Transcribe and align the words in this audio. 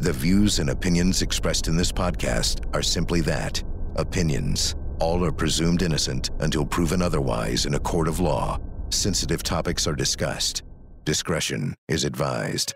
The 0.00 0.12
views 0.12 0.60
and 0.60 0.70
opinions 0.70 1.22
expressed 1.22 1.66
in 1.66 1.76
this 1.76 1.90
podcast 1.90 2.72
are 2.72 2.82
simply 2.82 3.20
that 3.22 3.60
opinions. 3.96 4.76
All 5.00 5.24
are 5.24 5.32
presumed 5.32 5.82
innocent 5.82 6.30
until 6.38 6.64
proven 6.64 7.02
otherwise 7.02 7.66
in 7.66 7.74
a 7.74 7.80
court 7.80 8.06
of 8.06 8.20
law. 8.20 8.60
Sensitive 8.90 9.42
topics 9.42 9.88
are 9.88 9.96
discussed. 9.96 10.62
Discretion 11.04 11.74
is 11.88 12.04
advised. 12.04 12.74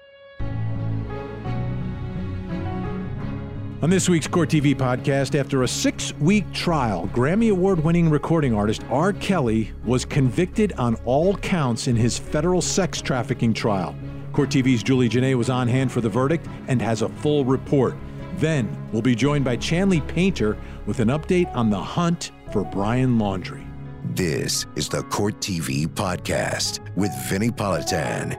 On 3.82 3.89
this 3.89 4.09
week's 4.09 4.27
Court 4.27 4.48
TV 4.48 4.75
podcast, 4.75 5.39
after 5.39 5.62
a 5.62 5.68
six 5.68 6.12
week 6.18 6.52
trial, 6.52 7.09
Grammy 7.14 7.52
Award 7.52 7.84
winning 7.84 8.11
recording 8.11 8.52
artist 8.52 8.82
R. 8.91 9.12
Kelly 9.12 9.70
was 9.84 10.04
convicted 10.04 10.73
on 10.73 10.96
all 11.04 11.36
counts 11.36 11.86
in 11.86 11.95
his 11.95 12.18
federal 12.18 12.61
sex 12.61 13.00
trafficking 13.00 13.54
trial. 13.54 13.95
Court 14.33 14.49
TV's 14.49 14.83
Julie 14.83 15.09
Janae 15.09 15.35
was 15.35 15.51
on 15.51 15.69
hand 15.69 15.93
for 15.93 16.01
the 16.01 16.09
verdict 16.09 16.46
and 16.69 16.80
has 16.80 17.03
a 17.03 17.09
full 17.09 17.45
report. 17.45 17.95
Then 18.37 18.75
we'll 18.93 19.02
be 19.02 19.15
joined 19.15 19.45
by 19.45 19.56
Chanley 19.56 20.06
Painter 20.09 20.56
with 20.87 21.01
an 21.01 21.09
update 21.09 21.55
on 21.55 21.70
the 21.70 21.79
hunt 21.79 22.30
for 22.51 22.65
Brian 22.65 23.19
Laundrie. 23.19 23.66
This 24.15 24.66
is 24.75 24.89
the 24.89 25.03
Court 25.05 25.41
TV 25.41 25.87
podcast 25.87 26.80
with 26.97 27.12
Vinnie 27.29 27.51
Politan. 27.51 28.39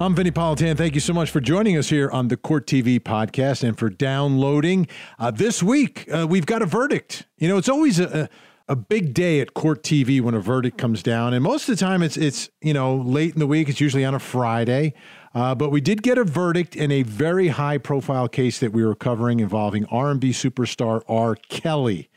I'm 0.00 0.14
Vinnie 0.14 0.32
Politan. 0.32 0.76
Thank 0.76 0.94
you 0.94 1.00
so 1.00 1.12
much 1.12 1.30
for 1.30 1.40
joining 1.40 1.76
us 1.76 1.88
here 1.88 2.10
on 2.10 2.28
the 2.28 2.36
Court 2.36 2.66
TV 2.66 2.98
podcast 2.98 3.62
and 3.62 3.78
for 3.78 3.88
downloading. 3.90 4.88
Uh, 5.18 5.30
this 5.30 5.62
week, 5.62 6.08
uh, 6.12 6.26
we've 6.28 6.46
got 6.46 6.62
a 6.62 6.66
verdict. 6.66 7.26
You 7.38 7.48
know, 7.48 7.58
it's 7.58 7.68
always 7.68 8.00
a, 8.00 8.22
a 8.22 8.28
a 8.68 8.76
big 8.76 9.12
day 9.12 9.40
at 9.40 9.54
court 9.54 9.82
TV 9.82 10.20
when 10.20 10.34
a 10.34 10.40
verdict 10.40 10.78
comes 10.78 11.02
down, 11.02 11.34
and 11.34 11.42
most 11.42 11.68
of 11.68 11.76
the 11.76 11.84
time 11.84 12.02
it's 12.02 12.16
it's 12.16 12.48
you 12.62 12.72
know 12.72 12.96
late 12.96 13.34
in 13.34 13.38
the 13.38 13.46
week. 13.46 13.68
It's 13.68 13.80
usually 13.80 14.04
on 14.04 14.14
a 14.14 14.18
Friday, 14.18 14.94
uh, 15.34 15.54
but 15.54 15.70
we 15.70 15.80
did 15.80 16.02
get 16.02 16.16
a 16.16 16.24
verdict 16.24 16.74
in 16.74 16.90
a 16.90 17.02
very 17.02 17.48
high 17.48 17.78
profile 17.78 18.28
case 18.28 18.58
that 18.60 18.72
we 18.72 18.84
were 18.84 18.94
covering 18.94 19.40
involving 19.40 19.84
R&B 19.86 20.30
superstar 20.30 21.02
R. 21.08 21.34
Kelly. 21.34 22.08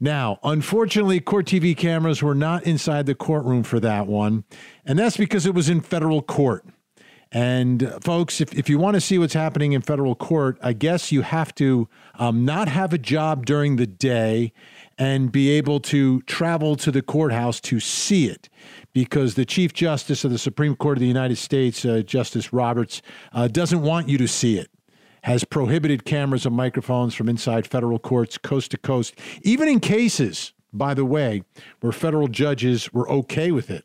Now, 0.00 0.38
unfortunately, 0.44 1.18
court 1.20 1.46
TV 1.46 1.76
cameras 1.76 2.22
were 2.22 2.34
not 2.34 2.64
inside 2.64 3.06
the 3.06 3.16
courtroom 3.16 3.62
for 3.62 3.80
that 3.80 4.06
one, 4.06 4.44
and 4.84 4.98
that's 4.98 5.16
because 5.16 5.46
it 5.46 5.54
was 5.54 5.68
in 5.68 5.80
federal 5.80 6.22
court. 6.22 6.64
And 7.30 7.84
uh, 7.84 7.98
folks, 8.00 8.40
if, 8.40 8.54
if 8.54 8.70
you 8.70 8.78
want 8.78 8.94
to 8.94 9.00
see 9.00 9.18
what's 9.18 9.34
happening 9.34 9.72
in 9.72 9.82
federal 9.82 10.14
court, 10.14 10.58
I 10.62 10.72
guess 10.72 11.12
you 11.12 11.22
have 11.22 11.54
to 11.56 11.88
um, 12.14 12.44
not 12.44 12.68
have 12.68 12.92
a 12.92 12.98
job 12.98 13.44
during 13.44 13.76
the 13.76 13.86
day 13.86 14.52
and 14.98 15.30
be 15.30 15.50
able 15.50 15.78
to 15.78 16.20
travel 16.22 16.74
to 16.76 16.90
the 16.90 17.02
courthouse 17.02 17.60
to 17.60 17.78
see 17.78 18.26
it 18.26 18.48
because 18.92 19.34
the 19.34 19.44
Chief 19.44 19.72
Justice 19.72 20.24
of 20.24 20.32
the 20.32 20.38
Supreme 20.38 20.74
Court 20.74 20.98
of 20.98 21.00
the 21.00 21.06
United 21.06 21.36
States, 21.36 21.84
uh, 21.84 22.02
Justice 22.04 22.52
Roberts, 22.52 23.00
uh, 23.32 23.46
doesn't 23.46 23.82
want 23.82 24.08
you 24.08 24.18
to 24.18 24.26
see 24.28 24.58
it. 24.58 24.68
Has 25.22 25.44
prohibited 25.44 26.04
cameras 26.04 26.46
and 26.46 26.54
microphones 26.54 27.14
from 27.14 27.28
inside 27.28 27.66
federal 27.66 27.98
courts, 27.98 28.38
coast 28.38 28.70
to 28.72 28.78
coast, 28.78 29.14
even 29.42 29.68
in 29.68 29.80
cases, 29.80 30.52
by 30.72 30.94
the 30.94 31.04
way, 31.04 31.42
where 31.80 31.92
federal 31.92 32.28
judges 32.28 32.92
were 32.92 33.08
okay 33.10 33.50
with 33.52 33.70
it. 33.70 33.84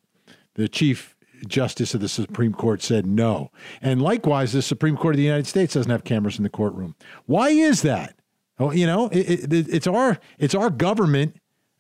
The 0.56 0.67
Chief 0.67 1.16
Justice 1.47 1.94
of 1.94 2.02
the 2.02 2.09
Supreme 2.09 2.53
Court 2.53 2.81
said 2.81 3.06
no. 3.06 3.52
And 3.81 4.02
likewise, 4.02 4.53
the 4.53 4.61
Supreme 4.61 4.95
Court 4.95 5.16
of 5.16 5.17
the 5.17 5.23
United 5.23 5.47
States 5.47 5.73
doesn't 5.73 5.91
have 5.91 6.03
cameras 6.03 6.38
in 6.38 6.44
the 6.44 6.50
courtroom. 6.50 6.95
Why 7.25 7.50
is 7.50 7.81
that? 7.81 8.16
Oh, 8.59 8.72
you 8.72 8.86
know, 8.86 9.08
it, 9.08 9.52
it, 9.52 9.68
it's 9.70 9.88
our 9.88 10.20
it's 10.38 10.56
our 10.56 10.70
government, 10.70 11.38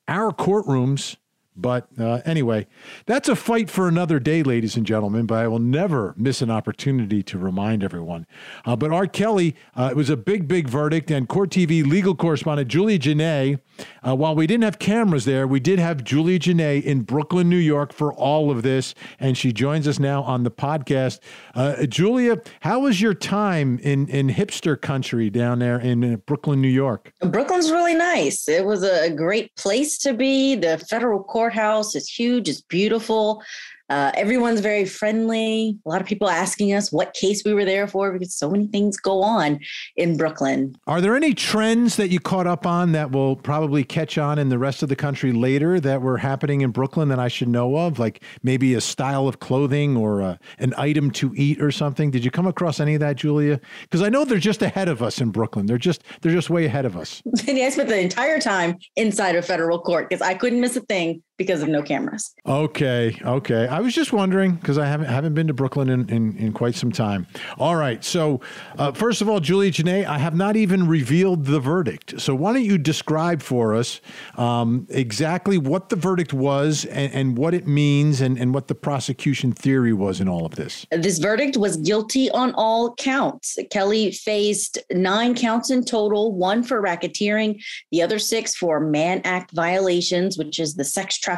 our 0.07 0.31
courtrooms 0.31 1.17
but 1.55 1.87
uh, 1.99 2.21
anyway, 2.25 2.67
that's 3.05 3.29
a 3.29 3.35
fight 3.35 3.69
for 3.69 3.87
another 3.87 4.19
day, 4.19 4.43
ladies 4.43 4.75
and 4.75 4.85
gentlemen. 4.85 5.25
But 5.25 5.39
I 5.39 5.47
will 5.47 5.59
never 5.59 6.13
miss 6.17 6.41
an 6.41 6.49
opportunity 6.49 7.21
to 7.23 7.37
remind 7.37 7.83
everyone. 7.83 8.25
Uh, 8.65 8.75
but 8.75 8.91
R. 8.91 9.07
Kelly, 9.07 9.55
uh, 9.75 9.89
it 9.91 9.95
was 9.95 10.09
a 10.09 10.17
big, 10.17 10.47
big 10.47 10.67
verdict. 10.67 11.11
And 11.11 11.27
Court 11.27 11.49
TV 11.49 11.85
legal 11.85 12.15
correspondent 12.15 12.69
Julie 12.69 12.99
Janae, 12.99 13.59
uh, 14.05 14.15
while 14.15 14.35
we 14.35 14.47
didn't 14.47 14.63
have 14.63 14.79
cameras 14.79 15.25
there, 15.25 15.47
we 15.47 15.59
did 15.59 15.79
have 15.79 16.03
Julie 16.03 16.39
Janae 16.39 16.81
in 16.81 17.01
Brooklyn, 17.01 17.49
New 17.49 17.57
York 17.57 17.93
for 17.93 18.13
all 18.13 18.49
of 18.49 18.63
this. 18.63 18.95
And 19.19 19.37
she 19.37 19.53
joins 19.53 19.87
us 19.87 19.99
now 19.99 20.23
on 20.23 20.43
the 20.43 20.51
podcast. 20.51 21.19
Uh, 21.53 21.85
Julia, 21.85 22.41
how 22.61 22.81
was 22.81 23.01
your 23.01 23.13
time 23.13 23.79
in, 23.79 24.07
in 24.07 24.29
hipster 24.29 24.79
country 24.79 25.29
down 25.29 25.59
there 25.59 25.79
in 25.79 26.13
uh, 26.13 26.17
Brooklyn, 26.17 26.61
New 26.61 26.67
York? 26.67 27.11
Brooklyn's 27.21 27.71
really 27.71 27.95
nice. 27.95 28.47
It 28.47 28.65
was 28.65 28.83
a 28.83 29.09
great 29.09 29.55
place 29.55 29.97
to 29.99 30.13
be. 30.13 30.55
The 30.55 30.77
federal 30.89 31.23
court 31.23 31.42
courthouse. 31.43 31.93
It's 31.93 32.07
huge, 32.07 32.47
it's 32.47 32.61
beautiful. 32.61 33.43
Uh, 33.89 34.11
everyone's 34.15 34.61
very 34.61 34.85
friendly. 34.85 35.77
A 35.85 35.89
lot 35.89 35.99
of 35.99 36.07
people 36.07 36.29
asking 36.29 36.73
us 36.73 36.91
what 36.91 37.13
case 37.13 37.43
we 37.45 37.53
were 37.53 37.65
there 37.65 37.85
for 37.85 38.11
because 38.13 38.33
so 38.33 38.49
many 38.49 38.65
things 38.67 38.97
go 38.97 39.21
on 39.21 39.59
in 39.97 40.15
Brooklyn. 40.15 40.75
Are 40.87 41.01
there 41.01 41.15
any 41.15 41.33
trends 41.33 41.97
that 41.97 42.07
you 42.07 42.19
caught 42.19 42.47
up 42.47 42.65
on 42.65 42.93
that 42.93 43.11
will 43.11 43.35
probably 43.35 43.83
catch 43.83 44.17
on 44.17 44.39
in 44.39 44.49
the 44.49 44.57
rest 44.57 44.83
of 44.83 44.89
the 44.89 44.95
country 44.95 45.33
later 45.33 45.79
that 45.81 46.01
were 46.01 46.17
happening 46.17 46.61
in 46.61 46.71
Brooklyn 46.71 47.09
that 47.09 47.19
I 47.19 47.27
should 47.27 47.49
know 47.49 47.75
of? 47.75 47.99
Like 47.99 48.23
maybe 48.41 48.73
a 48.73 48.81
style 48.81 49.27
of 49.27 49.39
clothing 49.39 49.97
or 49.97 50.21
a, 50.21 50.39
an 50.59 50.73
item 50.77 51.11
to 51.11 51.33
eat 51.35 51.61
or 51.61 51.69
something? 51.69 52.09
Did 52.09 52.23
you 52.23 52.31
come 52.31 52.47
across 52.47 52.79
any 52.79 52.95
of 52.95 53.01
that, 53.01 53.17
Julia? 53.17 53.59
Because 53.81 54.01
I 54.01 54.09
know 54.09 54.23
they're 54.23 54.39
just 54.39 54.61
ahead 54.61 54.87
of 54.87 55.03
us 55.03 55.19
in 55.19 55.29
Brooklyn. 55.29 55.65
They're 55.65 55.77
just 55.77 56.03
they're 56.21 56.31
just 56.31 56.49
way 56.49 56.65
ahead 56.65 56.85
of 56.85 56.95
us. 56.95 57.21
I 57.47 57.69
spent 57.69 57.89
the 57.89 57.99
entire 57.99 58.39
time 58.39 58.77
inside 58.95 59.35
of 59.35 59.45
federal 59.45 59.79
court 59.79 60.09
because 60.09 60.21
I 60.21 60.33
couldn't 60.33 60.61
miss 60.61 60.75
a 60.77 60.81
thing 60.81 61.21
because 61.43 61.61
of 61.61 61.69
no 61.69 61.81
cameras. 61.81 62.33
Okay, 62.45 63.19
okay. 63.23 63.67
I 63.67 63.79
was 63.79 63.93
just 63.93 64.13
wondering 64.13 64.55
because 64.55 64.77
I 64.77 64.85
haven't 64.85 65.07
haven't 65.07 65.33
been 65.33 65.47
to 65.47 65.53
Brooklyn 65.53 65.89
in, 65.89 66.09
in, 66.09 66.37
in 66.37 66.53
quite 66.53 66.75
some 66.75 66.91
time. 66.91 67.27
All 67.57 67.75
right. 67.75 68.03
So 68.03 68.41
uh, 68.77 68.91
first 68.91 69.21
of 69.21 69.29
all, 69.29 69.39
Julie 69.39 69.71
Janae, 69.71 70.05
I 70.05 70.17
have 70.17 70.35
not 70.35 70.55
even 70.55 70.87
revealed 70.87 71.45
the 71.45 71.59
verdict. 71.59 72.19
So 72.19 72.33
why 72.35 72.53
don't 72.53 72.63
you 72.63 72.77
describe 72.77 73.41
for 73.41 73.75
us 73.75 74.01
um, 74.37 74.87
exactly 74.89 75.57
what 75.57 75.89
the 75.89 75.95
verdict 75.95 76.33
was 76.33 76.85
and, 76.85 77.13
and 77.13 77.37
what 77.37 77.53
it 77.53 77.67
means 77.67 78.21
and, 78.21 78.37
and 78.37 78.53
what 78.53 78.67
the 78.67 78.75
prosecution 78.75 79.51
theory 79.51 79.93
was 79.93 80.21
in 80.21 80.27
all 80.27 80.45
of 80.45 80.55
this? 80.55 80.85
This 80.91 81.19
verdict 81.19 81.57
was 81.57 81.77
guilty 81.77 82.29
on 82.31 82.53
all 82.55 82.95
counts. 82.95 83.57
Kelly 83.69 84.11
faced 84.11 84.77
nine 84.91 85.35
counts 85.35 85.69
in 85.69 85.83
total, 85.83 86.33
one 86.33 86.63
for 86.63 86.81
racketeering, 86.81 87.61
the 87.91 88.01
other 88.01 88.19
six 88.19 88.55
for 88.55 88.79
Mann 88.79 89.21
Act 89.23 89.51
violations, 89.53 90.37
which 90.37 90.59
is 90.59 90.75
the 90.75 90.83
sex 90.83 91.17
trafficking 91.17 91.32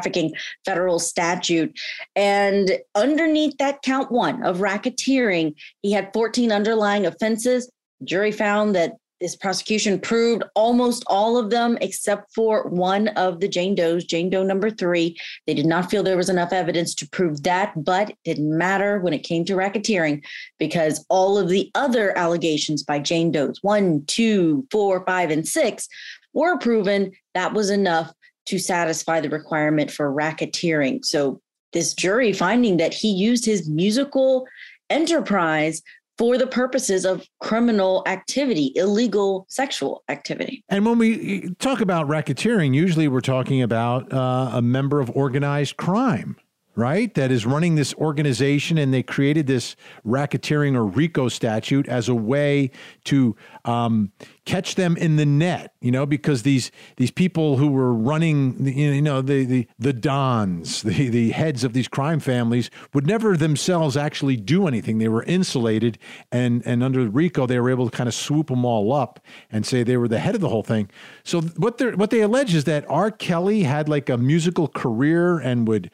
federal 0.66 1.00
statute. 1.00 1.78
And 2.16 2.80
underneath 2.96 3.58
that 3.58 3.82
count 3.82 4.12
one 4.12 4.44
of 4.44 4.60
racketeering, 4.60 5.56
he 5.82 5.92
had 5.92 6.14
14 6.14 6.52
underlying 6.52 7.06
offenses. 7.06 7.70
jury 8.04 8.32
found 8.32 8.76
that 8.76 8.94
this 9.22 9.36
prosecution 9.36 10.00
proved 10.00 10.44
almost 10.56 11.04
all 11.08 11.38
of 11.38 11.50
them 11.50 11.78
except 11.80 12.34
for 12.34 12.68
one 12.68 13.08
of 13.10 13.40
the 13.40 13.48
Jane 13.48 13.74
Does, 13.74 14.04
Jane 14.04 14.30
Doe 14.30 14.44
number 14.44 14.70
three. 14.70 15.18
They 15.48 15.54
did 15.54 15.66
not 15.66 15.90
feel 15.90 16.04
there 16.04 16.18
was 16.18 16.30
enough 16.30 16.52
evidence 16.52 16.94
to 16.96 17.10
prove 17.10 17.44
that, 17.44 17.72
but 17.82 18.10
it 18.10 18.18
didn't 18.26 18.58
matter 18.58 19.00
when 19.00 19.14
it 19.14 19.24
came 19.24 19.46
to 19.46 19.56
racketeering 19.56 20.24
because 20.60 21.06
all 21.10 21.38
of 21.38 21.50
the 21.50 21.72
other 21.76 22.18
allegations 22.18 22.84
by 22.84 23.00
Jane 23.00 23.32
Does, 23.32 23.60
one, 23.64 24.04
two, 24.06 24.68
four, 24.70 25.06
five, 25.06 25.32
and 25.32 25.48
six, 25.48 25.88
were 26.34 26.58
proven. 26.58 27.12
That 27.34 27.54
was 27.54 27.70
enough 27.70 28.14
to 28.46 28.60
satisfy 28.60 29.20
the 29.20 29.30
requirement 29.30 29.92
for 29.92 30.12
racketeering. 30.12 31.04
So, 31.04 31.42
this 31.74 31.94
jury 31.94 32.32
finding 32.32 32.78
that 32.78 32.94
he 32.94 33.12
used 33.12 33.46
his 33.46 33.68
musical 33.68 34.48
enterprise 34.90 35.82
for 36.18 36.38
the 36.38 36.48
purposes 36.48 37.06
of 37.06 37.28
criminal 37.42 38.02
activity, 38.06 38.72
illegal 38.76 39.46
sexual 39.50 40.04
activity. 40.08 40.64
And 40.70 40.86
when 40.86 40.98
we 40.98 41.54
talk 41.60 41.82
about 41.82 42.08
racketeering, 42.08 42.74
usually 42.74 43.10
we're 43.10 43.20
talking 43.20 43.62
about 43.62 44.12
uh, 44.14 44.52
a 44.54 44.62
member 44.62 45.02
of 45.02 45.10
organized 45.14 45.76
crime 45.76 46.38
right? 46.76 47.14
That 47.14 47.32
is 47.32 47.46
running 47.46 47.76
this 47.76 47.94
organization, 47.96 48.78
and 48.78 48.94
they 48.94 49.04
created 49.04 49.48
this 49.48 49.76
racketeering 50.06 50.76
or 50.76 50.86
RICO 50.86 51.30
statute 51.30 51.88
as 51.88 52.10
a 52.10 52.16
way 52.16 52.72
to 53.06 53.36
um, 53.64 54.12
catch 54.46 54.76
them 54.76 54.98
in 54.98 55.16
the 55.16 55.26
net, 55.26 55.74
you 55.82 55.92
know, 55.92 56.06
because 56.06 56.44
these 56.44 56.72
these 56.98 57.12
people 57.12 57.58
who 57.58 57.70
were 57.70 57.94
running, 57.94 58.66
you 58.66 59.02
know, 59.02 59.22
the 59.22 59.46
the 59.46 59.68
the 59.80 59.94
dons, 59.94 60.84
the 60.84 61.10
the 61.10 61.32
heads 61.32 61.64
of 61.64 61.74
these 61.74 61.88
crime 61.88 62.20
families 62.20 62.70
would 62.94 63.08
never 63.08 63.38
themselves 63.38 63.96
actually 63.96 64.36
do 64.36 64.68
anything. 64.68 64.98
They 64.98 65.08
were 65.08 65.24
insulated, 65.24 65.98
and 66.32 66.62
and 66.66 66.84
under 66.84 67.10
RICO, 67.10 67.48
they 67.48 67.60
were 67.60 67.70
able 67.70 67.90
to 67.90 67.96
kind 67.96 68.08
of 68.08 68.14
swoop 68.14 68.48
them 68.48 68.66
all 68.66 68.94
up 68.94 69.20
and 69.50 69.66
say 69.66 69.84
they 69.84 69.98
were 69.98 70.08
the 70.08 70.20
head 70.20 70.36
of 70.36 70.42
the 70.42 70.50
whole 70.50 70.64
thing. 70.64 70.90
So 71.24 71.42
what 71.42 71.78
they 71.78 71.92
what 71.92 72.10
they 72.10 72.22
allege 72.22 72.54
is 72.54 72.66
that 72.66 72.86
R. 72.90 73.12
Kelly 73.12 73.64
had 73.64 73.88
like 73.88 74.10
a 74.10 74.18
musical 74.18 74.68
career 74.68 75.40
and 75.40 75.68
would 75.68 75.90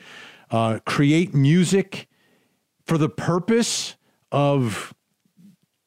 uh, 0.51 0.80
create 0.86 1.33
music 1.33 2.07
for 2.86 2.98
the 2.98 3.09
purpose 3.09 3.95
of 4.31 4.94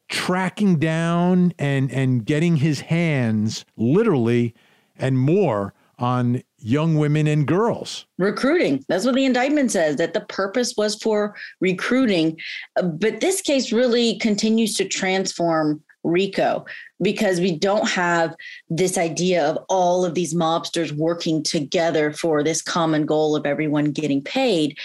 tracking 0.08 0.78
down 0.78 1.52
and 1.58 1.90
and 1.90 2.25
getting 2.25 2.56
his 2.56 2.81
hands 2.81 3.64
literally 3.76 4.55
and 4.96 5.19
more 5.19 5.75
on 5.99 6.43
young 6.58 6.96
women 6.96 7.26
and 7.26 7.46
girls. 7.46 8.06
Recruiting. 8.19 8.84
That's 8.88 9.05
what 9.05 9.14
the 9.14 9.25
indictment 9.25 9.70
says, 9.70 9.96
that 9.96 10.14
the 10.14 10.22
purpose 10.22 10.75
was 10.76 10.96
for 10.96 11.37
recruiting. 11.61 12.38
Uh, 12.76 12.82
but 12.82 13.20
this 13.20 13.40
case 13.40 13.72
really 13.72 14.19
continues 14.19 14.75
to 14.75 14.87
transform 14.87 15.82
RICO 16.02 16.64
because 17.04 17.38
we 17.38 17.56
don't 17.56 17.88
have 17.88 18.34
this 18.68 18.98
idea 18.98 19.44
of 19.46 19.58
all 19.68 20.04
of 20.04 20.14
these 20.14 20.34
mobsters 20.34 20.90
working 20.90 21.42
together 21.42 22.12
for 22.12 22.42
this 22.42 22.62
common 22.62 23.06
goal 23.06 23.36
of 23.36 23.46
everyone 23.46 23.92
getting 23.92 24.22
paid. 24.22 24.76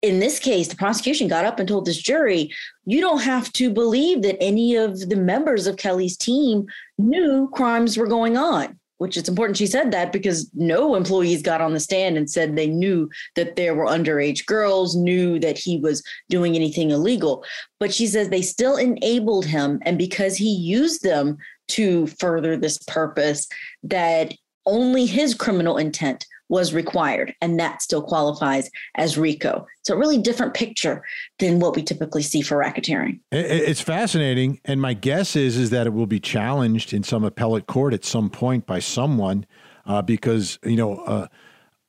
In 0.00 0.20
this 0.20 0.38
case, 0.38 0.68
the 0.68 0.76
prosecution 0.76 1.28
got 1.28 1.44
up 1.44 1.58
and 1.58 1.68
told 1.68 1.84
this 1.84 2.00
jury, 2.00 2.50
you 2.84 3.00
don't 3.00 3.22
have 3.22 3.52
to 3.54 3.70
believe 3.70 4.22
that 4.22 4.40
any 4.40 4.76
of 4.76 5.08
the 5.08 5.16
members 5.16 5.66
of 5.66 5.76
Kelly's 5.76 6.16
team 6.16 6.66
knew 6.96 7.50
crimes 7.52 7.98
were 7.98 8.06
going 8.06 8.36
on 8.36 8.78
which 8.98 9.16
is 9.16 9.28
important 9.28 9.56
she 9.56 9.66
said 9.66 9.90
that 9.90 10.12
because 10.12 10.50
no 10.54 10.94
employees 10.94 11.42
got 11.42 11.60
on 11.60 11.72
the 11.72 11.80
stand 11.80 12.16
and 12.16 12.30
said 12.30 12.56
they 12.56 12.66
knew 12.66 13.08
that 13.34 13.56
there 13.56 13.74
were 13.74 13.86
underage 13.86 14.46
girls 14.46 14.96
knew 14.96 15.38
that 15.38 15.58
he 15.58 15.78
was 15.78 16.02
doing 16.28 16.54
anything 16.54 16.90
illegal 16.90 17.44
but 17.78 17.92
she 17.92 18.06
says 18.06 18.28
they 18.28 18.42
still 18.42 18.76
enabled 18.76 19.44
him 19.44 19.80
and 19.82 19.98
because 19.98 20.36
he 20.36 20.54
used 20.54 21.02
them 21.02 21.36
to 21.68 22.06
further 22.06 22.56
this 22.56 22.78
purpose 22.86 23.48
that 23.82 24.34
only 24.66 25.06
his 25.06 25.34
criminal 25.34 25.76
intent 25.76 26.26
was 26.48 26.72
required, 26.72 27.34
and 27.40 27.58
that 27.58 27.82
still 27.82 28.02
qualifies 28.02 28.70
as 28.94 29.18
RICO. 29.18 29.66
It's 29.80 29.90
a 29.90 29.96
really 29.96 30.18
different 30.18 30.54
picture 30.54 31.04
than 31.38 31.58
what 31.58 31.74
we 31.74 31.82
typically 31.82 32.22
see 32.22 32.40
for 32.40 32.58
racketeering. 32.58 33.20
It's 33.32 33.80
fascinating, 33.80 34.60
and 34.64 34.80
my 34.80 34.94
guess 34.94 35.34
is 35.34 35.56
is 35.56 35.70
that 35.70 35.86
it 35.86 35.92
will 35.92 36.06
be 36.06 36.20
challenged 36.20 36.92
in 36.92 37.02
some 37.02 37.24
appellate 37.24 37.66
court 37.66 37.94
at 37.94 38.04
some 38.04 38.30
point 38.30 38.66
by 38.66 38.78
someone, 38.78 39.46
uh, 39.86 40.02
because 40.02 40.58
you 40.64 40.76
know. 40.76 40.98
Uh, 40.98 41.26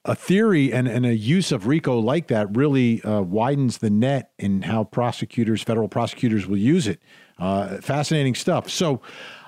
a 0.06 0.16
theory 0.16 0.72
and, 0.72 0.88
and 0.88 1.06
a 1.06 1.14
use 1.14 1.52
of 1.52 1.68
RICO 1.68 2.00
like 2.00 2.28
that 2.28 2.56
really 2.56 3.02
uh, 3.04 3.20
widens 3.20 3.80
the 3.80 3.90
net 3.90 4.32
in 4.40 4.62
how 4.62 4.86
prosecutors, 4.86 5.62
federal 5.62 5.90
prosecutors, 5.90 6.48
will 6.48 6.58
use 6.58 6.88
it. 6.88 7.02
Uh, 7.38 7.82
fascinating 7.82 8.34
stuff. 8.34 8.70
So, 8.70 9.02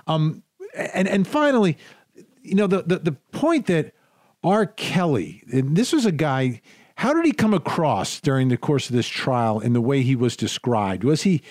um, 0.09 0.43
and 0.75 1.07
and 1.07 1.27
finally, 1.27 1.77
you 2.43 2.55
know, 2.55 2.67
the, 2.67 2.81
the 2.83 2.99
the 2.99 3.11
point 3.31 3.67
that 3.67 3.93
R. 4.43 4.65
Kelly, 4.65 5.43
and 5.51 5.75
this 5.75 5.93
was 5.93 6.05
a 6.05 6.11
guy, 6.11 6.61
how 6.95 7.13
did 7.13 7.25
he 7.25 7.31
come 7.31 7.53
across 7.53 8.19
during 8.19 8.49
the 8.49 8.57
course 8.57 8.89
of 8.89 8.95
this 8.95 9.07
trial 9.07 9.59
in 9.59 9.73
the 9.73 9.81
way 9.81 10.01
he 10.01 10.15
was 10.15 10.35
described? 10.35 11.03
Was 11.03 11.23
he, 11.23 11.41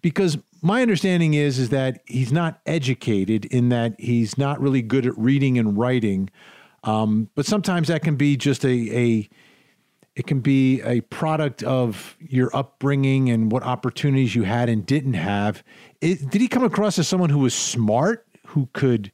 because 0.00 0.38
my 0.62 0.80
understanding 0.80 1.34
is, 1.34 1.58
is 1.58 1.70
that 1.70 2.02
he's 2.06 2.32
not 2.32 2.60
educated 2.66 3.44
in 3.46 3.68
that 3.70 3.98
he's 3.98 4.38
not 4.38 4.60
really 4.60 4.80
good 4.80 5.06
at 5.06 5.18
reading 5.18 5.58
and 5.58 5.76
writing. 5.76 6.30
Um, 6.84 7.30
but 7.34 7.46
sometimes 7.46 7.88
that 7.88 8.02
can 8.02 8.16
be 8.16 8.36
just 8.36 8.64
a, 8.64 8.96
a, 8.96 9.28
it 10.14 10.26
can 10.26 10.40
be 10.40 10.82
a 10.82 11.00
product 11.02 11.62
of 11.62 12.16
your 12.20 12.54
upbringing 12.54 13.30
and 13.30 13.50
what 13.50 13.62
opportunities 13.62 14.34
you 14.34 14.42
had 14.42 14.68
and 14.68 14.84
didn't 14.84 15.14
have. 15.14 15.62
It, 16.00 16.30
did 16.30 16.40
he 16.40 16.48
come 16.48 16.64
across 16.64 16.98
as 16.98 17.08
someone 17.08 17.30
who 17.30 17.38
was 17.38 17.54
smart, 17.54 18.26
who 18.48 18.68
could 18.74 19.10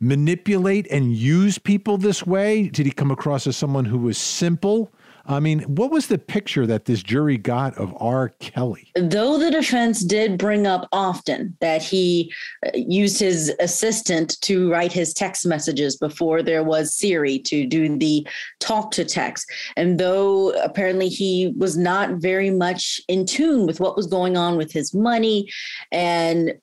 manipulate 0.00 0.88
and 0.90 1.14
use 1.14 1.58
people 1.58 1.98
this 1.98 2.26
way? 2.26 2.68
Did 2.68 2.84
he 2.84 2.92
come 2.92 3.10
across 3.10 3.46
as 3.46 3.56
someone 3.56 3.84
who 3.84 3.98
was 3.98 4.18
simple? 4.18 4.92
I 5.26 5.40
mean, 5.40 5.60
what 5.62 5.90
was 5.90 6.08
the 6.08 6.18
picture 6.18 6.66
that 6.66 6.84
this 6.84 7.02
jury 7.02 7.38
got 7.38 7.76
of 7.78 7.94
R. 7.98 8.30
Kelly? 8.40 8.90
Though 8.94 9.38
the 9.38 9.50
defense 9.50 10.04
did 10.04 10.36
bring 10.36 10.66
up 10.66 10.86
often 10.92 11.56
that 11.60 11.82
he 11.82 12.32
uh, 12.66 12.70
used 12.74 13.18
his 13.20 13.54
assistant 13.58 14.38
to 14.42 14.70
write 14.70 14.92
his 14.92 15.14
text 15.14 15.46
messages 15.46 15.96
before 15.96 16.42
there 16.42 16.62
was 16.62 16.94
Siri 16.94 17.38
to 17.40 17.66
do 17.66 17.96
the 17.96 18.26
talk 18.60 18.90
to 18.92 19.04
text, 19.04 19.50
and 19.76 19.98
though 19.98 20.50
apparently 20.62 21.08
he 21.08 21.54
was 21.56 21.76
not 21.76 22.14
very 22.14 22.50
much 22.50 23.00
in 23.08 23.24
tune 23.24 23.66
with 23.66 23.80
what 23.80 23.96
was 23.96 24.06
going 24.06 24.36
on 24.36 24.56
with 24.56 24.72
his 24.72 24.92
money, 24.92 25.50
and 25.90 26.54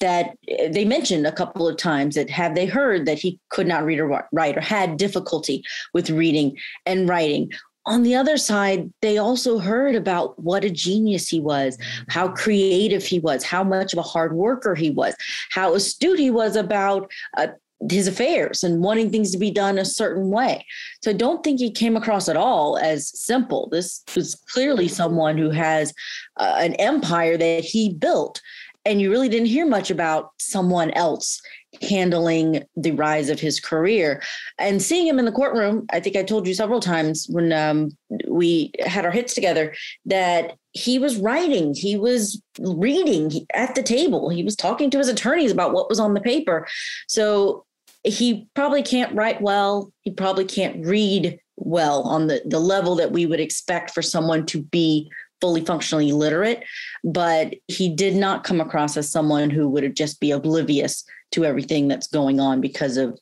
that 0.00 0.36
they 0.70 0.84
mentioned 0.84 1.26
a 1.26 1.32
couple 1.32 1.68
of 1.68 1.76
times 1.76 2.14
that 2.14 2.30
have 2.30 2.54
they 2.54 2.66
heard 2.66 3.06
that 3.06 3.18
he 3.18 3.38
could 3.50 3.66
not 3.66 3.84
read 3.84 4.00
or 4.00 4.26
write 4.32 4.56
or 4.56 4.60
had 4.60 4.96
difficulty 4.96 5.62
with 5.92 6.08
reading 6.10 6.56
and 6.86 7.08
writing 7.08 7.50
on 7.86 8.02
the 8.02 8.16
other 8.16 8.36
side, 8.36 8.92
they 9.00 9.16
also 9.16 9.58
heard 9.58 9.94
about 9.94 10.38
what 10.42 10.64
a 10.64 10.70
genius 10.70 11.28
he 11.28 11.40
was, 11.40 11.78
how 12.08 12.28
creative 12.28 13.04
he 13.04 13.20
was, 13.20 13.44
how 13.44 13.62
much 13.62 13.92
of 13.92 13.98
a 13.98 14.02
hard 14.02 14.34
worker 14.34 14.74
he 14.74 14.90
was, 14.90 15.14
how 15.50 15.74
astute 15.74 16.18
he 16.18 16.30
was 16.30 16.56
about 16.56 17.10
uh, 17.36 17.46
his 17.90 18.08
affairs 18.08 18.64
and 18.64 18.82
wanting 18.82 19.10
things 19.10 19.30
to 19.30 19.38
be 19.38 19.50
done 19.50 19.78
a 19.78 19.84
certain 19.84 20.30
way. 20.30 20.64
So 21.02 21.10
I 21.10 21.14
don't 21.14 21.44
think 21.44 21.60
he 21.60 21.70
came 21.70 21.96
across 21.96 22.28
at 22.28 22.36
all 22.36 22.78
as 22.78 23.08
simple. 23.18 23.68
This 23.70 24.02
was 24.14 24.34
clearly 24.34 24.88
someone 24.88 25.38
who 25.38 25.50
has 25.50 25.94
uh, 26.38 26.56
an 26.58 26.74
empire 26.74 27.36
that 27.36 27.64
he 27.64 27.92
built. 27.92 28.40
And 28.84 29.00
you 29.00 29.10
really 29.10 29.28
didn't 29.28 29.48
hear 29.48 29.66
much 29.66 29.90
about 29.90 30.30
someone 30.38 30.90
else 30.92 31.40
handling 31.82 32.64
the 32.76 32.92
rise 32.92 33.28
of 33.28 33.40
his 33.40 33.60
career. 33.60 34.22
And 34.58 34.82
seeing 34.82 35.06
him 35.06 35.18
in 35.18 35.24
the 35.24 35.32
courtroom 35.32 35.86
i 35.92 36.00
think 36.00 36.16
i 36.16 36.22
told 36.22 36.46
you 36.46 36.54
several 36.54 36.80
times 36.80 37.26
when 37.28 37.52
um, 37.52 37.96
we 38.28 38.72
had 38.84 39.04
our 39.04 39.10
hits 39.10 39.34
together 39.34 39.74
that 40.04 40.56
he 40.72 40.98
was 40.98 41.16
writing 41.16 41.74
he 41.74 41.96
was 41.96 42.40
reading 42.60 43.46
at 43.54 43.74
the 43.74 43.82
table. 43.82 44.28
He 44.28 44.42
was 44.42 44.56
talking 44.56 44.90
to 44.90 44.98
his 44.98 45.08
attorneys 45.08 45.52
about 45.52 45.72
what 45.72 45.88
was 45.88 46.00
on 46.00 46.14
the 46.14 46.20
paper. 46.20 46.66
So 47.08 47.64
he 48.04 48.48
probably 48.54 48.82
can't 48.82 49.14
write 49.14 49.40
well. 49.40 49.92
He 50.02 50.10
probably 50.10 50.44
can't 50.44 50.84
read 50.84 51.38
well 51.56 52.02
on 52.02 52.26
the, 52.26 52.42
the 52.44 52.60
level 52.60 52.94
that 52.96 53.12
we 53.12 53.26
would 53.26 53.40
expect 53.40 53.90
for 53.90 54.02
someone 54.02 54.46
to 54.46 54.62
be 54.62 55.10
fully 55.40 55.64
functionally 55.64 56.12
literate, 56.12 56.64
but 57.04 57.54
he 57.68 57.94
did 57.94 58.16
not 58.16 58.44
come 58.44 58.60
across 58.60 58.96
as 58.96 59.10
someone 59.10 59.50
who 59.50 59.68
would 59.68 59.96
just 59.96 60.20
be 60.20 60.30
oblivious 60.30 61.04
to 61.32 61.44
everything 61.44 61.88
that's 61.88 62.06
going 62.06 62.40
on 62.40 62.60
because 62.60 62.96
of 62.96 63.18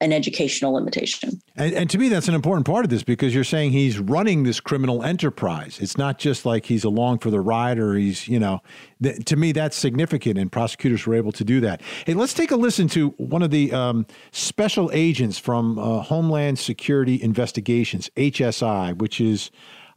an 0.00 0.12
educational 0.12 0.74
limitation. 0.74 1.42
And, 1.56 1.74
and, 1.74 1.90
to 1.90 1.98
me, 1.98 2.08
that's 2.08 2.28
an 2.28 2.34
important 2.34 2.66
part 2.66 2.84
of 2.84 2.90
this 2.90 3.02
because 3.02 3.34
you're 3.34 3.42
saying 3.42 3.72
he's 3.72 3.98
running 3.98 4.44
this 4.44 4.60
criminal 4.60 5.02
enterprise. 5.02 5.80
It's 5.80 5.98
not 5.98 6.18
just 6.18 6.46
like 6.46 6.66
he's 6.66 6.84
along 6.84 7.18
for 7.18 7.30
the 7.30 7.40
ride 7.40 7.80
or 7.80 7.94
he's, 7.94 8.28
you 8.28 8.38
know, 8.38 8.62
th- 9.02 9.24
to 9.24 9.36
me, 9.36 9.50
that's 9.50 9.76
significant, 9.76 10.38
and 10.38 10.52
prosecutors 10.52 11.04
were 11.04 11.14
able 11.14 11.32
to 11.32 11.44
do 11.44 11.60
that. 11.62 11.82
Hey, 12.06 12.14
let's 12.14 12.32
take 12.32 12.52
a 12.52 12.56
listen 12.56 12.86
to 12.88 13.08
one 13.16 13.42
of 13.42 13.50
the 13.50 13.72
um, 13.72 14.06
special 14.30 14.88
agents 14.92 15.36
from 15.36 15.78
uh, 15.80 16.02
Homeland 16.02 16.60
Security 16.60 17.20
Investigations, 17.20 18.08
HSI, 18.16 18.96
which 18.96 19.20
is 19.20 19.50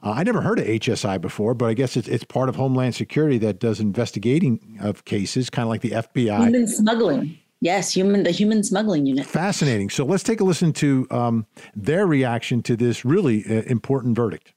uh, 0.04 0.12
I 0.12 0.24
never 0.24 0.42
heard 0.42 0.60
of 0.60 0.66
HSI 0.66 1.22
before, 1.22 1.54
but 1.54 1.68
I 1.68 1.74
guess 1.74 1.96
it's, 1.96 2.08
it's 2.08 2.24
part 2.24 2.50
of 2.50 2.56
Homeland 2.56 2.96
Security 2.96 3.38
that 3.40 3.60
does 3.60 3.80
investigating 3.80 4.78
of 4.82 5.06
cases, 5.06 5.50
kind 5.50 5.64
of 5.64 5.70
like 5.70 5.82
the 5.82 5.92
FBI. 5.92 6.44
Human 6.44 6.68
smuggling. 6.68 7.38
Yes, 7.60 7.94
human 7.94 8.24
the 8.24 8.32
human 8.32 8.64
smuggling 8.64 9.06
unit. 9.06 9.28
Fascinating. 9.28 9.92
So 9.92 10.04
let's 10.04 10.24
take 10.24 10.40
a 10.40 10.44
listen 10.44 10.74
to 10.74 11.06
um, 11.12 11.46
their 11.76 12.08
reaction 12.08 12.64
to 12.64 12.76
this 12.76 13.06
really 13.06 13.46
uh, 13.46 13.62
important 13.68 14.16
verdict. 14.16 14.54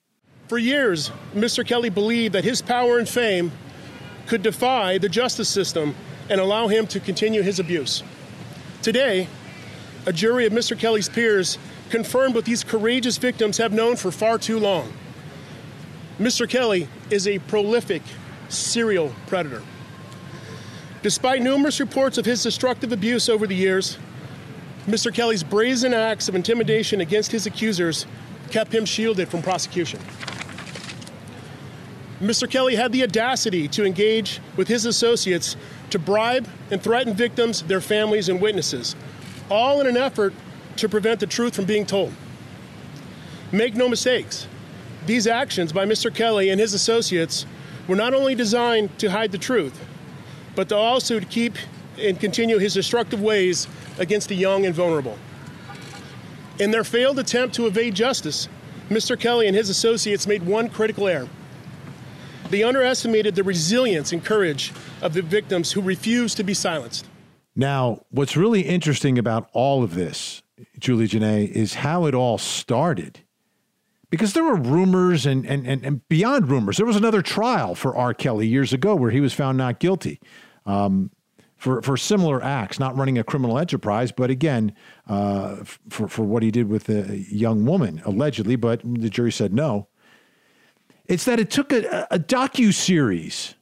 For 0.48 0.56
years, 0.56 1.10
Mr. 1.34 1.66
Kelly 1.66 1.90
believed 1.90 2.34
that 2.34 2.44
his 2.44 2.62
power 2.62 2.98
and 2.98 3.06
fame 3.06 3.52
could 4.26 4.42
defy 4.42 4.96
the 4.96 5.08
justice 5.10 5.50
system 5.50 5.94
and 6.30 6.40
allow 6.40 6.68
him 6.68 6.86
to 6.86 7.00
continue 7.00 7.42
his 7.42 7.58
abuse. 7.58 8.02
Today, 8.80 9.28
a 10.06 10.12
jury 10.12 10.46
of 10.46 10.54
Mr. 10.54 10.78
Kelly's 10.78 11.08
peers 11.10 11.58
confirmed 11.90 12.34
what 12.34 12.46
these 12.46 12.64
courageous 12.64 13.18
victims 13.18 13.58
have 13.58 13.72
known 13.72 13.96
for 13.96 14.10
far 14.10 14.38
too 14.38 14.58
long 14.58 14.90
Mr. 16.18 16.48
Kelly 16.48 16.88
is 17.10 17.26
a 17.26 17.40
prolific 17.40 18.02
serial 18.48 19.12
predator. 19.26 19.62
Despite 21.02 21.42
numerous 21.42 21.80
reports 21.80 22.18
of 22.18 22.24
his 22.24 22.42
destructive 22.42 22.92
abuse 22.92 23.28
over 23.28 23.46
the 23.46 23.54
years, 23.54 23.98
Mr. 24.86 25.12
Kelly's 25.12 25.42
brazen 25.42 25.92
acts 25.92 26.28
of 26.28 26.34
intimidation 26.34 27.00
against 27.00 27.32
his 27.32 27.46
accusers 27.46 28.06
kept 28.50 28.72
him 28.72 28.84
shielded 28.84 29.28
from 29.28 29.42
prosecution. 29.42 29.98
Mr. 32.20 32.48
Kelly 32.48 32.76
had 32.76 32.92
the 32.92 33.02
audacity 33.02 33.66
to 33.68 33.84
engage 33.84 34.40
with 34.56 34.68
his 34.68 34.86
associates 34.86 35.56
to 35.90 35.98
bribe 35.98 36.48
and 36.70 36.80
threaten 36.80 37.12
victims, 37.12 37.62
their 37.62 37.80
families, 37.80 38.28
and 38.28 38.40
witnesses, 38.40 38.94
all 39.50 39.80
in 39.80 39.86
an 39.86 39.96
effort 39.96 40.32
to 40.76 40.88
prevent 40.88 41.18
the 41.18 41.26
truth 41.26 41.56
from 41.56 41.64
being 41.64 41.84
told. 41.84 42.12
Make 43.52 43.74
no 43.74 43.88
mistakes, 43.88 44.46
these 45.06 45.26
actions 45.26 45.72
by 45.72 45.84
Mr. 45.84 46.14
Kelly 46.14 46.50
and 46.50 46.60
his 46.60 46.74
associates 46.74 47.46
were 47.88 47.96
not 47.96 48.14
only 48.14 48.34
designed 48.34 48.98
to 48.98 49.10
hide 49.10 49.32
the 49.32 49.38
truth, 49.38 49.78
but 50.54 50.68
to 50.68 50.76
also 50.76 51.20
to 51.20 51.26
keep 51.26 51.54
and 51.98 52.18
continue 52.18 52.58
his 52.58 52.74
destructive 52.74 53.20
ways 53.20 53.68
against 53.98 54.28
the 54.28 54.34
young 54.34 54.64
and 54.66 54.74
vulnerable. 54.74 55.18
In 56.58 56.70
their 56.70 56.84
failed 56.84 57.18
attempt 57.18 57.54
to 57.56 57.66
evade 57.66 57.94
justice, 57.94 58.48
Mr. 58.88 59.18
Kelly 59.18 59.46
and 59.46 59.56
his 59.56 59.68
associates 59.68 60.26
made 60.26 60.44
one 60.44 60.68
critical 60.68 61.08
error. 61.08 61.28
They 62.50 62.62
underestimated 62.62 63.34
the 63.34 63.42
resilience 63.42 64.12
and 64.12 64.24
courage 64.24 64.72
of 65.02 65.14
the 65.14 65.22
victims 65.22 65.72
who 65.72 65.80
refused 65.80 66.36
to 66.36 66.44
be 66.44 66.54
silenced. 66.54 67.06
Now, 67.56 68.04
what's 68.10 68.36
really 68.36 68.62
interesting 68.62 69.18
about 69.18 69.48
all 69.52 69.82
of 69.82 69.94
this 69.94 70.42
Julie 70.78 71.08
Jenae, 71.08 71.48
is 71.48 71.74
how 71.74 72.06
it 72.06 72.14
all 72.14 72.38
started. 72.38 73.20
Because 74.14 74.32
there 74.32 74.44
were 74.44 74.54
rumors 74.54 75.26
and, 75.26 75.44
and, 75.44 75.66
and, 75.66 75.84
and 75.84 76.08
beyond 76.08 76.48
rumors. 76.48 76.76
There 76.76 76.86
was 76.86 76.94
another 76.94 77.20
trial 77.20 77.74
for 77.74 77.96
R. 77.96 78.14
Kelly 78.14 78.46
years 78.46 78.72
ago 78.72 78.94
where 78.94 79.10
he 79.10 79.20
was 79.20 79.32
found 79.32 79.58
not 79.58 79.80
guilty. 79.80 80.20
Um, 80.66 81.10
for, 81.56 81.82
for 81.82 81.96
similar 81.96 82.42
acts, 82.42 82.78
not 82.78 82.96
running 82.96 83.18
a 83.18 83.24
criminal 83.24 83.58
enterprise, 83.58 84.12
but 84.12 84.30
again, 84.30 84.74
uh, 85.08 85.56
for, 85.88 86.08
for 86.08 86.22
what 86.22 86.42
he 86.42 86.50
did 86.50 86.68
with 86.68 86.88
a 86.90 87.24
young 87.30 87.64
woman, 87.64 88.02
allegedly, 88.04 88.54
but 88.54 88.82
the 88.84 89.08
jury 89.08 89.32
said 89.32 89.52
no. 89.52 89.88
It's 91.06 91.24
that 91.24 91.40
it 91.40 91.50
took 91.50 91.72
a, 91.72 92.06
a 92.10 92.18
docu 92.18 92.72
series, 92.72 93.54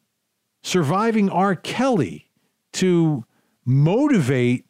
surviving 0.63 1.31
R. 1.31 1.55
Kelly, 1.55 2.29
to 2.75 3.25
motivate 3.65 4.67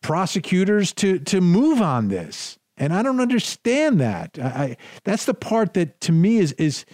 prosecutors 0.00 0.92
to 0.94 1.18
to 1.18 1.40
move 1.40 1.82
on 1.82 2.08
this. 2.08 2.58
And 2.80 2.94
I 2.94 3.02
don't 3.02 3.20
understand 3.20 4.00
that. 4.00 4.38
I, 4.40 4.46
I, 4.46 4.76
that's 5.04 5.26
the 5.26 5.34
part 5.34 5.74
that 5.74 6.00
to 6.00 6.12
me 6.12 6.38
is 6.38 6.52
is 6.52 6.86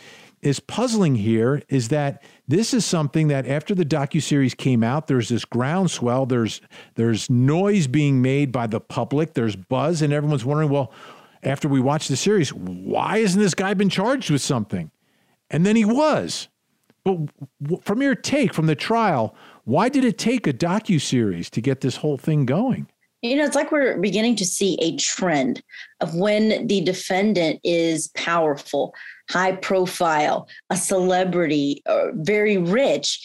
is 0.43 0.61
puzzling 0.61 1.15
here 1.15 1.63
is 1.69 1.89
that 1.89 2.23
this 2.47 2.75
is 2.75 2.85
something 2.85 3.29
that 3.29 3.47
after 3.47 3.75
the 3.75 3.85
docuseries 3.85 4.57
came 4.57 4.85
out, 4.85 5.07
there's 5.07 5.29
this 5.29 5.45
groundswell, 5.45 6.27
there's 6.27 6.61
there's 6.97 7.31
noise 7.31 7.87
being 7.87 8.21
made 8.21 8.51
by 8.51 8.67
the 8.67 8.81
public, 8.81 9.35
there's 9.35 9.55
buzz, 9.55 10.03
and 10.03 10.13
everyone's 10.13 10.45
wondering, 10.45 10.71
well, 10.71 10.93
after 11.45 11.69
we 11.69 11.81
watch 11.81 12.09
the 12.09 12.17
series, 12.17 12.53
why 12.53 13.21
hasn't 13.21 13.43
this 13.43 13.55
guy 13.55 13.73
been 13.73 13.89
charged 13.89 14.29
with 14.29 14.43
something? 14.43 14.91
And 15.51 15.65
then 15.65 15.77
he 15.77 15.85
was. 15.85 16.49
But 17.05 17.19
from 17.85 18.03
your 18.03 18.17
take 18.17 18.53
from 18.53 18.67
the 18.67 18.75
trial, 18.75 19.37
why 19.63 19.89
did 19.89 20.05
it 20.05 20.19
take 20.19 20.49
a 20.49 20.53
docu 20.53 21.01
series 21.01 21.49
to 21.51 21.61
get 21.61 21.81
this 21.81 21.99
whole 21.99 22.19
thing 22.19 22.45
going? 22.45 22.89
You 23.27 23.37
know, 23.37 23.45
it's 23.45 23.57
like 23.57 23.73
we're 23.73 23.99
beginning 23.99 24.37
to 24.37 24.45
see 24.45 24.79
a 24.81 24.97
trend 24.97 25.63
of 26.01 26.15
when 26.15 26.67
the 26.67 26.81
defendant 26.81 27.61
is 27.65 28.09
powerful, 28.09 28.95
high 29.31 29.53
profile, 29.53 30.49
a 30.71 30.77
celebrity, 30.77 31.83
uh, 31.87 32.13
very 32.15 32.57
rich. 32.59 33.21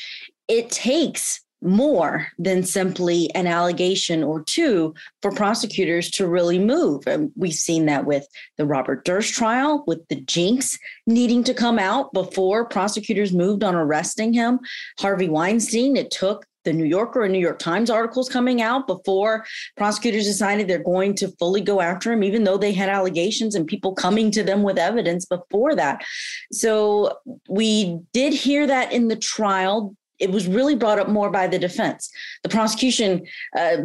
It 0.48 0.72
takes 0.72 1.42
more 1.62 2.28
than 2.40 2.64
simply 2.64 3.30
an 3.36 3.46
allegation 3.46 4.24
or 4.24 4.44
two 4.44 4.94
for 5.22 5.32
prosecutors 5.32 6.10
to 6.10 6.28
really 6.28 6.58
move. 6.58 7.06
And 7.06 7.32
we've 7.36 7.54
seen 7.54 7.86
that 7.86 8.06
with 8.06 8.26
the 8.58 8.66
Robert 8.66 9.06
Durst 9.06 9.34
trial, 9.34 9.84
with 9.86 10.08
the 10.08 10.16
Jinx 10.16 10.78
needing 11.06 11.44
to 11.44 11.54
come 11.54 11.78
out 11.78 12.14
before 12.14 12.66
prosecutors 12.66 13.32
moved 13.32 13.64
on 13.64 13.76
arresting 13.76 14.34
him. 14.34 14.60
Harvey 15.00 15.30
Weinstein, 15.30 15.96
it 15.96 16.10
took 16.10 16.46
the 16.64 16.74
New 16.74 16.86
Yorker 16.86 17.24
and 17.24 17.34
New 17.34 17.40
York 17.40 17.60
Times 17.60 17.90
articles 17.90 18.30
coming 18.30 18.62
out 18.62 18.88
before 18.88 19.46
prosecutors 19.78 20.26
decided 20.26 20.68
they're 20.68 20.84
going 20.84 21.16
to 21.16 21.30
fully 21.40 21.62
go 21.62 21.82
after 21.82 22.12
him, 22.12 22.24
even 22.24 22.44
though 22.44 22.58
they 22.58 22.72
had 22.72 22.90
allegations 22.90 23.56
and 23.56 23.68
people 23.68 23.94
coming 23.94 24.32
to 24.32 24.44
them 24.44 24.64
with 24.64 24.78
evidence 24.78 25.26
before 25.26 25.76
that. 25.76 26.04
So 26.52 27.18
we 27.50 28.00
did 28.14 28.34
hear 28.34 28.68
that 28.68 28.92
in 28.92 29.08
the 29.08 29.16
trial 29.16 29.96
it 30.20 30.32
was 30.32 30.48
really 30.48 30.76
brought 30.76 31.00
up 31.00 31.10
more 31.10 31.32
by 31.32 31.48
the 31.48 31.58
defense. 31.58 32.12
The 32.44 32.50
prosecution 32.50 33.26
uh, 33.58 33.78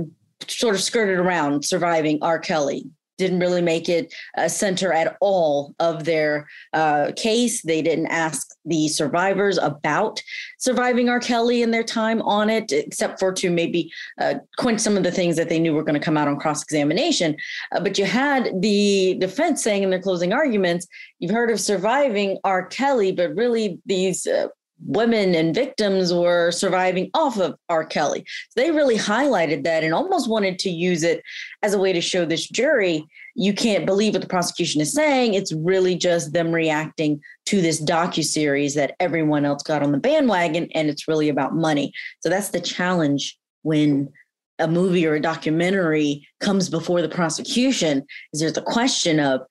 sort 0.46 0.74
of 0.74 0.82
skirted 0.82 1.18
around 1.18 1.64
surviving 1.64 2.18
R. 2.22 2.38
Kelly. 2.38 2.84
Didn't 3.18 3.40
really 3.40 3.62
make 3.62 3.88
it 3.88 4.12
a 4.36 4.48
center 4.48 4.92
at 4.92 5.16
all 5.20 5.74
of 5.78 6.04
their 6.04 6.46
uh, 6.72 7.12
case. 7.16 7.62
They 7.62 7.82
didn't 7.82 8.08
ask 8.08 8.46
the 8.64 8.88
survivors 8.88 9.58
about 9.58 10.22
surviving 10.58 11.08
R. 11.08 11.20
Kelly 11.20 11.62
and 11.62 11.72
their 11.72 11.82
time 11.82 12.20
on 12.22 12.50
it, 12.50 12.72
except 12.72 13.18
for 13.18 13.32
to 13.32 13.50
maybe 13.50 13.90
uh, 14.20 14.34
quench 14.58 14.80
some 14.80 14.96
of 14.96 15.02
the 15.02 15.12
things 15.12 15.36
that 15.36 15.48
they 15.48 15.58
knew 15.58 15.72
were 15.72 15.84
going 15.84 15.98
to 15.98 16.04
come 16.04 16.16
out 16.16 16.28
on 16.28 16.38
cross 16.38 16.62
examination. 16.62 17.36
Uh, 17.72 17.80
but 17.80 17.98
you 17.98 18.04
had 18.04 18.60
the 18.60 19.16
defense 19.18 19.62
saying 19.62 19.82
in 19.82 19.90
their 19.90 20.02
closing 20.02 20.32
arguments, 20.32 20.86
you've 21.18 21.30
heard 21.30 21.50
of 21.50 21.60
surviving 21.60 22.38
R. 22.44 22.66
Kelly, 22.66 23.12
but 23.12 23.34
really 23.34 23.78
these 23.86 24.26
uh, 24.26 24.48
women 24.84 25.34
and 25.34 25.54
victims 25.54 26.12
were 26.12 26.50
surviving 26.50 27.10
off 27.14 27.38
of 27.38 27.56
R. 27.68 27.84
Kelly. 27.84 28.24
They 28.56 28.70
really 28.70 28.96
highlighted 28.96 29.64
that 29.64 29.84
and 29.84 29.94
almost 29.94 30.28
wanted 30.28 30.58
to 30.60 30.70
use 30.70 31.02
it 31.02 31.22
as 31.62 31.74
a 31.74 31.78
way 31.78 31.92
to 31.92 32.00
show 32.00 32.24
this 32.24 32.48
jury 32.48 33.06
you 33.36 33.52
can't 33.52 33.84
believe 33.84 34.14
what 34.14 34.22
the 34.22 34.28
prosecution 34.28 34.80
is 34.80 34.92
saying. 34.92 35.34
It's 35.34 35.52
really 35.52 35.94
just 35.94 36.32
them 36.32 36.50
reacting 36.50 37.20
to 37.46 37.60
this 37.60 37.82
docu 37.82 38.24
series 38.24 38.74
that 38.74 38.96
everyone 38.98 39.44
else 39.44 39.62
got 39.62 39.82
on 39.82 39.92
the 39.92 39.98
bandwagon, 39.98 40.68
and 40.74 40.88
it's 40.88 41.06
really 41.06 41.28
about 41.28 41.54
money. 41.54 41.92
So 42.20 42.30
that's 42.30 42.48
the 42.48 42.60
challenge 42.60 43.38
when 43.62 44.10
a 44.58 44.66
movie 44.66 45.06
or 45.06 45.14
a 45.14 45.20
documentary 45.20 46.26
comes 46.40 46.70
before 46.70 47.02
the 47.02 47.10
prosecution. 47.10 48.06
Is 48.32 48.40
there's 48.40 48.54
the 48.54 48.62
question 48.62 49.20
of 49.20 49.42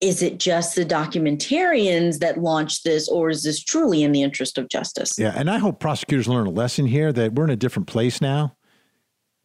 is 0.00 0.22
it 0.22 0.38
just 0.38 0.76
the 0.76 0.84
documentarians 0.84 2.20
that 2.20 2.38
launched 2.38 2.84
this, 2.84 3.08
or 3.08 3.30
is 3.30 3.42
this 3.42 3.62
truly 3.62 4.02
in 4.02 4.12
the 4.12 4.22
interest 4.22 4.56
of 4.56 4.68
justice? 4.68 5.18
Yeah, 5.18 5.32
and 5.34 5.50
I 5.50 5.58
hope 5.58 5.80
prosecutors 5.80 6.28
learn 6.28 6.46
a 6.46 6.50
lesson 6.50 6.86
here 6.86 7.12
that 7.12 7.32
we're 7.32 7.44
in 7.44 7.50
a 7.50 7.56
different 7.56 7.88
place 7.88 8.20
now. 8.20 8.54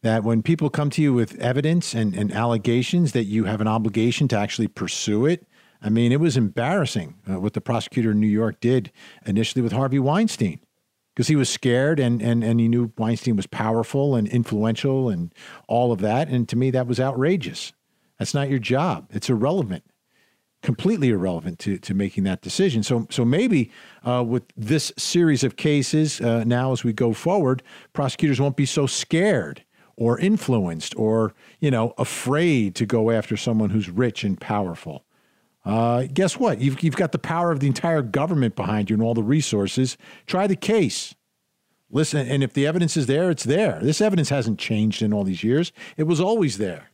That 0.02 0.22
when 0.22 0.42
people 0.42 0.70
come 0.70 0.90
to 0.90 1.02
you 1.02 1.14
with 1.14 1.40
evidence 1.40 1.94
and, 1.94 2.14
and 2.14 2.30
allegations, 2.30 3.12
that 3.12 3.24
you 3.24 3.44
have 3.44 3.60
an 3.60 3.66
obligation 3.66 4.28
to 4.28 4.38
actually 4.38 4.68
pursue 4.68 5.26
it. 5.26 5.46
I 5.82 5.88
mean, 5.88 6.12
it 6.12 6.20
was 6.20 6.36
embarrassing 6.36 7.16
uh, 7.28 7.40
what 7.40 7.54
the 7.54 7.60
prosecutor 7.60 8.10
in 8.10 8.20
New 8.20 8.26
York 8.26 8.60
did 8.60 8.92
initially 9.26 9.62
with 9.62 9.72
Harvey 9.72 9.98
Weinstein 9.98 10.60
because 11.14 11.28
he 11.28 11.36
was 11.36 11.48
scared 11.48 11.98
and, 11.98 12.20
and, 12.20 12.44
and 12.44 12.60
he 12.60 12.68
knew 12.68 12.92
Weinstein 12.98 13.36
was 13.36 13.46
powerful 13.46 14.14
and 14.14 14.28
influential 14.28 15.08
and 15.08 15.32
all 15.68 15.90
of 15.90 16.00
that. 16.00 16.28
And 16.28 16.48
to 16.50 16.56
me, 16.56 16.70
that 16.70 16.86
was 16.86 17.00
outrageous. 17.00 17.72
That's 18.18 18.34
not 18.34 18.50
your 18.50 18.58
job, 18.58 19.08
it's 19.10 19.30
irrelevant 19.30 19.84
completely 20.64 21.10
irrelevant 21.10 21.58
to, 21.60 21.78
to 21.78 21.94
making 21.94 22.24
that 22.24 22.40
decision. 22.40 22.82
So, 22.82 23.06
so 23.10 23.24
maybe 23.24 23.70
uh, 24.04 24.24
with 24.26 24.44
this 24.56 24.92
series 24.96 25.44
of 25.44 25.56
cases 25.56 26.20
uh, 26.20 26.42
now 26.44 26.72
as 26.72 26.82
we 26.82 26.92
go 26.92 27.12
forward, 27.12 27.62
prosecutors 27.92 28.40
won't 28.40 28.56
be 28.56 28.66
so 28.66 28.86
scared 28.86 29.62
or 29.96 30.18
influenced 30.18 30.96
or 30.96 31.34
you 31.60 31.70
know 31.70 31.94
afraid 31.98 32.74
to 32.74 32.84
go 32.84 33.12
after 33.12 33.36
someone 33.36 33.70
who's 33.70 33.88
rich 33.88 34.24
and 34.24 34.40
powerful. 34.40 35.04
Uh, 35.64 36.06
guess 36.12 36.38
what? 36.38 36.60
You've, 36.60 36.82
you've 36.82 36.96
got 36.96 37.12
the 37.12 37.18
power 37.18 37.52
of 37.52 37.60
the 37.60 37.66
entire 37.66 38.02
government 38.02 38.56
behind 38.56 38.90
you 38.90 38.94
and 38.94 39.02
all 39.02 39.14
the 39.14 39.22
resources. 39.22 39.96
Try 40.26 40.46
the 40.46 40.56
case. 40.56 41.14
Listen, 41.90 42.26
and 42.26 42.42
if 42.42 42.52
the 42.52 42.66
evidence 42.66 42.96
is 42.96 43.06
there, 43.06 43.30
it's 43.30 43.44
there. 43.44 43.78
This 43.80 44.00
evidence 44.00 44.28
hasn't 44.28 44.58
changed 44.58 45.00
in 45.00 45.14
all 45.14 45.24
these 45.24 45.44
years. 45.44 45.72
It 45.96 46.02
was 46.02 46.20
always 46.20 46.58
there. 46.58 46.90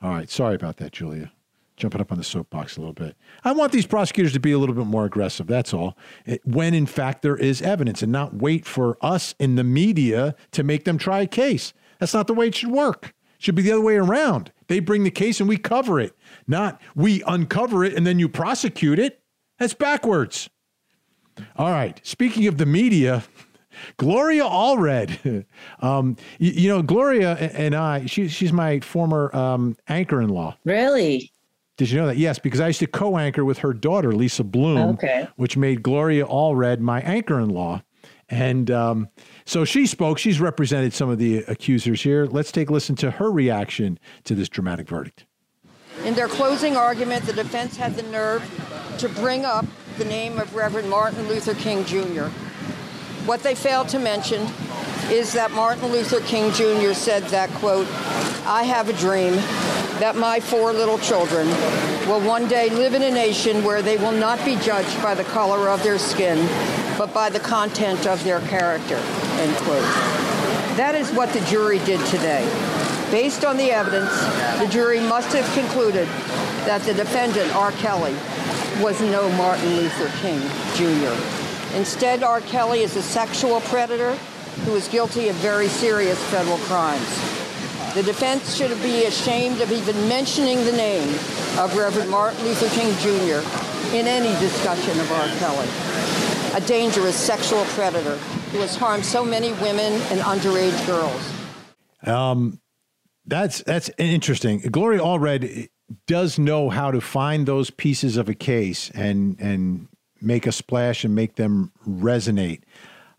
All 0.00 0.10
right. 0.10 0.30
Sorry 0.30 0.56
about 0.56 0.78
that, 0.78 0.92
Julia 0.92 1.30
jumping 1.76 2.00
up 2.00 2.12
on 2.12 2.18
the 2.18 2.24
soapbox 2.24 2.76
a 2.76 2.80
little 2.80 2.92
bit. 2.92 3.16
I 3.44 3.52
want 3.52 3.72
these 3.72 3.86
prosecutors 3.86 4.32
to 4.34 4.40
be 4.40 4.52
a 4.52 4.58
little 4.58 4.74
bit 4.74 4.86
more 4.86 5.04
aggressive. 5.04 5.46
That's 5.46 5.72
all. 5.72 5.96
When 6.44 6.74
in 6.74 6.86
fact 6.86 7.22
there 7.22 7.36
is 7.36 7.62
evidence 7.62 8.02
and 8.02 8.12
not 8.12 8.34
wait 8.34 8.66
for 8.66 8.98
us 9.00 9.34
in 9.38 9.56
the 9.56 9.64
media 9.64 10.34
to 10.52 10.62
make 10.62 10.84
them 10.84 10.98
try 10.98 11.20
a 11.20 11.26
case. 11.26 11.72
That's 11.98 12.14
not 12.14 12.26
the 12.26 12.34
way 12.34 12.48
it 12.48 12.54
should 12.54 12.70
work. 12.70 13.14
It 13.36 13.42
should 13.44 13.54
be 13.54 13.62
the 13.62 13.72
other 13.72 13.80
way 13.80 13.96
around. 13.96 14.52
They 14.68 14.80
bring 14.80 15.04
the 15.04 15.10
case 15.10 15.40
and 15.40 15.48
we 15.48 15.56
cover 15.56 15.98
it, 15.98 16.16
not 16.46 16.80
we 16.94 17.22
uncover 17.26 17.84
it 17.84 17.94
and 17.94 18.06
then 18.06 18.18
you 18.18 18.28
prosecute 18.28 18.98
it. 18.98 19.20
That's 19.58 19.74
backwards. 19.74 20.48
All 21.56 21.70
right. 21.70 22.00
Speaking 22.04 22.46
of 22.46 22.58
the 22.58 22.66
media, 22.66 23.24
Gloria 23.96 24.44
Allred. 24.44 25.46
um, 25.80 26.16
you, 26.38 26.52
you, 26.52 26.68
know, 26.68 26.82
Gloria 26.82 27.34
and 27.36 27.74
I, 27.74 28.06
she, 28.06 28.28
she's 28.28 28.52
my 28.52 28.80
former 28.80 29.34
um, 29.34 29.76
anchor 29.88 30.20
in 30.20 30.28
law. 30.28 30.56
Really? 30.64 31.31
Did 31.82 31.90
you 31.90 31.98
know 31.98 32.06
that? 32.06 32.16
Yes, 32.16 32.38
because 32.38 32.60
I 32.60 32.68
used 32.68 32.78
to 32.78 32.86
co-anchor 32.86 33.44
with 33.44 33.58
her 33.58 33.72
daughter, 33.72 34.12
Lisa 34.12 34.44
Bloom, 34.44 34.90
okay. 34.90 35.26
which 35.34 35.56
made 35.56 35.82
Gloria 35.82 36.24
Allred 36.24 36.78
my 36.78 37.00
anchor-in-law. 37.00 37.82
And 38.28 38.70
um, 38.70 39.08
so 39.46 39.64
she 39.64 39.88
spoke. 39.88 40.18
She's 40.18 40.40
represented 40.40 40.92
some 40.92 41.08
of 41.08 41.18
the 41.18 41.38
accusers 41.48 42.00
here. 42.00 42.26
Let's 42.26 42.52
take 42.52 42.70
a 42.70 42.72
listen 42.72 42.94
to 42.96 43.10
her 43.10 43.32
reaction 43.32 43.98
to 44.22 44.36
this 44.36 44.48
dramatic 44.48 44.88
verdict. 44.88 45.26
In 46.04 46.14
their 46.14 46.28
closing 46.28 46.76
argument, 46.76 47.24
the 47.24 47.32
defense 47.32 47.76
had 47.76 47.96
the 47.96 48.04
nerve 48.04 48.44
to 48.98 49.08
bring 49.08 49.44
up 49.44 49.66
the 49.98 50.04
name 50.04 50.38
of 50.38 50.54
Reverend 50.54 50.88
Martin 50.88 51.26
Luther 51.26 51.54
King 51.54 51.84
Jr. 51.84 52.26
What 53.26 53.42
they 53.42 53.56
failed 53.56 53.88
to 53.88 53.98
mention 53.98 54.42
is 55.10 55.32
that 55.32 55.50
Martin 55.50 55.88
Luther 55.88 56.20
King 56.20 56.52
Jr. 56.52 56.92
said 56.92 57.24
that, 57.24 57.50
quote, 57.54 57.88
I 58.46 58.62
have 58.62 58.88
a 58.88 58.92
dream 58.92 59.34
that 60.02 60.16
my 60.16 60.40
four 60.40 60.72
little 60.72 60.98
children 60.98 61.46
will 62.08 62.20
one 62.26 62.48
day 62.48 62.68
live 62.70 62.92
in 62.92 63.04
a 63.04 63.10
nation 63.12 63.62
where 63.62 63.80
they 63.82 63.96
will 63.96 64.10
not 64.10 64.44
be 64.44 64.56
judged 64.56 65.00
by 65.00 65.14
the 65.14 65.22
color 65.22 65.68
of 65.68 65.80
their 65.84 65.96
skin, 65.96 66.44
but 66.98 67.14
by 67.14 67.30
the 67.30 67.38
content 67.38 68.04
of 68.04 68.24
their 68.24 68.40
character, 68.48 68.96
end 68.96 69.56
quote. 69.58 69.80
That 70.76 70.96
is 70.96 71.12
what 71.12 71.32
the 71.32 71.40
jury 71.42 71.78
did 71.84 72.04
today. 72.06 72.42
Based 73.12 73.44
on 73.44 73.56
the 73.56 73.70
evidence, 73.70 74.10
the 74.58 74.66
jury 74.72 74.98
must 74.98 75.32
have 75.36 75.48
concluded 75.54 76.08
that 76.66 76.82
the 76.82 76.94
defendant, 76.94 77.54
R. 77.54 77.70
Kelly, 77.70 78.14
was 78.82 79.00
no 79.02 79.30
Martin 79.36 79.76
Luther 79.76 80.10
King 80.18 80.40
Jr. 80.74 81.14
Instead, 81.76 82.24
R. 82.24 82.40
Kelly 82.40 82.80
is 82.80 82.96
a 82.96 83.02
sexual 83.02 83.60
predator 83.60 84.16
who 84.64 84.74
is 84.74 84.88
guilty 84.88 85.28
of 85.28 85.36
very 85.36 85.68
serious 85.68 86.20
federal 86.24 86.58
crimes. 86.66 87.31
The 87.94 88.02
defense 88.02 88.56
should 88.56 88.70
be 88.82 89.04
ashamed 89.04 89.60
of 89.60 89.70
even 89.70 90.08
mentioning 90.08 90.64
the 90.64 90.72
name 90.72 91.06
of 91.58 91.76
Reverend 91.76 92.08
Martin 92.08 92.42
Luther 92.42 92.70
King 92.70 92.90
Jr. 93.00 93.46
in 93.94 94.06
any 94.06 94.32
discussion 94.40 94.98
of 94.98 95.12
R. 95.12 95.28
Kelly, 95.38 95.68
a 96.56 96.66
dangerous 96.66 97.14
sexual 97.14 97.62
predator 97.66 98.16
who 98.50 98.60
has 98.60 98.76
harmed 98.76 99.04
so 99.04 99.22
many 99.22 99.52
women 99.54 99.92
and 100.10 100.20
underage 100.20 100.86
girls. 100.86 101.32
Um, 102.06 102.62
that's 103.26 103.62
that's 103.62 103.90
interesting. 103.98 104.60
Gloria 104.60 105.00
Allred 105.00 105.68
does 106.06 106.38
know 106.38 106.70
how 106.70 106.92
to 106.92 107.00
find 107.02 107.44
those 107.44 107.68
pieces 107.68 108.16
of 108.16 108.26
a 108.30 108.34
case 108.34 108.90
and 108.94 109.38
and 109.38 109.88
make 110.18 110.46
a 110.46 110.52
splash 110.52 111.04
and 111.04 111.14
make 111.14 111.34
them 111.34 111.72
resonate. 111.86 112.62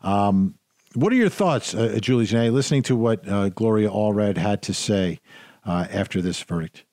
Um, 0.01 0.55
what 0.95 1.11
are 1.11 1.15
your 1.15 1.29
thoughts, 1.29 1.73
uh, 1.73 1.97
Julie 2.01 2.25
Jeannet, 2.25 2.53
listening 2.53 2.83
to 2.83 2.95
what 2.95 3.27
uh, 3.27 3.49
Gloria 3.49 3.89
Allred 3.89 4.37
had 4.37 4.61
to 4.63 4.73
say 4.73 5.19
uh, 5.65 5.87
after 5.91 6.21
this 6.21 6.41
verdict? 6.41 6.85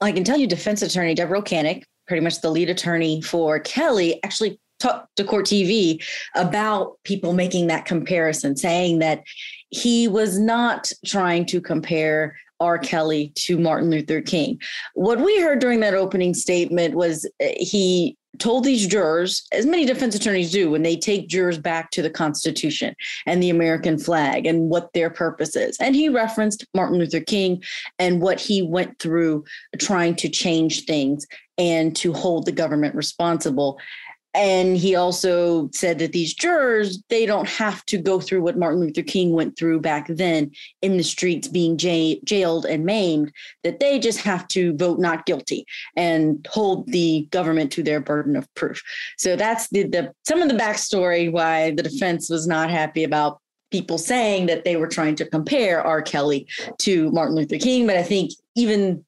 I 0.00 0.12
can 0.12 0.24
tell 0.24 0.38
you, 0.38 0.46
defense 0.46 0.82
attorney 0.82 1.14
Deveraux 1.14 1.42
Cannick, 1.42 1.84
pretty 2.06 2.22
much 2.22 2.40
the 2.40 2.50
lead 2.50 2.70
attorney 2.70 3.20
for 3.22 3.58
Kelly, 3.58 4.22
actually 4.22 4.60
talked 4.78 5.16
to 5.16 5.24
Court 5.24 5.44
TV 5.46 6.02
about 6.36 6.98
people 7.04 7.32
making 7.32 7.66
that 7.66 7.84
comparison, 7.84 8.56
saying 8.56 9.00
that 9.00 9.22
he 9.70 10.08
was 10.08 10.38
not 10.38 10.92
trying 11.04 11.44
to 11.46 11.60
compare 11.60 12.36
R. 12.60 12.78
Kelly 12.78 13.32
to 13.36 13.58
Martin 13.58 13.90
Luther 13.90 14.20
King. 14.20 14.60
What 14.94 15.20
we 15.20 15.40
heard 15.40 15.60
during 15.60 15.80
that 15.80 15.94
opening 15.94 16.34
statement 16.34 16.94
was 16.94 17.24
uh, 17.40 17.46
he 17.56 18.16
told 18.38 18.64
these 18.64 18.86
jurors, 18.86 19.46
as 19.52 19.66
many 19.66 19.84
defense 19.84 20.14
attorneys 20.14 20.50
do 20.50 20.70
when 20.70 20.82
they 20.82 20.96
take 20.96 21.28
jurors 21.28 21.58
back 21.58 21.90
to 21.92 22.02
the 22.02 22.10
Constitution 22.10 22.94
and 23.26 23.42
the 23.42 23.50
American 23.50 23.98
flag 23.98 24.46
and 24.46 24.70
what 24.70 24.92
their 24.92 25.10
purpose 25.10 25.56
is. 25.56 25.76
And 25.78 25.94
he 25.94 26.08
referenced 26.08 26.66
Martin 26.74 26.98
Luther 26.98 27.20
King 27.20 27.62
and 27.98 28.20
what 28.20 28.40
he 28.40 28.62
went 28.62 28.98
through 28.98 29.44
trying 29.78 30.14
to 30.16 30.28
change 30.28 30.84
things 30.84 31.26
and 31.58 31.94
to 31.96 32.12
hold 32.12 32.46
the 32.46 32.52
government 32.52 32.94
responsible 32.94 33.78
and 34.34 34.76
he 34.76 34.94
also 34.94 35.70
said 35.72 35.98
that 35.98 36.12
these 36.12 36.34
jurors 36.34 37.02
they 37.08 37.26
don't 37.26 37.48
have 37.48 37.84
to 37.86 37.98
go 37.98 38.20
through 38.20 38.42
what 38.42 38.58
martin 38.58 38.80
luther 38.80 39.02
king 39.02 39.32
went 39.32 39.56
through 39.56 39.80
back 39.80 40.06
then 40.08 40.50
in 40.82 40.96
the 40.96 41.02
streets 41.02 41.48
being 41.48 41.76
j- 41.76 42.20
jailed 42.24 42.66
and 42.66 42.84
maimed 42.84 43.32
that 43.64 43.80
they 43.80 43.98
just 43.98 44.20
have 44.20 44.46
to 44.48 44.76
vote 44.76 44.98
not 44.98 45.26
guilty 45.26 45.64
and 45.96 46.46
hold 46.50 46.86
the 46.88 47.26
government 47.30 47.72
to 47.72 47.82
their 47.82 48.00
burden 48.00 48.36
of 48.36 48.52
proof. 48.54 48.82
So 49.16 49.36
that's 49.36 49.68
the, 49.68 49.84
the 49.84 50.12
some 50.26 50.42
of 50.42 50.48
the 50.48 50.54
backstory 50.54 51.30
why 51.30 51.72
the 51.72 51.82
defense 51.82 52.28
was 52.28 52.46
not 52.46 52.70
happy 52.70 53.04
about 53.04 53.40
people 53.70 53.98
saying 53.98 54.46
that 54.46 54.64
they 54.64 54.76
were 54.76 54.88
trying 54.88 55.14
to 55.16 55.26
compare 55.26 55.82
r. 55.82 56.00
Kelly 56.00 56.46
to 56.78 57.10
martin 57.10 57.36
luther 57.36 57.58
king. 57.58 57.86
But 57.86 57.96
i 57.96 58.02
think 58.02 58.32
even 58.56 59.04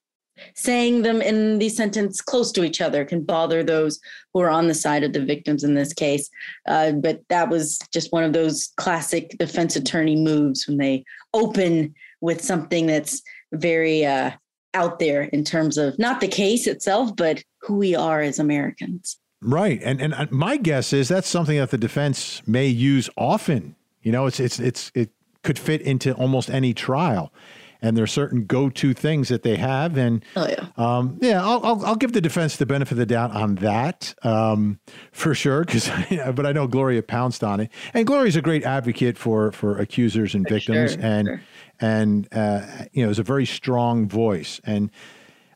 saying 0.55 1.01
them 1.01 1.21
in 1.21 1.59
the 1.59 1.69
sentence 1.69 2.21
close 2.21 2.51
to 2.53 2.63
each 2.63 2.81
other 2.81 3.05
can 3.05 3.23
bother 3.23 3.63
those 3.63 3.99
who 4.33 4.41
are 4.41 4.49
on 4.49 4.67
the 4.67 4.73
side 4.73 5.03
of 5.03 5.13
the 5.13 5.23
victims 5.23 5.63
in 5.63 5.73
this 5.73 5.93
case. 5.93 6.29
Uh, 6.67 6.91
but 6.91 7.21
that 7.29 7.49
was 7.49 7.79
just 7.93 8.11
one 8.11 8.23
of 8.23 8.33
those 8.33 8.71
classic 8.77 9.35
defense 9.37 9.75
attorney 9.75 10.15
moves 10.15 10.67
when 10.67 10.77
they 10.77 11.03
open 11.33 11.93
with 12.21 12.41
something 12.41 12.85
that's 12.85 13.21
very 13.53 14.05
uh, 14.05 14.31
out 14.73 14.99
there 14.99 15.23
in 15.23 15.43
terms 15.43 15.77
of 15.77 15.97
not 15.99 16.21
the 16.21 16.27
case 16.27 16.67
itself, 16.67 17.15
but 17.15 17.43
who 17.61 17.75
we 17.75 17.95
are 17.95 18.21
as 18.21 18.39
Americans. 18.39 19.17
Right, 19.41 19.81
and 19.83 19.99
and 19.99 20.31
my 20.31 20.57
guess 20.57 20.93
is 20.93 21.07
that's 21.07 21.27
something 21.27 21.57
that 21.57 21.71
the 21.71 21.77
defense 21.77 22.43
may 22.45 22.67
use 22.67 23.09
often. 23.17 23.75
You 24.03 24.11
know, 24.11 24.27
it's 24.27 24.39
it's 24.39 24.59
it's 24.59 24.91
it 24.93 25.09
could 25.43 25.57
fit 25.57 25.81
into 25.81 26.13
almost 26.13 26.49
any 26.49 26.75
trial 26.75 27.33
and 27.81 27.97
there 27.97 28.03
are 28.03 28.07
certain 28.07 28.45
go-to 28.45 28.93
things 28.93 29.29
that 29.29 29.43
they 29.43 29.55
have. 29.55 29.97
And 29.97 30.23
oh, 30.35 30.47
yeah, 30.47 30.67
um, 30.77 31.17
yeah, 31.21 31.43
I'll, 31.43 31.65
I'll, 31.65 31.85
I'll 31.85 31.95
give 31.95 32.13
the 32.13 32.21
defense 32.21 32.57
the 32.57 32.65
benefit 32.65 32.93
of 32.93 32.97
the 32.99 33.05
doubt 33.05 33.31
on 33.31 33.55
that 33.55 34.13
um, 34.23 34.79
for 35.11 35.33
sure. 35.33 35.63
Because, 35.63 35.89
but 36.35 36.45
I 36.45 36.51
know 36.51 36.67
Gloria 36.67 37.01
pounced 37.01 37.43
on 37.43 37.59
it, 37.59 37.71
and 37.93 38.05
Gloria's 38.05 38.35
a 38.35 38.41
great 38.41 38.63
advocate 38.63 39.17
for 39.17 39.51
for 39.51 39.77
accusers 39.79 40.35
and 40.35 40.47
victims, 40.47 40.93
sure, 40.93 41.01
and 41.01 41.27
sure. 41.27 41.41
and 41.79 42.27
uh, 42.31 42.65
you 42.91 43.03
know, 43.03 43.09
is 43.09 43.19
a 43.19 43.23
very 43.23 43.45
strong 43.45 44.07
voice 44.07 44.61
and. 44.63 44.91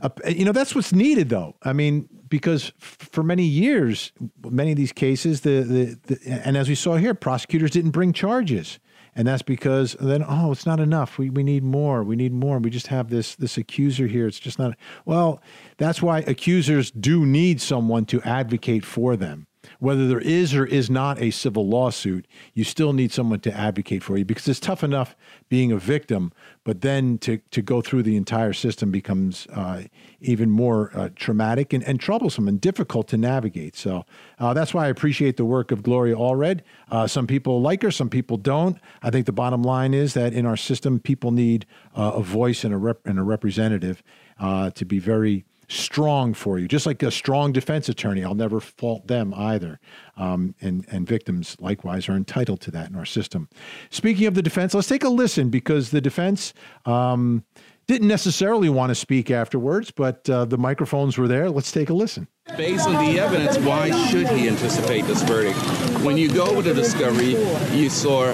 Uh, 0.02 0.10
you 0.28 0.44
know 0.44 0.52
that's 0.52 0.76
what's 0.76 0.92
needed, 0.92 1.30
though. 1.30 1.56
I 1.64 1.72
mean, 1.72 2.10
because 2.28 2.74
for 2.80 3.24
many 3.24 3.46
years, 3.46 4.12
many 4.44 4.72
of 4.72 4.78
these 4.78 4.92
cases, 4.92 5.42
the, 5.42 5.64
the, 5.64 6.00
the 6.14 6.42
and 6.46 6.58
as 6.58 6.68
we 6.68 6.76
saw 6.76 6.98
here, 6.98 7.14
prosecutors 7.14 7.72
didn't 7.72 7.92
bring 7.92 8.12
charges 8.12 8.78
and 9.16 9.28
that's 9.28 9.42
because 9.42 9.96
then 10.00 10.24
oh 10.28 10.52
it's 10.52 10.66
not 10.66 10.80
enough. 10.80 11.18
We, 11.18 11.30
we 11.30 11.44
need 11.44 11.64
more. 11.64 12.04
We 12.04 12.16
need 12.16 12.34
more. 12.34 12.60
We 12.60 12.70
just 12.70 12.88
have 12.88 13.10
this 13.10 13.36
this 13.36 13.58
accuser 13.58 14.08
here. 14.08 14.28
It's 14.28 14.40
just 14.40 14.60
not 14.60 14.76
well 15.06 15.42
that's 15.78 16.02
why 16.02 16.20
accusers 16.20 16.92
do 16.92 17.26
need 17.26 17.62
someone 17.62 18.06
to 18.06 18.22
advocate 18.22 18.86
for 18.86 19.16
them 19.16 19.48
whether 19.80 20.08
there 20.08 20.20
is 20.20 20.54
or 20.54 20.66
is 20.66 20.90
not 20.90 21.22
a 21.22 21.32
civil 21.32 21.68
lawsuit, 21.68 22.28
you 22.54 22.64
still 22.64 22.94
need 22.94 23.12
someone 23.12 23.40
to 23.42 23.54
advocate 23.56 24.04
for 24.04 24.18
you 24.18 24.26
because 24.26 24.48
it's 24.48 24.60
tough 24.60 24.84
enough 24.84 25.16
being 25.50 25.72
a 25.72 25.78
victim, 25.78 26.32
but 26.64 26.82
then 26.82 27.18
to, 27.20 27.38
to 27.52 27.62
go 27.62 27.82
through 27.82 28.04
the 28.04 28.16
entire 28.16 28.54
system 28.54 28.92
becomes 28.92 29.48
uh, 29.48 29.84
even 30.22 30.50
more 30.50 30.92
uh, 30.96 31.10
traumatic 31.16 31.74
and, 31.74 31.84
and 31.84 32.00
troublesome 32.00 32.48
and 32.48 32.60
difficult 32.60 33.08
to 33.08 33.18
navigate. 33.18 33.76
So 33.76 34.06
uh, 34.40 34.54
that's 34.54 34.74
why 34.74 34.86
I 34.86 34.90
appreciate 34.90 35.38
the 35.38 35.46
work 35.46 35.72
of 35.72 35.84
Gloria 35.84 36.16
Allred. 36.16 36.62
Uh, 36.90 37.08
some 37.08 37.28
people 37.28 37.62
like 37.62 37.84
her, 37.84 37.92
some 37.92 38.10
people 38.10 38.38
don't. 38.38 38.78
I 39.04 39.10
think 39.10 39.26
the 39.26 39.32
bottom 39.32 39.62
line 39.62 39.94
is 39.94 40.14
that 40.14 40.34
in 40.34 40.46
our 40.46 40.58
system, 40.58 41.00
people 41.00 41.32
need 41.32 41.66
uh, 41.96 42.14
a 42.16 42.22
voice 42.22 42.64
and 42.64 42.74
a, 42.74 42.78
rep- 42.78 43.06
and 43.06 43.20
a 43.20 43.24
representative 43.24 44.02
uh, 44.40 44.70
to 44.72 44.86
be 44.86 45.00
very 45.00 45.46
strong 45.68 46.34
for 46.34 46.60
you, 46.60 46.68
just 46.68 46.86
like 46.86 47.02
a 47.04 47.12
strong 47.12 47.52
defense 47.52 47.90
attorney. 47.90 48.24
I'll 48.24 48.36
never 48.36 48.60
fault 48.60 49.08
them 49.08 49.34
either. 49.34 49.80
Um, 50.18 50.56
and, 50.62 50.86
and 50.92 51.08
victims 51.08 51.56
likewise 51.60 52.08
are 52.08 52.16
entitled 52.16 52.62
to 52.62 52.72
that 52.72 52.90
in 52.90 52.96
our 52.96 53.06
system. 53.06 53.50
Speaking 53.90 54.28
of 54.28 54.34
the 54.36 54.42
defense, 54.42 54.74
let's 54.74 54.88
take 54.88 55.04
a 55.04 55.10
listen 55.10 55.50
because 55.50 55.92
the 55.92 56.02
defense 56.02 56.54
um, 56.86 57.44
didn't 57.88 58.08
necessarily 58.08 58.70
want 58.70 58.90
to 58.90 58.96
speak 58.96 59.30
afterwards, 59.30 59.92
but 59.92 60.28
uh, 60.30 60.46
the 60.46 60.58
microphones 60.58 61.18
were 61.18 61.28
there. 61.28 61.50
Let's 61.50 61.72
take 61.72 61.90
a 61.90 61.94
listen. 61.94 62.28
Based 62.58 62.88
on 62.88 62.94
the 62.94 63.20
evidence, 63.20 63.58
why 63.58 63.90
should 64.08 64.28
he 64.28 64.48
anticipate 64.48 65.06
this 65.06 65.24
verdict? 65.24 65.58
When 66.04 66.16
you 66.16 66.30
go 66.32 66.62
the 66.62 66.74
discovery, 66.74 67.36
you 67.76 67.90
saw 67.90 68.28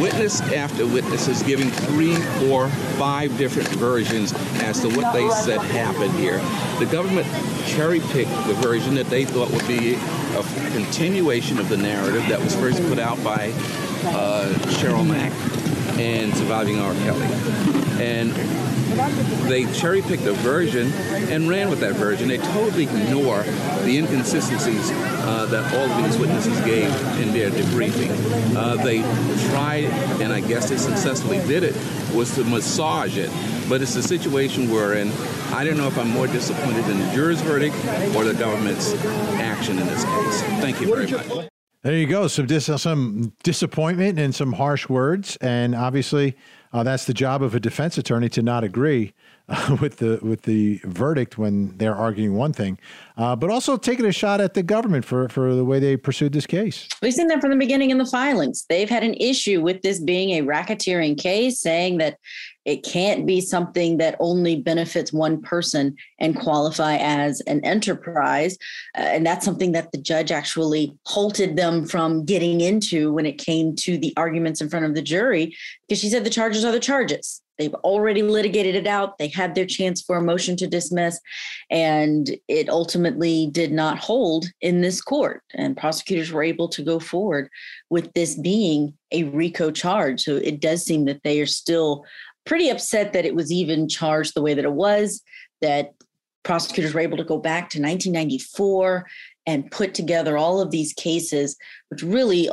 witness 0.00 0.40
after 0.52 0.86
witnesses 0.86 1.42
giving 1.42 1.70
three, 1.70 2.14
four, 2.14 2.68
five 2.96 3.36
different 3.38 3.68
versions 3.70 4.32
as 4.62 4.80
to 4.80 4.88
what 4.88 5.12
they 5.12 5.28
said 5.30 5.60
happened 5.60 6.12
here. 6.14 6.38
The 6.78 6.86
government 6.90 7.26
cherry 7.66 8.00
picked 8.00 8.30
the 8.46 8.54
version 8.54 8.94
that 8.94 9.06
they 9.06 9.24
thought 9.24 9.50
would 9.50 9.66
be 9.66 9.94
a 9.94 10.70
continuation 10.70 11.58
of 11.58 11.68
the 11.68 11.76
narrative 11.76 12.22
that 12.28 12.40
was 12.40 12.54
first 12.54 12.80
put 12.88 13.00
out 13.00 13.22
by 13.24 13.50
uh, 14.04 14.52
Cheryl 14.78 15.06
Mack 15.06 15.32
and 15.98 16.34
Surviving 16.34 16.78
R. 16.78 16.94
Kelly. 16.94 17.26
And 18.02 18.32
they 19.48 19.70
cherry 19.72 20.02
picked 20.02 20.24
a 20.24 20.32
version 20.32 20.92
and 20.92 21.48
ran 21.48 21.68
with 21.68 21.80
that 21.80 21.94
version. 21.94 22.28
They 22.28 22.38
totally 22.38 22.84
ignore 22.84 23.42
the 23.42 23.98
inconsistencies 23.98 24.90
uh, 24.90 25.46
that 25.46 25.74
all 25.74 25.90
of 25.90 26.04
these 26.04 26.18
witnesses 26.18 26.58
gave 26.60 26.88
in 27.20 27.32
their 27.32 27.50
debriefing. 27.50 28.56
Uh, 28.56 28.76
they 28.76 29.00
tried, 29.50 29.84
and 30.20 30.32
I 30.32 30.40
guess 30.40 30.70
they 30.70 30.76
successfully 30.76 31.38
did 31.46 31.62
it, 31.62 31.74
was 32.14 32.34
to 32.36 32.44
massage 32.44 33.18
it. 33.18 33.30
But 33.68 33.82
it's 33.82 33.96
a 33.96 34.02
situation 34.02 34.70
we're 34.70 34.94
in. 34.94 35.10
I 35.52 35.64
don't 35.64 35.76
know 35.76 35.88
if 35.88 35.98
I'm 35.98 36.10
more 36.10 36.26
disappointed 36.26 36.88
in 36.88 36.98
the 36.98 37.12
juror's 37.12 37.40
verdict 37.40 37.76
or 38.14 38.24
the 38.24 38.34
government's 38.34 38.94
action 39.34 39.78
in 39.78 39.86
this 39.86 40.04
case. 40.04 40.42
Thank 40.60 40.80
you 40.80 40.94
very 40.94 41.10
much. 41.10 41.48
There 41.86 41.94
you 41.96 42.08
go. 42.08 42.26
Some 42.26 42.46
dis- 42.46 42.82
some 42.82 43.32
disappointment 43.44 44.18
and 44.18 44.34
some 44.34 44.54
harsh 44.54 44.88
words, 44.88 45.36
and 45.40 45.72
obviously 45.72 46.36
uh, 46.72 46.82
that's 46.82 47.04
the 47.04 47.14
job 47.14 47.44
of 47.44 47.54
a 47.54 47.60
defense 47.60 47.96
attorney 47.96 48.28
to 48.30 48.42
not 48.42 48.64
agree 48.64 49.14
uh, 49.48 49.76
with 49.80 49.98
the 49.98 50.18
with 50.20 50.42
the 50.42 50.80
verdict 50.82 51.38
when 51.38 51.78
they're 51.78 51.94
arguing 51.94 52.34
one 52.34 52.52
thing, 52.52 52.80
uh, 53.16 53.36
but 53.36 53.50
also 53.50 53.76
taking 53.76 54.04
a 54.04 54.10
shot 54.10 54.40
at 54.40 54.54
the 54.54 54.64
government 54.64 55.04
for 55.04 55.28
for 55.28 55.54
the 55.54 55.64
way 55.64 55.78
they 55.78 55.96
pursued 55.96 56.32
this 56.32 56.44
case. 56.44 56.88
We've 57.02 57.14
seen 57.14 57.28
that 57.28 57.40
from 57.40 57.50
the 57.50 57.56
beginning 57.56 57.90
in 57.90 57.98
the 57.98 58.04
filings. 58.04 58.66
They've 58.68 58.90
had 58.90 59.04
an 59.04 59.14
issue 59.14 59.60
with 59.60 59.82
this 59.82 60.00
being 60.00 60.30
a 60.30 60.42
racketeering 60.42 61.16
case, 61.16 61.60
saying 61.60 61.98
that 61.98 62.18
it 62.66 62.82
can't 62.82 63.24
be 63.26 63.40
something 63.40 63.96
that 63.96 64.16
only 64.18 64.56
benefits 64.56 65.12
one 65.12 65.40
person 65.40 65.96
and 66.18 66.38
qualify 66.38 66.96
as 66.96 67.40
an 67.42 67.64
enterprise. 67.64 68.58
Uh, 68.98 69.02
and 69.02 69.24
that's 69.24 69.44
something 69.44 69.72
that 69.72 69.92
the 69.92 69.98
judge 69.98 70.32
actually 70.32 70.92
halted 71.06 71.56
them 71.56 71.86
from 71.86 72.24
getting 72.24 72.60
into 72.60 73.12
when 73.12 73.24
it 73.24 73.38
came 73.38 73.74
to 73.76 73.96
the 73.96 74.12
arguments 74.16 74.60
in 74.60 74.68
front 74.68 74.84
of 74.84 74.94
the 74.94 75.00
jury, 75.00 75.56
because 75.88 76.00
she 76.00 76.10
said 76.10 76.24
the 76.24 76.30
charges 76.30 76.64
are 76.64 76.72
the 76.72 76.80
charges. 76.80 77.40
They've 77.58 77.74
already 77.76 78.20
litigated 78.20 78.74
it 78.74 78.86
out. 78.86 79.16
They 79.16 79.28
had 79.28 79.54
their 79.54 79.64
chance 79.64 80.02
for 80.02 80.16
a 80.16 80.22
motion 80.22 80.56
to 80.56 80.66
dismiss, 80.66 81.18
and 81.70 82.36
it 82.48 82.68
ultimately 82.68 83.48
did 83.50 83.72
not 83.72 83.98
hold 83.98 84.46
in 84.60 84.82
this 84.82 85.00
court. 85.00 85.42
And 85.54 85.76
prosecutors 85.76 86.32
were 86.32 86.42
able 86.42 86.68
to 86.68 86.82
go 86.82 86.98
forward 86.98 87.48
with 87.88 88.12
this 88.12 88.34
being 88.34 88.92
a 89.10 89.24
RICO 89.24 89.70
charge. 89.70 90.20
So 90.22 90.36
it 90.36 90.60
does 90.60 90.84
seem 90.84 91.06
that 91.06 91.22
they 91.22 91.40
are 91.40 91.46
still 91.46 92.04
pretty 92.46 92.70
upset 92.70 93.12
that 93.12 93.26
it 93.26 93.34
was 93.34 93.52
even 93.52 93.88
charged 93.88 94.34
the 94.34 94.42
way 94.42 94.54
that 94.54 94.64
it 94.64 94.72
was, 94.72 95.22
that 95.60 95.92
prosecutors 96.42 96.94
were 96.94 97.00
able 97.00 97.16
to 97.18 97.24
go 97.24 97.38
back 97.38 97.68
to 97.70 97.80
1994 97.80 99.06
and 99.46 99.70
put 99.70 99.94
together 99.94 100.38
all 100.38 100.60
of 100.60 100.70
these 100.70 100.92
cases, 100.92 101.56
which 101.90 102.02
really 102.02 102.48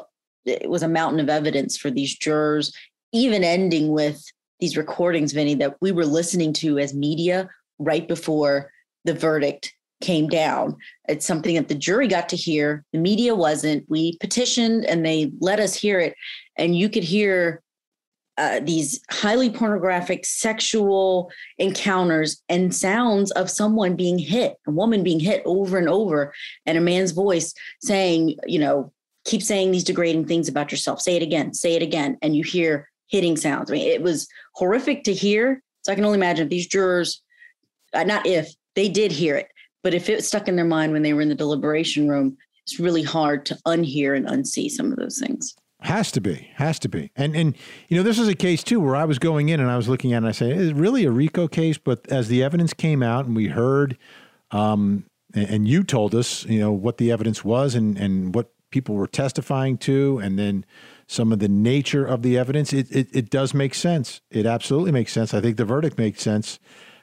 it 0.45 0.69
was 0.69 0.83
a 0.83 0.87
mountain 0.87 1.19
of 1.19 1.29
evidence 1.29 1.77
for 1.77 1.89
these 1.89 2.17
jurors, 2.17 2.75
even 3.13 3.43
ending 3.43 3.89
with 3.89 4.21
these 4.59 4.75
recordings, 4.75 5.31
Vinny, 5.31 5.55
that 5.55 5.75
we 5.79 5.91
were 5.91 6.05
listening 6.05 6.53
to 6.53 6.79
as 6.79 6.93
media 6.93 7.49
right 7.79 8.07
before 8.07 8.71
the 9.05 9.13
verdict 9.13 9.73
came 10.01 10.27
down. 10.27 10.75
It's 11.07 11.25
something 11.25 11.55
that 11.55 11.69
the 11.69 11.75
jury 11.75 12.07
got 12.07 12.29
to 12.29 12.35
hear. 12.35 12.83
The 12.91 12.99
media 12.99 13.35
wasn't. 13.35 13.89
We 13.89 14.17
petitioned 14.17 14.85
and 14.85 15.05
they 15.05 15.31
let 15.39 15.59
us 15.59 15.75
hear 15.75 15.99
it. 15.99 16.13
And 16.57 16.77
you 16.77 16.89
could 16.89 17.03
hear 17.03 17.61
uh, 18.37 18.59
these 18.61 18.99
highly 19.11 19.49
pornographic 19.49 20.25
sexual 20.25 21.31
encounters 21.57 22.41
and 22.49 22.73
sounds 22.73 23.31
of 23.31 23.49
someone 23.49 23.95
being 23.95 24.17
hit, 24.17 24.55
a 24.67 24.71
woman 24.71 25.03
being 25.03 25.19
hit 25.19 25.43
over 25.45 25.77
and 25.77 25.87
over, 25.87 26.33
and 26.65 26.77
a 26.77 26.81
man's 26.81 27.11
voice 27.11 27.53
saying, 27.81 28.35
you 28.47 28.59
know, 28.59 28.91
keep 29.25 29.43
saying 29.43 29.71
these 29.71 29.83
degrading 29.83 30.25
things 30.25 30.47
about 30.47 30.71
yourself. 30.71 30.99
Say 30.99 31.15
it 31.15 31.23
again, 31.23 31.53
say 31.53 31.75
it 31.75 31.83
again. 31.83 32.17
And 32.21 32.35
you 32.35 32.43
hear 32.43 32.89
hitting 33.07 33.37
sounds. 33.37 33.69
I 33.69 33.75
mean, 33.75 33.87
it 33.87 34.01
was 34.01 34.27
horrific 34.55 35.03
to 35.03 35.13
hear. 35.13 35.61
So 35.83 35.91
I 35.91 35.95
can 35.95 36.05
only 36.05 36.17
imagine 36.17 36.45
if 36.45 36.49
these 36.49 36.67
jurors, 36.67 37.21
uh, 37.93 38.03
not 38.03 38.25
if, 38.25 38.53
they 38.75 38.89
did 38.89 39.11
hear 39.11 39.35
it, 39.35 39.49
but 39.83 39.93
if 39.93 40.09
it 40.09 40.23
stuck 40.23 40.47
in 40.47 40.55
their 40.55 40.65
mind 40.65 40.93
when 40.93 41.03
they 41.03 41.13
were 41.13 41.21
in 41.21 41.29
the 41.29 41.35
deliberation 41.35 42.09
room, 42.09 42.37
it's 42.65 42.79
really 42.79 43.03
hard 43.03 43.45
to 43.45 43.57
unhear 43.67 44.17
and 44.17 44.25
unsee 44.25 44.69
some 44.69 44.91
of 44.91 44.97
those 44.97 45.19
things. 45.19 45.55
Has 45.83 46.13
to 46.13 46.21
be, 46.21 46.49
has 46.55 46.79
to 46.79 46.87
be, 46.87 47.11
and 47.13 47.35
and 47.35 47.57
you 47.89 47.97
know 47.97 48.03
this 48.03 48.17
is 48.17 48.29
a 48.29 48.35
case 48.35 48.63
too 48.63 48.79
where 48.79 48.95
I 48.95 49.03
was 49.03 49.19
going 49.19 49.49
in 49.49 49.59
and 49.59 49.69
I 49.69 49.75
was 49.75 49.89
looking 49.89 50.13
at 50.13 50.15
it 50.15 50.17
and 50.19 50.27
I 50.27 50.31
said 50.31 50.51
it's 50.51 50.71
really 50.71 51.03
a 51.03 51.11
RICO 51.11 51.49
case, 51.49 51.77
but 51.77 52.09
as 52.09 52.29
the 52.29 52.41
evidence 52.41 52.73
came 52.73 53.03
out 53.03 53.25
and 53.25 53.35
we 53.35 53.49
heard, 53.49 53.97
um, 54.51 55.03
and, 55.33 55.49
and 55.49 55.67
you 55.67 55.83
told 55.83 56.15
us, 56.15 56.45
you 56.45 56.59
know 56.59 56.71
what 56.71 56.99
the 56.99 57.11
evidence 57.11 57.43
was 57.43 57.75
and 57.75 57.97
and 57.97 58.33
what 58.33 58.53
people 58.71 58.95
were 58.95 59.07
testifying 59.07 59.77
to, 59.79 60.19
and 60.23 60.39
then 60.39 60.65
some 61.05 61.33
of 61.33 61.39
the 61.39 61.49
nature 61.49 62.05
of 62.05 62.21
the 62.21 62.37
evidence, 62.37 62.71
it 62.71 62.89
it, 62.89 63.09
it 63.11 63.29
does 63.29 63.53
make 63.53 63.75
sense. 63.75 64.21
It 64.31 64.45
absolutely 64.45 64.93
makes 64.93 65.11
sense. 65.11 65.33
I 65.33 65.41
think 65.41 65.57
the 65.57 65.65
verdict 65.65 65.97
makes 65.97 66.21
sense 66.21 66.59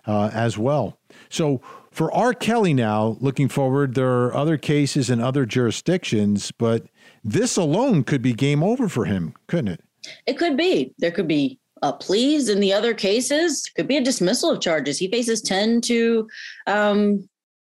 uh, 0.06 0.30
as 0.32 0.56
well. 0.56 0.98
So 1.28 1.60
for 1.90 2.10
R. 2.12 2.32
Kelly 2.32 2.72
now, 2.72 3.18
looking 3.20 3.48
forward, 3.48 3.94
there 3.94 4.24
are 4.24 4.34
other 4.34 4.56
cases 4.56 5.10
in 5.10 5.20
other 5.20 5.44
jurisdictions, 5.44 6.50
but 6.52 6.86
this 7.24 7.56
alone 7.56 8.04
could 8.04 8.22
be 8.22 8.32
game 8.32 8.62
over 8.62 8.88
for 8.88 9.04
him, 9.04 9.34
couldn't 9.46 9.68
it? 9.68 9.84
It 10.26 10.38
could 10.38 10.56
be. 10.56 10.94
There 10.98 11.10
could 11.10 11.28
be 11.28 11.58
a 11.82 11.92
pleas 11.92 12.48
in 12.48 12.60
the 12.60 12.72
other 12.72 12.94
cases. 12.94 13.70
Could 13.76 13.88
be 13.88 13.96
a 13.96 14.04
dismissal 14.04 14.50
of 14.50 14.60
charges. 14.60 14.98
He 14.98 15.10
faces 15.10 15.42
10 15.42 15.80
to 15.82 16.28
um, 16.66 17.28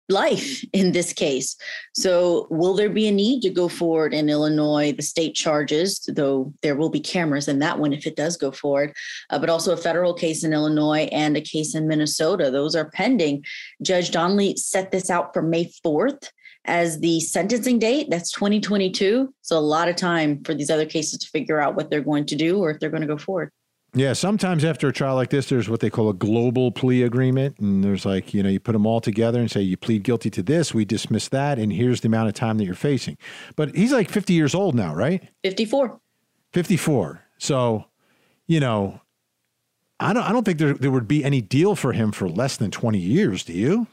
life 0.09 0.63
in 0.73 0.91
this 0.91 1.13
case. 1.13 1.55
So, 1.93 2.47
will 2.49 2.75
there 2.75 2.89
be 2.89 3.07
a 3.07 3.11
need 3.11 3.41
to 3.41 3.49
go 3.49 3.67
forward 3.67 4.13
in 4.13 4.29
Illinois? 4.29 4.93
The 4.93 5.01
state 5.01 5.35
charges, 5.35 5.99
though 6.07 6.53
there 6.61 6.75
will 6.75 6.89
be 6.89 6.99
cameras 6.99 7.47
in 7.47 7.59
that 7.59 7.79
one 7.79 7.93
if 7.93 8.05
it 8.05 8.15
does 8.15 8.37
go 8.37 8.51
forward, 8.51 8.93
uh, 9.29 9.39
but 9.39 9.49
also 9.49 9.73
a 9.73 9.77
federal 9.77 10.13
case 10.13 10.43
in 10.43 10.53
Illinois 10.53 11.09
and 11.11 11.35
a 11.35 11.41
case 11.41 11.75
in 11.75 11.87
Minnesota. 11.87 12.51
Those 12.51 12.75
are 12.75 12.89
pending. 12.89 13.43
Judge 13.81 14.11
Donnelly 14.11 14.55
set 14.57 14.91
this 14.91 15.09
out 15.09 15.33
for 15.33 15.41
May 15.41 15.71
4th 15.85 16.29
as 16.65 16.99
the 16.99 17.19
sentencing 17.19 17.79
date. 17.79 18.07
That's 18.09 18.31
2022. 18.31 19.33
So, 19.41 19.57
a 19.57 19.59
lot 19.59 19.89
of 19.89 19.95
time 19.95 20.43
for 20.43 20.53
these 20.53 20.69
other 20.69 20.85
cases 20.85 21.19
to 21.19 21.27
figure 21.27 21.59
out 21.59 21.75
what 21.75 21.89
they're 21.89 22.01
going 22.01 22.25
to 22.27 22.35
do 22.35 22.59
or 22.59 22.71
if 22.71 22.79
they're 22.79 22.89
going 22.89 23.01
to 23.01 23.07
go 23.07 23.17
forward. 23.17 23.51
Yeah, 23.93 24.13
sometimes 24.13 24.63
after 24.63 24.87
a 24.87 24.93
trial 24.93 25.15
like 25.15 25.31
this, 25.31 25.49
there's 25.49 25.67
what 25.67 25.81
they 25.81 25.89
call 25.89 26.09
a 26.09 26.13
global 26.13 26.71
plea 26.71 27.03
agreement. 27.03 27.59
And 27.59 27.83
there's 27.83 28.05
like, 28.05 28.33
you 28.33 28.41
know, 28.41 28.47
you 28.47 28.59
put 28.59 28.71
them 28.71 28.85
all 28.85 29.01
together 29.01 29.39
and 29.39 29.51
say, 29.51 29.61
you 29.61 29.75
plead 29.75 30.03
guilty 30.03 30.29
to 30.29 30.41
this, 30.41 30.73
we 30.73 30.85
dismiss 30.85 31.27
that, 31.29 31.59
and 31.59 31.73
here's 31.73 31.99
the 31.99 32.07
amount 32.07 32.29
of 32.29 32.33
time 32.33 32.57
that 32.57 32.63
you're 32.63 32.73
facing. 32.73 33.17
But 33.57 33.75
he's 33.75 33.91
like 33.91 34.09
50 34.09 34.33
years 34.33 34.55
old 34.55 34.75
now, 34.75 34.95
right? 34.95 35.27
54. 35.43 35.99
54. 36.53 37.21
So, 37.37 37.85
you 38.47 38.61
know, 38.61 39.01
I 39.99 40.13
don't, 40.13 40.23
I 40.23 40.31
don't 40.31 40.45
think 40.45 40.59
there, 40.59 40.73
there 40.73 40.91
would 40.91 41.07
be 41.07 41.25
any 41.25 41.41
deal 41.41 41.75
for 41.75 41.91
him 41.91 42.13
for 42.13 42.29
less 42.29 42.55
than 42.55 42.71
20 42.71 42.97
years, 42.97 43.43
do 43.43 43.53
you? 43.53 43.87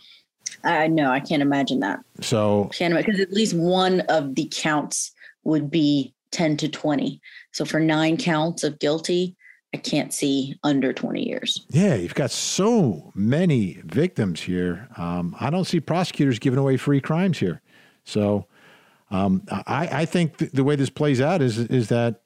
I 0.64 0.85
uh, 0.85 0.88
know, 0.88 1.11
I 1.11 1.21
can't 1.21 1.42
imagine 1.42 1.81
that. 1.81 2.01
So, 2.21 2.71
can't 2.73 2.94
because 2.94 3.21
at 3.21 3.33
least 3.33 3.55
one 3.55 4.01
of 4.03 4.35
the 4.35 4.51
counts 4.53 5.12
would 5.44 5.71
be 5.71 6.14
10 6.33 6.57
to 6.59 6.68
20. 6.68 7.21
So, 7.53 7.64
for 7.64 7.81
nine 7.81 8.16
counts 8.16 8.64
of 8.64 8.79
guilty, 8.79 9.37
I 9.75 9.77
can't 9.77 10.14
see 10.14 10.59
under 10.64 10.92
20 10.92 11.27
years. 11.27 11.66
Yeah, 11.68 11.94
you've 11.94 12.14
got 12.14 12.31
so 12.31 13.12
many 13.14 13.81
victims 13.85 14.40
here. 14.40 14.88
Um, 14.97 15.37
I 15.38 15.51
don't 15.51 15.66
see 15.66 15.79
prosecutors 15.79 16.38
giving 16.38 16.59
away 16.59 16.79
free 16.79 17.01
crimes 17.01 17.38
here. 17.38 17.61
So 18.05 18.47
um, 19.11 19.42
I, 19.51 19.88
I, 19.92 20.05
think 20.07 20.38
th- 20.38 20.53
the 20.53 20.64
way 20.64 20.75
this 20.75 20.88
plays 20.88 21.21
out 21.21 21.42
is 21.42 21.59
is 21.59 21.88
that 21.88 22.23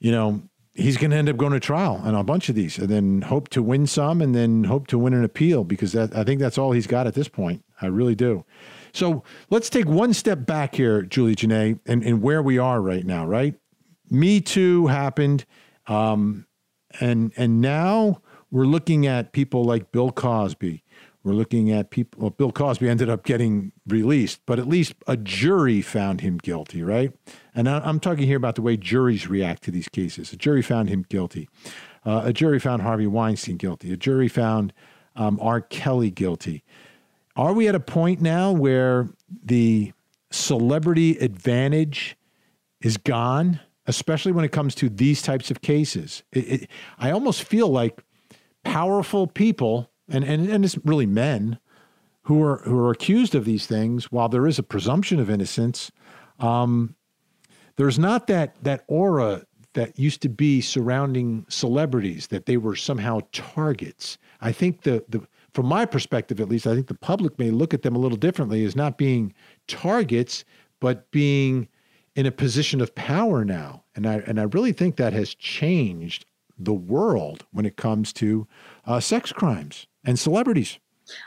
you 0.00 0.10
know 0.10 0.42
he's 0.78 0.96
going 0.96 1.10
to 1.10 1.16
end 1.16 1.28
up 1.28 1.36
going 1.36 1.52
to 1.52 1.60
trial 1.60 2.00
on 2.04 2.14
a 2.14 2.22
bunch 2.22 2.48
of 2.48 2.54
these, 2.54 2.78
and 2.78 2.88
then 2.88 3.22
hope 3.22 3.48
to 3.48 3.62
win 3.62 3.86
some, 3.86 4.22
and 4.22 4.34
then 4.34 4.64
hope 4.64 4.86
to 4.86 4.98
win 4.98 5.12
an 5.12 5.24
appeal 5.24 5.64
because 5.64 5.92
that, 5.92 6.16
I 6.16 6.22
think 6.24 6.40
that's 6.40 6.56
all 6.56 6.72
he's 6.72 6.86
got 6.86 7.06
at 7.06 7.14
this 7.14 7.28
point. 7.28 7.64
I 7.82 7.86
really 7.86 8.14
do. 8.14 8.44
So 8.92 9.22
let's 9.50 9.68
take 9.68 9.86
one 9.86 10.14
step 10.14 10.46
back 10.46 10.76
here, 10.76 11.02
Julie 11.02 11.34
Jenae, 11.34 11.78
and, 11.84 12.02
and 12.02 12.22
where 12.22 12.42
we 12.42 12.58
are 12.58 12.80
right 12.80 13.04
now. 13.04 13.26
Right, 13.26 13.56
Me 14.08 14.40
Too 14.40 14.86
happened. 14.86 15.44
Um, 15.86 16.46
and 17.00 17.32
and 17.36 17.60
now 17.60 18.22
we're 18.50 18.66
looking 18.66 19.06
at 19.06 19.32
people 19.32 19.64
like 19.64 19.92
Bill 19.92 20.10
Cosby. 20.10 20.84
We're 21.22 21.32
looking 21.34 21.70
at 21.70 21.90
people. 21.90 22.20
Well, 22.22 22.30
Bill 22.30 22.52
Cosby 22.52 22.88
ended 22.88 23.10
up 23.10 23.24
getting 23.24 23.72
released, 23.86 24.40
but 24.46 24.58
at 24.58 24.68
least 24.68 24.94
a 25.06 25.16
jury 25.16 25.82
found 25.82 26.20
him 26.20 26.38
guilty, 26.38 26.82
right? 26.82 27.12
And 27.58 27.68
I, 27.68 27.88
am 27.88 27.98
talking 27.98 28.24
here 28.24 28.36
about 28.36 28.54
the 28.54 28.62
way 28.62 28.76
juries 28.76 29.26
react 29.26 29.64
to 29.64 29.72
these 29.72 29.88
cases. 29.88 30.32
A 30.32 30.36
jury 30.36 30.62
found 30.62 30.88
him 30.88 31.04
guilty. 31.08 31.48
Uh, 32.06 32.22
a 32.26 32.32
jury 32.32 32.60
found 32.60 32.82
Harvey 32.82 33.08
Weinstein 33.08 33.56
guilty. 33.56 33.92
A 33.92 33.96
jury 33.96 34.28
found 34.28 34.72
um, 35.16 35.40
R. 35.42 35.60
Kelly 35.60 36.12
guilty. 36.12 36.62
Are 37.34 37.52
we 37.52 37.66
at 37.66 37.74
a 37.74 37.80
point 37.80 38.20
now 38.20 38.52
where 38.52 39.08
the 39.44 39.92
celebrity 40.30 41.18
advantage 41.18 42.16
is 42.80 42.96
gone? 42.96 43.60
especially 43.88 44.32
when 44.32 44.44
it 44.44 44.52
comes 44.52 44.74
to 44.74 44.90
these 44.90 45.22
types 45.22 45.50
of 45.50 45.62
cases. 45.62 46.22
It, 46.30 46.52
it, 46.52 46.70
I 46.98 47.10
almost 47.10 47.42
feel 47.42 47.68
like 47.68 48.04
powerful 48.62 49.26
people, 49.26 49.90
and, 50.10 50.22
and, 50.24 50.46
and 50.46 50.62
it's 50.62 50.76
really 50.84 51.06
men, 51.06 51.58
who 52.24 52.42
are, 52.42 52.58
who 52.66 52.78
are 52.78 52.90
accused 52.90 53.34
of 53.34 53.46
these 53.46 53.66
things, 53.66 54.12
while 54.12 54.28
there 54.28 54.46
is 54.46 54.58
a 54.58 54.62
presumption 54.62 55.18
of 55.18 55.30
innocence, 55.30 55.90
um, 56.38 56.96
there's 57.78 57.98
not 57.98 58.26
that, 58.26 58.62
that 58.62 58.84
aura 58.88 59.46
that 59.74 59.98
used 59.98 60.20
to 60.22 60.28
be 60.28 60.60
surrounding 60.60 61.46
celebrities, 61.48 62.26
that 62.26 62.46
they 62.46 62.56
were 62.56 62.74
somehow 62.74 63.20
targets. 63.32 64.18
I 64.40 64.52
think 64.52 64.82
the, 64.82 65.04
the 65.08 65.26
from 65.54 65.66
my 65.66 65.86
perspective 65.86 66.40
at 66.40 66.48
least, 66.48 66.66
I 66.66 66.74
think 66.74 66.88
the 66.88 66.94
public 66.94 67.38
may 67.38 67.50
look 67.50 67.72
at 67.72 67.82
them 67.82 67.94
a 67.94 67.98
little 67.98 68.18
differently 68.18 68.64
as 68.64 68.74
not 68.76 68.98
being 68.98 69.32
targets, 69.68 70.44
but 70.80 71.10
being 71.12 71.68
in 72.16 72.26
a 72.26 72.32
position 72.32 72.80
of 72.80 72.94
power 72.96 73.44
now. 73.44 73.84
And 73.94 74.06
I, 74.06 74.16
and 74.26 74.40
I 74.40 74.44
really 74.44 74.72
think 74.72 74.96
that 74.96 75.12
has 75.12 75.34
changed 75.34 76.26
the 76.58 76.74
world 76.74 77.46
when 77.52 77.64
it 77.64 77.76
comes 77.76 78.12
to 78.14 78.48
uh, 78.86 78.98
sex 78.98 79.30
crimes 79.30 79.86
and 80.04 80.18
celebrities. 80.18 80.78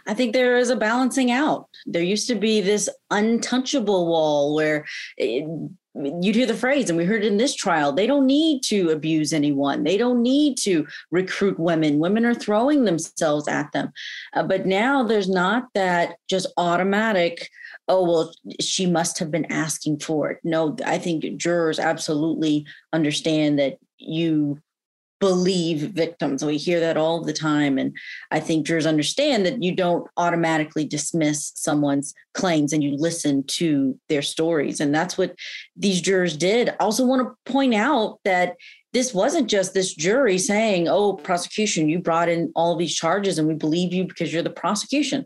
I 0.06 0.14
think 0.14 0.34
there 0.34 0.58
is 0.58 0.70
a 0.70 0.76
balancing 0.76 1.32
out. 1.32 1.68
There 1.86 2.04
used 2.04 2.28
to 2.28 2.36
be 2.36 2.62
this 2.62 2.90
untouchable 3.10 4.06
wall 4.06 4.54
where 4.54 4.86
it, 5.18 5.46
you'd 5.94 6.36
hear 6.36 6.46
the 6.46 6.54
phrase, 6.54 6.90
and 6.90 6.98
we 6.98 7.06
heard 7.06 7.24
it 7.24 7.32
in 7.32 7.38
this 7.38 7.56
trial 7.56 7.92
they 7.92 8.08
don't 8.08 8.26
need 8.26 8.64
to 8.64 8.90
abuse 8.90 9.34
anyone, 9.34 9.84
they 9.84 9.98
don't 9.98 10.22
need 10.22 10.58
to 10.60 10.88
recruit 11.12 11.60
women. 11.60 12.00
Women 12.00 12.26
are 12.26 12.34
throwing 12.34 12.86
themselves 12.86 13.48
at 13.48 13.72
them. 13.72 13.92
Uh, 14.34 14.44
but 14.44 14.66
now 14.66 15.04
there's 15.04 15.30
not 15.30 15.68
that 15.74 16.16
just 16.30 16.48
automatic 16.58 17.50
oh 17.88 18.04
well 18.04 18.34
she 18.60 18.86
must 18.86 19.18
have 19.20 19.32
been 19.32 19.52
asking 19.52 20.00
for 20.00 20.30
it 20.30 20.40
no 20.44 20.76
i 20.86 20.98
think 20.98 21.26
jurors 21.38 21.80
absolutely 21.80 22.66
understand 22.94 23.58
that 23.58 23.78
you 23.98 24.60
believe 25.22 25.92
victims 25.92 26.44
we 26.44 26.58
hear 26.58 26.80
that 26.80 26.98
all 26.98 27.24
the 27.24 27.32
time 27.32 27.78
and 27.78 27.96
i 28.32 28.40
think 28.40 28.66
jurors 28.66 28.88
understand 28.88 29.46
that 29.46 29.64
you 29.64 29.74
don't 29.74 30.08
automatically 30.18 30.84
dismiss 30.84 31.54
someone's 31.56 32.14
claims 32.34 32.74
and 32.74 32.84
you 32.84 32.98
listen 32.98 33.44
to 33.44 33.98
their 34.10 34.24
stories 34.24 34.82
and 34.82 34.94
that's 34.94 35.18
what 35.18 35.36
these 35.78 36.02
jurors 36.02 36.36
did 36.36 36.70
i 36.70 36.76
also 36.80 37.06
want 37.06 37.22
to 37.22 37.52
point 37.52 37.74
out 37.74 38.20
that 38.26 38.56
this 38.94 39.14
wasn't 39.14 39.50
just 39.50 39.74
this 39.74 39.94
jury 39.94 40.38
saying, 40.38 40.90
oh, 40.90 41.14
prosecution, 41.14 41.88
you 41.88 42.00
brought 42.00 42.28
in 42.28 42.52
all 42.56 42.76
these 42.76 42.94
charges 42.94 43.40
and 43.40 43.48
we 43.48 43.54
believe 43.54 43.94
you 43.94 44.04
because 44.04 44.34
you're 44.34 44.44
the 44.44 44.50
prosecution. 44.50 45.26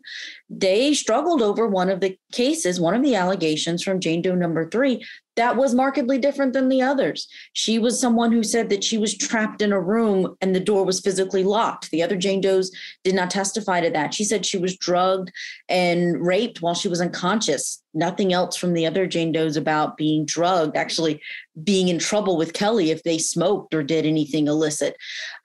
They 0.49 0.93
struggled 0.93 1.41
over 1.41 1.67
one 1.67 1.89
of 1.89 1.99
the 1.99 2.17
cases, 2.31 2.79
one 2.79 2.93
of 2.93 3.01
the 3.01 3.15
allegations 3.15 3.81
from 3.81 3.99
Jane 3.99 4.21
Doe 4.21 4.35
number 4.35 4.69
three, 4.69 5.03
that 5.35 5.57
was 5.57 5.75
markedly 5.75 6.17
different 6.17 6.53
than 6.53 6.69
the 6.69 6.81
others. 6.81 7.27
She 7.53 7.77
was 7.77 7.99
someone 7.99 8.31
who 8.31 8.43
said 8.43 8.69
that 8.69 8.83
she 8.83 8.97
was 8.97 9.17
trapped 9.17 9.61
in 9.61 9.71
a 9.71 9.79
room 9.79 10.35
and 10.41 10.55
the 10.55 10.59
door 10.59 10.85
was 10.85 10.99
physically 10.99 11.43
locked. 11.43 11.91
The 11.91 12.03
other 12.03 12.15
Jane 12.15 12.41
Does 12.41 12.75
did 13.03 13.15
not 13.15 13.29
testify 13.29 13.81
to 13.81 13.89
that. 13.91 14.13
She 14.13 14.23
said 14.23 14.45
she 14.45 14.57
was 14.57 14.77
drugged 14.77 15.31
and 15.67 16.25
raped 16.25 16.61
while 16.61 16.73
she 16.73 16.87
was 16.87 17.01
unconscious. 17.01 17.81
Nothing 17.93 18.33
else 18.33 18.55
from 18.55 18.73
the 18.73 18.85
other 18.85 19.07
Jane 19.07 19.31
Does 19.31 19.57
about 19.57 19.97
being 19.97 20.25
drugged, 20.25 20.77
actually 20.77 21.21
being 21.63 21.89
in 21.89 21.99
trouble 21.99 22.37
with 22.37 22.53
Kelly 22.53 22.91
if 22.91 23.03
they 23.03 23.17
smoked 23.17 23.73
or 23.73 23.83
did 23.83 24.05
anything 24.05 24.47
illicit. 24.47 24.95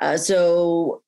Uh, 0.01 0.17
so 0.17 1.03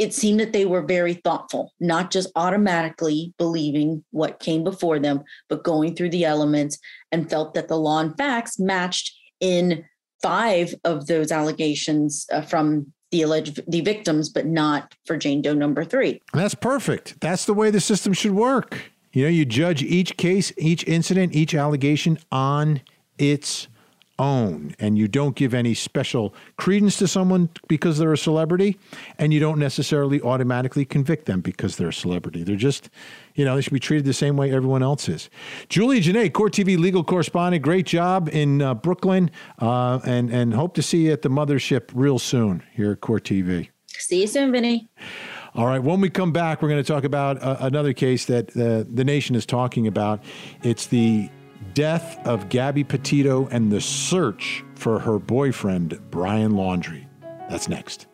it 0.00 0.14
seemed 0.14 0.40
that 0.40 0.54
they 0.54 0.64
were 0.64 0.80
very 0.80 1.12
thoughtful, 1.12 1.74
not 1.78 2.10
just 2.10 2.32
automatically 2.34 3.34
believing 3.36 4.02
what 4.12 4.40
came 4.40 4.64
before 4.64 4.98
them, 4.98 5.22
but 5.50 5.62
going 5.62 5.94
through 5.94 6.08
the 6.08 6.24
elements 6.24 6.78
and 7.12 7.28
felt 7.28 7.52
that 7.52 7.68
the 7.68 7.76
law 7.76 8.00
and 8.00 8.16
facts 8.16 8.58
matched 8.58 9.14
in 9.40 9.84
five 10.22 10.74
of 10.84 11.06
those 11.06 11.30
allegations 11.30 12.26
uh, 12.32 12.40
from 12.40 12.90
the 13.10 13.20
alleged 13.20 13.60
the 13.70 13.82
victims, 13.82 14.30
but 14.30 14.46
not 14.46 14.94
for 15.04 15.18
Jane 15.18 15.42
Doe 15.42 15.52
number 15.52 15.84
three. 15.84 16.22
That's 16.32 16.54
perfect. 16.54 17.20
That's 17.20 17.44
the 17.44 17.54
way 17.54 17.70
the 17.70 17.80
system 17.80 18.14
should 18.14 18.32
work. 18.32 18.90
You 19.12 19.24
know, 19.24 19.30
you 19.30 19.44
judge 19.44 19.82
each 19.82 20.16
case, 20.16 20.50
each 20.56 20.82
incident, 20.86 21.34
each 21.34 21.54
allegation 21.54 22.18
on 22.32 22.80
its 23.18 23.68
own 24.20 24.74
and 24.78 24.98
you 24.98 25.08
don't 25.08 25.34
give 25.34 25.54
any 25.54 25.72
special 25.72 26.34
credence 26.56 26.98
to 26.98 27.08
someone 27.08 27.48
because 27.68 27.98
they're 27.98 28.12
a 28.12 28.18
celebrity 28.18 28.78
and 29.18 29.32
you 29.32 29.40
don't 29.40 29.58
necessarily 29.58 30.20
automatically 30.20 30.84
convict 30.84 31.24
them 31.24 31.40
because 31.40 31.76
they're 31.76 31.88
a 31.88 31.92
celebrity. 31.92 32.44
They're 32.44 32.56
just, 32.56 32.90
you 33.34 33.44
know, 33.44 33.56
they 33.56 33.62
should 33.62 33.72
be 33.72 33.80
treated 33.80 34.04
the 34.04 34.12
same 34.12 34.36
way 34.36 34.52
everyone 34.52 34.82
else 34.82 35.08
is. 35.08 35.30
Julie 35.70 36.00
Jenae, 36.00 36.32
Court 36.32 36.52
TV 36.52 36.78
legal 36.78 37.02
correspondent, 37.02 37.62
great 37.62 37.86
job 37.86 38.28
in 38.30 38.60
uh, 38.60 38.74
Brooklyn 38.74 39.30
uh, 39.58 40.00
and, 40.04 40.30
and 40.30 40.52
hope 40.52 40.74
to 40.74 40.82
see 40.82 41.06
you 41.06 41.12
at 41.12 41.22
the 41.22 41.30
mothership 41.30 41.90
real 41.94 42.18
soon 42.18 42.62
here 42.74 42.92
at 42.92 43.00
Court 43.00 43.24
TV. 43.24 43.70
See 43.88 44.20
you 44.20 44.26
soon, 44.26 44.52
Vinny. 44.52 44.88
All 45.54 45.66
right. 45.66 45.82
When 45.82 46.00
we 46.00 46.10
come 46.10 46.30
back, 46.30 46.62
we're 46.62 46.68
going 46.68 46.82
to 46.82 46.92
talk 46.92 47.04
about 47.04 47.42
uh, 47.42 47.56
another 47.60 47.92
case 47.92 48.26
that 48.26 48.50
uh, 48.50 48.84
the 48.88 49.04
nation 49.04 49.34
is 49.34 49.44
talking 49.44 49.86
about. 49.86 50.22
It's 50.62 50.86
the 50.86 51.28
death 51.74 52.18
of 52.26 52.48
Gabby 52.48 52.84
Petito 52.84 53.48
and 53.50 53.70
the 53.70 53.80
search 53.80 54.64
for 54.74 54.98
her 54.98 55.18
boyfriend, 55.18 55.98
Brian 56.10 56.52
Laundrie. 56.52 57.06
That's 57.48 57.68
next. 57.68 58.06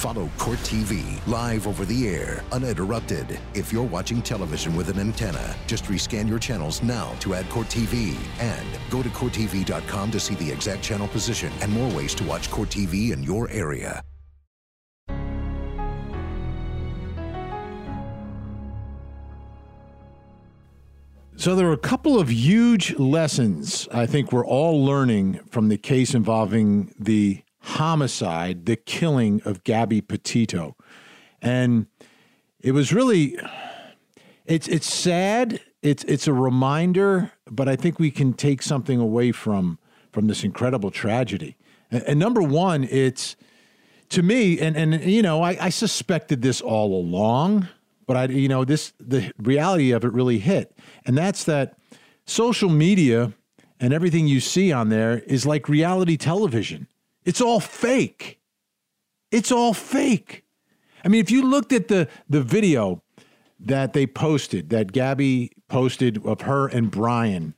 Follow 0.00 0.30
Court 0.38 0.58
TV 0.60 1.24
live 1.26 1.66
over 1.66 1.84
the 1.84 2.08
air, 2.08 2.42
uninterrupted. 2.52 3.38
If 3.52 3.70
you're 3.70 3.84
watching 3.84 4.22
television 4.22 4.74
with 4.74 4.88
an 4.88 4.98
antenna, 4.98 5.54
just 5.66 5.84
rescan 5.84 6.26
your 6.26 6.38
channels 6.38 6.82
now 6.82 7.12
to 7.20 7.34
add 7.34 7.50
Court 7.50 7.66
TV. 7.66 8.16
And 8.40 8.66
go 8.88 9.02
to 9.02 9.10
CourtTV.com 9.10 10.10
to 10.10 10.18
see 10.18 10.34
the 10.36 10.50
exact 10.50 10.82
channel 10.82 11.06
position 11.06 11.52
and 11.60 11.70
more 11.70 11.94
ways 11.94 12.14
to 12.14 12.24
watch 12.24 12.50
Court 12.50 12.70
TV 12.70 13.12
in 13.12 13.22
your 13.22 13.50
area. 13.50 14.02
So 21.40 21.54
there 21.54 21.68
are 21.68 21.72
a 21.72 21.78
couple 21.78 22.20
of 22.20 22.30
huge 22.30 22.98
lessons 22.98 23.88
I 23.90 24.04
think 24.04 24.30
we're 24.30 24.44
all 24.44 24.84
learning 24.84 25.40
from 25.50 25.70
the 25.70 25.78
case 25.78 26.14
involving 26.14 26.94
the 26.98 27.44
homicide, 27.60 28.66
the 28.66 28.76
killing 28.76 29.40
of 29.46 29.64
Gabby 29.64 30.02
Petito. 30.02 30.76
And 31.40 31.86
it 32.60 32.72
was 32.72 32.92
really 32.92 33.38
it's 34.44 34.68
it's 34.68 34.92
sad, 34.92 35.62
it's 35.80 36.04
it's 36.04 36.26
a 36.26 36.34
reminder, 36.34 37.32
but 37.50 37.70
I 37.70 37.74
think 37.74 37.98
we 37.98 38.10
can 38.10 38.34
take 38.34 38.60
something 38.60 39.00
away 39.00 39.32
from 39.32 39.78
from 40.12 40.26
this 40.26 40.44
incredible 40.44 40.90
tragedy. 40.90 41.56
And, 41.90 42.02
and 42.02 42.20
number 42.20 42.42
one, 42.42 42.84
it's 42.84 43.34
to 44.10 44.22
me, 44.22 44.60
and 44.60 44.76
and 44.76 45.02
you 45.02 45.22
know, 45.22 45.40
I, 45.40 45.56
I 45.58 45.68
suspected 45.70 46.42
this 46.42 46.60
all 46.60 46.94
along 46.94 47.66
but 48.10 48.16
I, 48.16 48.24
you 48.32 48.48
know, 48.48 48.64
this 48.64 48.92
the 48.98 49.32
reality 49.38 49.92
of 49.92 50.04
it 50.04 50.12
really 50.12 50.40
hit, 50.40 50.76
and 51.06 51.16
that's 51.16 51.44
that 51.44 51.78
social 52.26 52.68
media 52.68 53.34
and 53.78 53.94
everything 53.94 54.26
you 54.26 54.40
see 54.40 54.72
on 54.72 54.88
there 54.88 55.20
is 55.28 55.46
like 55.46 55.68
reality 55.68 56.16
television. 56.16 56.88
It's 57.24 57.40
all 57.40 57.60
fake. 57.60 58.40
It's 59.30 59.52
all 59.52 59.74
fake. 59.74 60.44
I 61.04 61.08
mean, 61.08 61.20
if 61.20 61.30
you 61.30 61.42
looked 61.42 61.72
at 61.72 61.86
the 61.86 62.08
the 62.28 62.42
video 62.42 63.00
that 63.60 63.92
they 63.92 64.08
posted, 64.08 64.70
that 64.70 64.90
Gabby 64.90 65.52
posted 65.68 66.26
of 66.26 66.40
her 66.40 66.66
and 66.66 66.90
Brian 66.90 67.54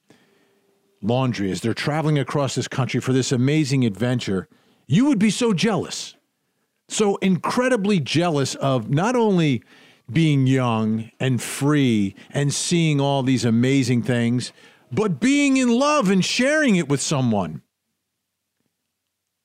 Laundrie 1.02 1.50
as 1.50 1.62
they're 1.62 1.72
traveling 1.72 2.18
across 2.18 2.56
this 2.56 2.68
country 2.68 3.00
for 3.00 3.14
this 3.14 3.32
amazing 3.32 3.86
adventure, 3.86 4.50
you 4.86 5.06
would 5.06 5.18
be 5.18 5.30
so 5.30 5.54
jealous. 5.54 6.14
So 6.90 7.16
incredibly 7.22 8.00
jealous 8.00 8.54
of 8.56 8.90
not 8.90 9.16
only 9.16 9.62
being 10.12 10.46
young 10.46 11.10
and 11.18 11.40
free 11.42 12.14
and 12.30 12.52
seeing 12.52 13.00
all 13.00 13.22
these 13.22 13.44
amazing 13.44 14.02
things, 14.02 14.52
but 14.90 15.20
being 15.20 15.56
in 15.56 15.68
love 15.68 16.10
and 16.10 16.24
sharing 16.24 16.76
it 16.76 16.88
with 16.88 17.00
someone. 17.00 17.62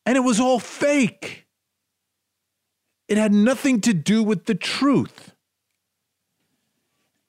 And 0.06 0.16
it 0.16 0.22
was 0.22 0.40
all 0.40 0.60
fake. 0.60 1.48
It 3.08 3.18
had 3.18 3.34
nothing 3.34 3.82
to 3.82 3.94
do 3.94 4.24
with 4.24 4.46
the 4.46 4.56
truth. 4.56 5.34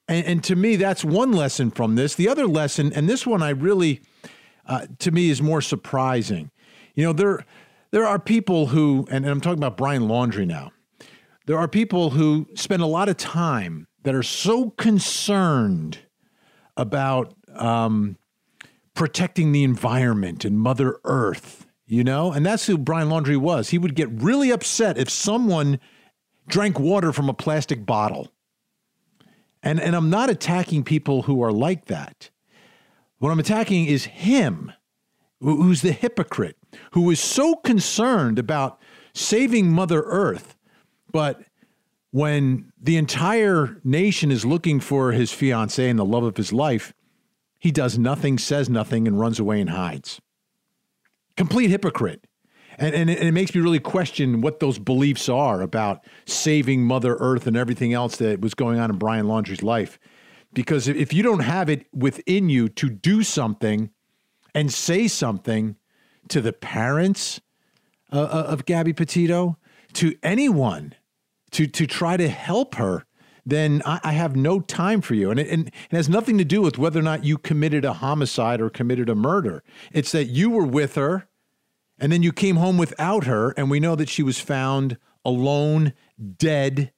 And, 0.09 0.27
and 0.27 0.45
to 0.45 0.57
me, 0.57 0.77
that's 0.77 1.05
one 1.05 1.33
lesson 1.33 1.71
from 1.71 1.95
this. 1.95 2.15
The 2.15 2.29
other 2.29 2.47
lesson, 2.47 2.93
and 2.93 3.09
this 3.09 3.27
one 3.27 3.43
I 3.43 3.51
really, 3.51 4.01
uh, 4.67 4.87
to 5.01 5.11
me, 5.11 5.31
is 5.31 5.43
more 5.43 5.61
surprising. 5.61 6.51
You 6.95 7.05
know, 7.05 7.13
there, 7.13 7.45
there 7.91 8.07
are 8.07 8.19
people 8.19 8.67
who, 8.67 9.07
and, 9.11 9.25
and 9.25 9.33
I'm 9.33 9.41
talking 9.41 9.59
about 9.59 9.77
Brian 9.77 10.05
Laundrie 10.09 10.47
now 10.47 10.73
there 11.49 11.59
are 11.59 11.67
people 11.67 12.11
who 12.11 12.47
spend 12.55 12.83
a 12.83 12.87
lot 12.87 13.09
of 13.09 13.17
time 13.17 13.87
that 14.03 14.15
are 14.15 14.23
so 14.23 14.69
concerned 14.69 15.99
about 16.77 17.35
um, 17.57 18.19
protecting 18.93 19.53
the 19.53 19.65
environment 19.65 20.45
and 20.45 20.59
Mother 20.59 20.99
Earth, 21.05 21.67
you 21.87 22.05
know? 22.05 22.33
And 22.33 22.45
that's 22.45 22.67
who 22.67 22.77
Brian 22.77 23.09
Laundrie 23.09 23.39
was. 23.39 23.71
He 23.71 23.79
would 23.79 23.95
get 23.95 24.11
really 24.11 24.51
upset 24.51 24.99
if 24.99 25.09
someone 25.09 25.81
drank 26.49 26.79
water 26.79 27.15
from 27.15 27.31
a 27.31 27.35
plastic 27.35 27.87
bottle. 27.87 28.31
And, 29.63 29.81
and 29.81 29.97
I'm 29.97 30.11
not 30.11 30.29
attacking 30.29 30.85
people 30.85 31.23
who 31.23 31.43
are 31.43 31.53
like 31.53 31.87
that. 31.87 32.29
What 33.21 33.31
I'm 33.31 33.41
attacking 33.41 33.87
is 33.87 34.05
him, 34.05 34.71
who's 35.41 35.81
the 35.81 35.93
hypocrite, 35.93 36.59
who 36.91 37.11
is 37.11 37.21
so 37.21 37.55
concerned 37.55 38.39
about 38.39 38.79
saving 39.15 39.73
Mother 39.73 40.03
Earth 40.03 40.57
but 41.13 41.43
when 42.11 42.73
the 42.81 42.97
entire 42.97 43.81
nation 43.85 44.31
is 44.31 44.45
looking 44.45 44.81
for 44.81 45.13
his 45.13 45.33
fiancee 45.33 45.89
and 45.89 45.99
the 45.99 46.05
love 46.05 46.25
of 46.25 46.37
his 46.37 46.53
life, 46.53 46.93
he 47.59 47.71
does 47.71 47.99
nothing, 47.99 48.39
says 48.39 48.71
nothing, 48.71 49.07
and 49.07 49.19
runs 49.19 49.39
away 49.39 49.61
and 49.61 49.71
hides. 49.71 50.21
Complete 51.37 51.71
hypocrite. 51.71 52.25
And, 52.79 52.95
and, 52.95 53.11
it, 53.11 53.19
and 53.19 53.29
it 53.29 53.33
makes 53.33 53.55
me 53.55 53.61
really 53.61 53.81
question 53.81 54.41
what 54.41 54.61
those 54.61 54.79
beliefs 54.79 55.29
are 55.29 55.61
about 55.61 56.05
saving 56.27 56.83
Mother 56.83 57.17
Earth 57.19 57.47
and 57.47 57.57
everything 57.57 57.93
else 57.93 58.17
that 58.17 58.41
was 58.41 58.55
going 58.55 58.79
on 58.79 58.91
in 58.91 58.99
Brian 58.99 59.27
Laundrie's 59.27 59.63
life. 59.63 59.99
Because 60.55 60.89
if 60.89 61.13
you 61.13 61.23
don't 61.23 61.41
have 61.41 61.69
it 61.69 61.87
within 61.93 62.49
you 62.49 62.69
to 62.71 62.89
do 62.89 63.23
something 63.23 63.91
and 64.55 64.73
say 64.73 65.09
something 65.09 65.77
to 66.29 66.41
the 66.41 66.53
parents 66.53 67.41
uh, 68.13 68.21
uh 68.21 68.45
of 68.49 68.65
Gabby 68.65 68.93
Petito, 68.93 69.59
to 69.95 70.15
anyone 70.23 70.95
to 71.53 71.67
to 71.67 71.87
try 71.87 72.17
to 72.17 72.29
help 72.29 72.75
her, 72.77 73.05
then 73.45 73.83
I, 73.87 74.01
I 74.05 74.13
have 74.13 74.37
no 74.37 74.61
time 74.61 75.01
for 75.01 75.15
you. 75.15 75.31
And 75.31 75.41
it, 75.41 75.49
and 75.49 75.69
it 75.69 75.97
has 75.97 76.09
nothing 76.09 76.39
to 76.39 76.45
do 76.45 76.61
with 76.61 76.79
whether 76.79 77.01
or 77.01 77.03
not 77.03 77.25
you 77.25 77.39
committed 77.39 77.85
a 77.85 77.95
homicide 77.95 78.61
or 78.61 78.71
committed 78.71 79.09
a 79.09 79.15
murder. 79.15 79.63
It's 79.93 80.13
that 80.13 80.27
you 80.27 80.51
were 80.51 80.67
with 80.67 80.95
her, 80.97 81.29
and 81.99 82.13
then 82.13 82.23
you 82.23 82.33
came 82.33 82.57
home 82.57 82.79
without 82.79 83.25
her, 83.25 83.51
and 83.57 83.71
we 83.71 83.81
know 83.81 83.95
that 83.97 84.09
she 84.09 84.23
was 84.23 84.41
found 84.41 84.99
alone, 85.25 85.95
dead, 86.37 86.93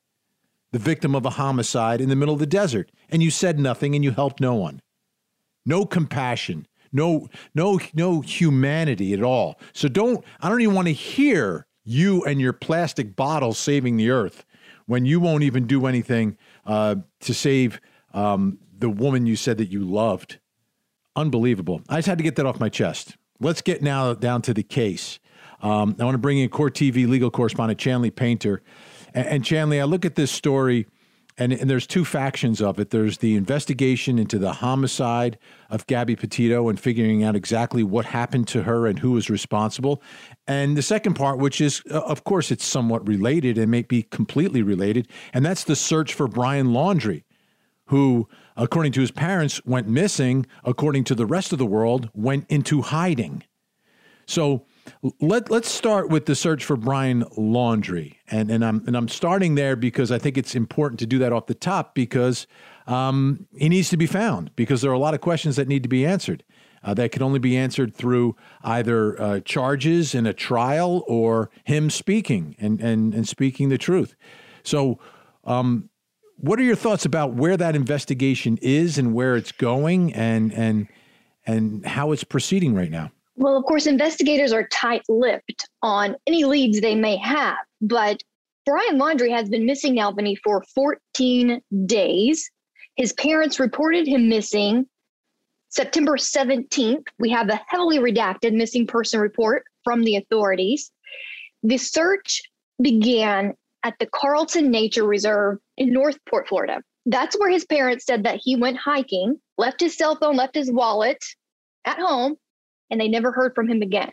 the 0.73 0.79
victim 0.79 1.15
of 1.15 1.27
a 1.27 1.31
homicide 1.31 2.01
in 2.01 2.09
the 2.09 2.17
middle 2.17 2.35
of 2.35 2.41
the 2.41 2.47
desert, 2.47 2.93
and 3.09 3.23
you 3.23 3.31
said 3.31 3.59
nothing 3.59 3.95
and 3.95 4.05
you 4.05 4.13
helped 4.13 4.41
no 4.41 4.55
one. 4.55 4.81
No 5.67 5.85
compassion, 5.85 6.67
no 6.93 7.29
no 7.55 7.79
no 7.93 8.21
humanity 8.21 9.13
at 9.13 9.23
all. 9.23 9.59
So 9.73 9.89
don't 9.89 10.25
I 10.41 10.49
don't 10.49 10.61
even 10.61 10.75
want 10.75 10.89
to 10.89 10.95
hear 10.95 11.67
you 11.85 12.25
and 12.25 12.41
your 12.41 12.53
plastic 12.53 13.17
bottle 13.17 13.53
saving 13.53 13.97
the 13.97 14.11
earth 14.11 14.45
when 14.87 15.05
you 15.05 15.21
won't 15.21 15.43
even 15.43 15.67
do 15.67 15.87
anything 15.87 16.37
uh, 16.67 16.97
to 17.21 17.35
save 17.35 17.81
um, 18.13 18.59
the 18.79 18.91
woman 18.91 19.27
you 19.27 19.37
said 19.37 19.59
that 19.59 19.71
you 19.71 19.85
loved. 19.85 20.39
Unbelievable. 21.17 21.81
I 21.89 21.99
just 21.99 22.09
had 22.09 22.19
to 22.19 22.25
get 22.25 22.37
that 22.37 22.47
off 22.47 22.61
my 22.61 22.69
chest. 22.69 23.17
Let's 23.41 23.63
get 23.63 23.83
now 23.83 24.15
down 24.15 24.43
to 24.43 24.55
the 24.55 24.63
case. 24.63 25.19
Um, 25.63 25.97
I 25.99 26.05
want 26.05 26.15
to 26.15 26.19
bring 26.19 26.39
in 26.39 26.49
Court 26.49 26.75
TV 26.75 27.09
legal 27.09 27.31
correspondent 27.31 27.79
Chanley 27.79 28.15
Painter. 28.15 28.63
And, 29.15 29.27
and 29.27 29.45
Chanley, 29.45 29.81
I 29.81 29.85
look 29.85 30.05
at 30.05 30.15
this 30.15 30.31
story 30.31 30.87
and, 31.41 31.55
and 31.55 31.71
there's 31.71 31.87
two 31.87 32.05
factions 32.05 32.61
of 32.61 32.79
it. 32.79 32.91
There's 32.91 33.19
the 33.19 33.35
investigation 33.35 34.19
into 34.19 34.39
the 34.39 34.53
homicide 34.53 35.39
of 35.71 35.87
Gabby 35.87 36.15
Petito 36.15 36.69
and 36.69 36.79
figuring 36.79 37.25
out 37.25 37.35
exactly 37.35 37.83
what 37.83 38.05
happened 38.05 38.47
to 38.49 38.65
her 38.65 38.87
and 38.87 38.99
who 38.99 39.13
was 39.13 39.31
responsible. 39.31 40.03
And 40.47 40.77
the 40.77 40.83
second 40.83 41.15
part, 41.15 41.39
which 41.39 41.63
is, 41.63 41.83
uh, 41.91 42.01
of 42.01 42.25
course, 42.25 42.51
it's 42.51 42.65
somewhat 42.65 43.09
related 43.09 43.57
and 43.57 43.71
may 43.71 43.83
be 43.83 44.03
completely 44.03 44.63
related, 44.63 45.09
and 45.33 45.45
that's 45.45 45.65
the 45.65 45.75
search 45.75 46.13
for 46.13 46.29
Brian 46.29 46.69
Laundrie, 46.69 47.25
who, 47.87 48.29
according 48.55 48.93
to 48.93 49.01
his 49.01 49.11
parents, 49.11 49.65
went 49.65 49.89
missing, 49.89 50.45
according 50.63 51.05
to 51.05 51.15
the 51.15 51.27
rest 51.27 51.53
of 51.53 51.59
the 51.59 51.65
world, 51.65 52.11
went 52.13 52.45
into 52.51 52.83
hiding. 52.83 53.45
So 54.27 54.67
let 55.21 55.51
let's 55.51 55.71
start 55.71 56.09
with 56.09 56.27
the 56.27 56.35
search 56.35 56.65
for 56.65 56.77
Brian 56.77 57.25
Laundrie, 57.37 58.17
and 58.29 58.51
and 58.51 58.65
I'm 58.65 58.85
and 58.87 58.97
I'm 58.97 59.09
starting 59.09 59.55
there 59.55 59.77
because 59.77 60.11
I 60.11 60.19
think 60.19 60.39
it's 60.39 60.55
important 60.55 60.99
to 61.01 61.07
do 61.07 61.19
that 61.19 61.33
off 61.33 61.47
the 61.47 61.55
top 61.55 61.95
because 61.95 62.47
um, 62.87 63.47
he 63.57 63.69
needs 63.69 63.91
to 63.91 63.97
be 63.97 64.07
found 64.07 64.55
because 64.57 64.83
there 64.83 64.91
are 64.91 64.95
a 64.95 64.99
lot 64.99 65.15
of 65.15 65.21
questions 65.21 65.57
that 65.57 65.69
need 65.69 65.83
to 65.83 65.89
be 65.89 66.05
answered. 66.05 66.45
Uh, 66.83 66.95
that 66.95 67.13
can 67.13 67.23
only 67.23 67.39
be 67.39 67.59
answered 67.59 67.95
through 67.95 68.35
either 68.63 69.21
uh, 69.21 69.41
charges 69.41 70.15
in 70.15 70.27
a 70.27 70.33
trial 70.33 71.05
or 71.07 71.51
him 71.65 71.91
speaking 71.91 72.57
and, 72.59 72.81
and, 72.81 73.13
and 73.13 73.29
speaking 73.29 73.69
the 73.69 73.77
truth. 73.77 74.15
So, 74.63 74.99
um, 75.45 75.91
what 76.37 76.59
are 76.59 76.63
your 76.63 76.77
thoughts 76.77 77.05
about 77.05 77.35
where 77.35 77.59
that 77.59 77.77
investigation 77.77 78.59
is 78.63 78.97
and 78.97 79.13
where 79.13 79.37
it's 79.37 79.53
going 79.53 80.15
and 80.15 80.53
and 80.55 80.89
and 81.47 81.85
how 81.85 82.13
it's 82.13 82.25
proceeding 82.25 82.75
right 82.75 82.91
now? 82.91 83.11
Well, 83.41 83.57
of 83.57 83.65
course, 83.65 83.87
investigators 83.87 84.53
are 84.53 84.69
tight 84.69 85.01
lipped 85.09 85.67
on 85.81 86.15
any 86.27 86.45
leads 86.45 86.79
they 86.79 86.95
may 86.95 87.17
have, 87.17 87.57
but 87.81 88.23
Brian 88.67 88.99
Laundrie 88.99 89.35
has 89.35 89.49
been 89.49 89.65
missing 89.65 89.95
Vinny, 90.15 90.37
for 90.37 90.63
14 90.75 91.63
days. 91.87 92.51
His 92.97 93.15
parents 93.15 93.59
reported 93.59 94.07
him 94.07 94.29
missing 94.29 94.87
September 95.71 96.19
17th. 96.19 97.07
We 97.19 97.31
have 97.31 97.49
a 97.49 97.59
heavily 97.67 97.99
redacted 97.99 98.53
missing 98.53 98.87
person 98.87 99.21
report 99.21 99.65
from 99.85 100.03
the 100.05 100.17
authorities. 100.17 100.93
The 101.63 101.79
search 101.79 102.43
began 102.83 103.55
at 103.85 103.95
the 103.99 104.07
Carlton 104.15 104.71
Nature 104.71 105.07
Reserve 105.07 105.61
in 105.79 105.95
Northport, 105.95 106.47
Florida. 106.47 106.83
That's 107.07 107.39
where 107.39 107.49
his 107.49 107.65
parents 107.65 108.05
said 108.05 108.25
that 108.25 108.41
he 108.45 108.57
went 108.57 108.77
hiking, 108.77 109.41
left 109.57 109.81
his 109.81 109.97
cell 109.97 110.17
phone, 110.17 110.37
left 110.37 110.55
his 110.55 110.71
wallet 110.71 111.25
at 111.87 111.99
home, 111.99 112.37
and 112.91 113.01
they 113.01 113.09
never 113.09 113.33
heard 113.33 113.55
from 113.55 113.69
him 113.69 113.83
again. 113.83 114.13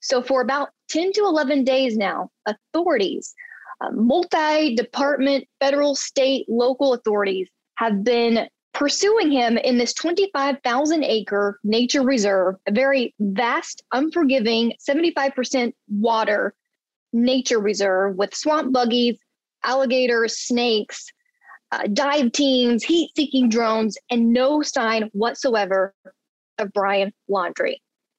So, 0.00 0.22
for 0.22 0.40
about 0.40 0.70
10 0.88 1.12
to 1.14 1.20
11 1.22 1.64
days 1.64 1.96
now, 1.96 2.30
authorities, 2.46 3.34
uh, 3.80 3.90
multi 3.92 4.74
department, 4.74 5.46
federal, 5.60 5.94
state, 5.94 6.46
local 6.48 6.94
authorities 6.94 7.48
have 7.76 8.02
been 8.02 8.48
pursuing 8.72 9.30
him 9.30 9.56
in 9.56 9.78
this 9.78 9.94
25,000 9.94 11.02
acre 11.02 11.58
nature 11.64 12.02
reserve, 12.02 12.56
a 12.66 12.72
very 12.72 13.14
vast, 13.18 13.82
unforgiving, 13.92 14.74
75% 14.86 15.72
water 15.88 16.54
nature 17.12 17.58
reserve 17.58 18.16
with 18.16 18.34
swamp 18.34 18.72
buggies, 18.72 19.18
alligators, 19.64 20.38
snakes, 20.38 21.06
uh, 21.72 21.86
dive 21.92 22.32
teams, 22.32 22.84
heat 22.84 23.10
seeking 23.16 23.48
drones, 23.48 23.96
and 24.10 24.32
no 24.32 24.62
sign 24.62 25.08
whatsoever 25.12 25.94
of 26.58 26.72
Brian 26.72 27.12
Laundrie. 27.30 27.78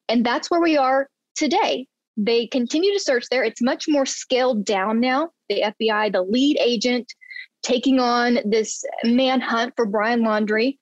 And 0.10 0.26
that's 0.26 0.50
where 0.50 0.62
we 0.62 0.78
are 0.78 1.10
today. 1.36 1.88
They 2.18 2.48
continue 2.48 2.94
to 2.94 3.00
search 3.00 3.26
there. 3.30 3.44
It's 3.44 3.62
much 3.62 3.86
more 3.88 4.06
scaled 4.06 4.66
down 4.66 5.00
now. 5.00 5.30
The 5.50 5.64
FBI, 5.80 6.12
the 6.12 6.24
lead 6.24 6.58
agent, 6.60 7.14
taking 7.62 8.00
on 8.00 8.40
this 8.46 8.84
manhunt 9.04 9.74
for 9.76 9.86
Brian 9.86 10.22
Laundrie, 10.22 10.78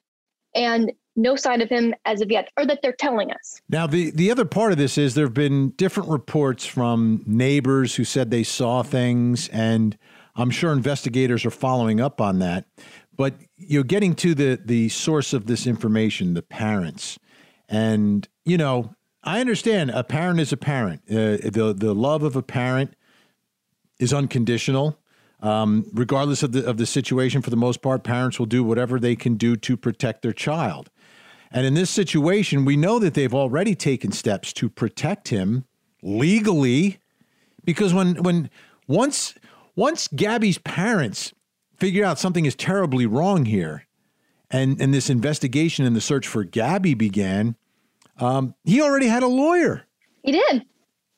and 0.55 0.91
no 1.15 1.35
sign 1.35 1.61
of 1.61 1.69
him 1.69 1.93
as 2.05 2.21
of 2.21 2.31
yet, 2.31 2.49
or 2.57 2.65
that 2.65 2.79
they're 2.81 2.95
telling 2.97 3.31
us. 3.31 3.61
Now, 3.69 3.87
the, 3.87 4.11
the 4.11 4.31
other 4.31 4.45
part 4.45 4.71
of 4.71 4.77
this 4.77 4.97
is 4.97 5.13
there 5.15 5.25
have 5.25 5.33
been 5.33 5.69
different 5.71 6.09
reports 6.09 6.65
from 6.65 7.23
neighbors 7.25 7.95
who 7.95 8.03
said 8.03 8.31
they 8.31 8.43
saw 8.43 8.83
things, 8.83 9.49
and 9.49 9.97
I'm 10.35 10.49
sure 10.49 10.71
investigators 10.71 11.45
are 11.45 11.51
following 11.51 11.99
up 11.99 12.19
on 12.19 12.39
that. 12.39 12.65
But 13.15 13.35
you're 13.57 13.83
getting 13.83 14.13
to 14.15 14.35
the 14.35 14.59
the 14.63 14.89
source 14.89 15.33
of 15.33 15.45
this 15.45 15.67
information, 15.67 16.33
the 16.33 16.41
parents, 16.41 17.17
and 17.69 18.27
you 18.43 18.57
know 18.57 18.94
I 19.25 19.41
understand 19.41 19.89
a 19.89 20.03
parent 20.03 20.39
is 20.39 20.53
a 20.53 20.57
parent. 20.57 21.01
Uh, 21.09 21.37
the 21.41 21.75
the 21.75 21.95
love 21.95 22.23
of 22.23 22.35
a 22.35 22.43
parent 22.43 22.95
is 23.99 24.13
unconditional. 24.13 24.99
Um, 25.41 25.85
regardless 25.93 26.43
of 26.43 26.51
the 26.51 26.65
of 26.65 26.77
the 26.77 26.85
situation, 26.85 27.41
for 27.41 27.49
the 27.49 27.57
most 27.57 27.81
part, 27.81 28.03
parents 28.03 28.39
will 28.39 28.45
do 28.45 28.63
whatever 28.63 28.99
they 28.99 29.15
can 29.15 29.35
do 29.35 29.55
to 29.57 29.75
protect 29.75 30.21
their 30.21 30.33
child. 30.33 30.89
And 31.51 31.65
in 31.65 31.73
this 31.73 31.89
situation, 31.89 32.65
we 32.65 32.77
know 32.77 32.99
that 32.99 33.13
they've 33.13 33.33
already 33.33 33.75
taken 33.75 34.11
steps 34.11 34.53
to 34.53 34.69
protect 34.69 35.29
him 35.29 35.65
legally, 36.01 36.99
because 37.63 37.93
when 37.93 38.21
when 38.23 38.49
once 38.87 39.33
once 39.75 40.07
Gabby's 40.07 40.59
parents 40.59 41.33
figure 41.77 42.05
out 42.05 42.19
something 42.19 42.45
is 42.45 42.55
terribly 42.55 43.05
wrong 43.05 43.45
here, 43.45 43.85
and 44.51 44.79
and 44.79 44.93
this 44.93 45.09
investigation 45.09 45.85
and 45.85 45.95
the 45.95 46.01
search 46.01 46.27
for 46.27 46.43
Gabby 46.43 46.93
began, 46.93 47.55
um, 48.19 48.55
he 48.63 48.81
already 48.81 49.07
had 49.07 49.23
a 49.23 49.27
lawyer. 49.27 49.83
He 50.23 50.31
did. 50.31 50.65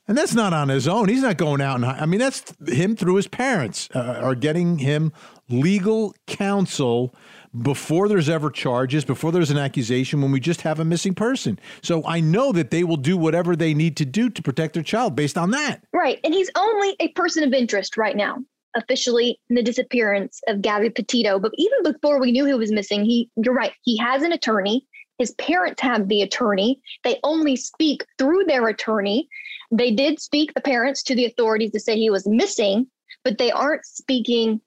And 0.07 0.17
that's 0.17 0.33
not 0.33 0.53
on 0.53 0.69
his 0.69 0.88
own. 0.88 1.10
He's 1.10 1.21
not 1.21 1.38
going 1.38 1.60
out 1.60 1.75
and 1.75 1.86
I 1.86 2.05
mean 2.05 2.19
that's 2.19 2.53
him 2.65 2.95
through 2.95 3.15
his 3.15 3.27
parents 3.27 3.89
uh, 3.93 4.19
are 4.21 4.36
getting 4.36 4.77
him 4.77 5.12
legal 5.49 6.15
counsel 6.27 7.13
before 7.62 8.07
there's 8.07 8.29
ever 8.29 8.49
charges, 8.49 9.03
before 9.03 9.31
there's 9.31 9.51
an 9.51 9.57
accusation 9.57 10.21
when 10.21 10.31
we 10.31 10.39
just 10.39 10.62
have 10.62 10.79
a 10.79 10.86
missing 10.86 11.13
person. 11.13 11.60
So 11.81 12.05
I 12.05 12.19
know 12.19 12.51
that 12.51 12.71
they 12.71 12.83
will 12.83 12.97
do 12.97 13.17
whatever 13.17 13.55
they 13.55 13.73
need 13.73 13.97
to 13.97 14.05
do 14.05 14.29
to 14.29 14.41
protect 14.41 14.75
their 14.75 14.83
child 14.83 15.15
based 15.15 15.38
on 15.38 15.51
that. 15.51 15.83
Right. 15.93 16.19
And 16.23 16.33
he's 16.33 16.51
only 16.55 16.95
a 16.99 17.10
person 17.10 17.43
of 17.43 17.53
interest 17.53 17.97
right 17.97 18.15
now 18.15 18.38
officially 18.75 19.39
in 19.49 19.55
the 19.55 19.63
disappearance 19.63 20.39
of 20.47 20.62
Gabby 20.62 20.89
Petito. 20.89 21.39
But 21.39 21.51
even 21.57 21.91
before 21.91 22.19
we 22.19 22.31
knew 22.31 22.45
he 22.45 22.53
was 22.53 22.71
missing, 22.71 23.03
he 23.03 23.29
you're 23.36 23.53
right, 23.53 23.73
he 23.83 23.97
has 23.97 24.21
an 24.23 24.31
attorney. 24.31 24.86
His 25.17 25.32
parents 25.32 25.82
have 25.82 26.08
the 26.08 26.21
attorney. 26.21 26.80
They 27.03 27.19
only 27.23 27.56
speak 27.56 28.06
through 28.17 28.45
their 28.45 28.67
attorney. 28.67 29.27
They 29.71 29.91
did 29.91 30.19
speak, 30.19 30.53
the 30.53 30.62
parents, 30.62 31.03
to 31.03 31.15
the 31.15 31.25
authorities 31.25 31.71
to 31.71 31.80
say 31.80 31.97
he 31.97 32.10
was 32.10 32.27
missing, 32.27 32.88
but 33.23 33.38
they 33.38 33.51
aren't 33.51 33.86
speaking 33.86 34.62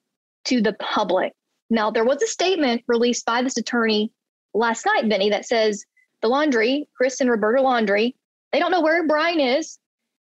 to 0.46 0.60
the 0.60 0.72
public. 0.74 1.32
Now, 1.70 1.90
there 1.90 2.04
was 2.04 2.20
a 2.22 2.26
statement 2.26 2.82
released 2.88 3.24
by 3.24 3.42
this 3.42 3.56
attorney 3.56 4.12
last 4.52 4.84
night, 4.84 5.06
Vinny, 5.06 5.30
that 5.30 5.46
says 5.46 5.84
the 6.20 6.28
Laundrie, 6.28 6.86
Chris 6.96 7.20
and 7.20 7.30
Roberta 7.30 7.62
Laundrie, 7.62 8.14
they 8.52 8.58
don't 8.58 8.72
know 8.72 8.80
where 8.80 9.06
Brian 9.06 9.38
is, 9.38 9.78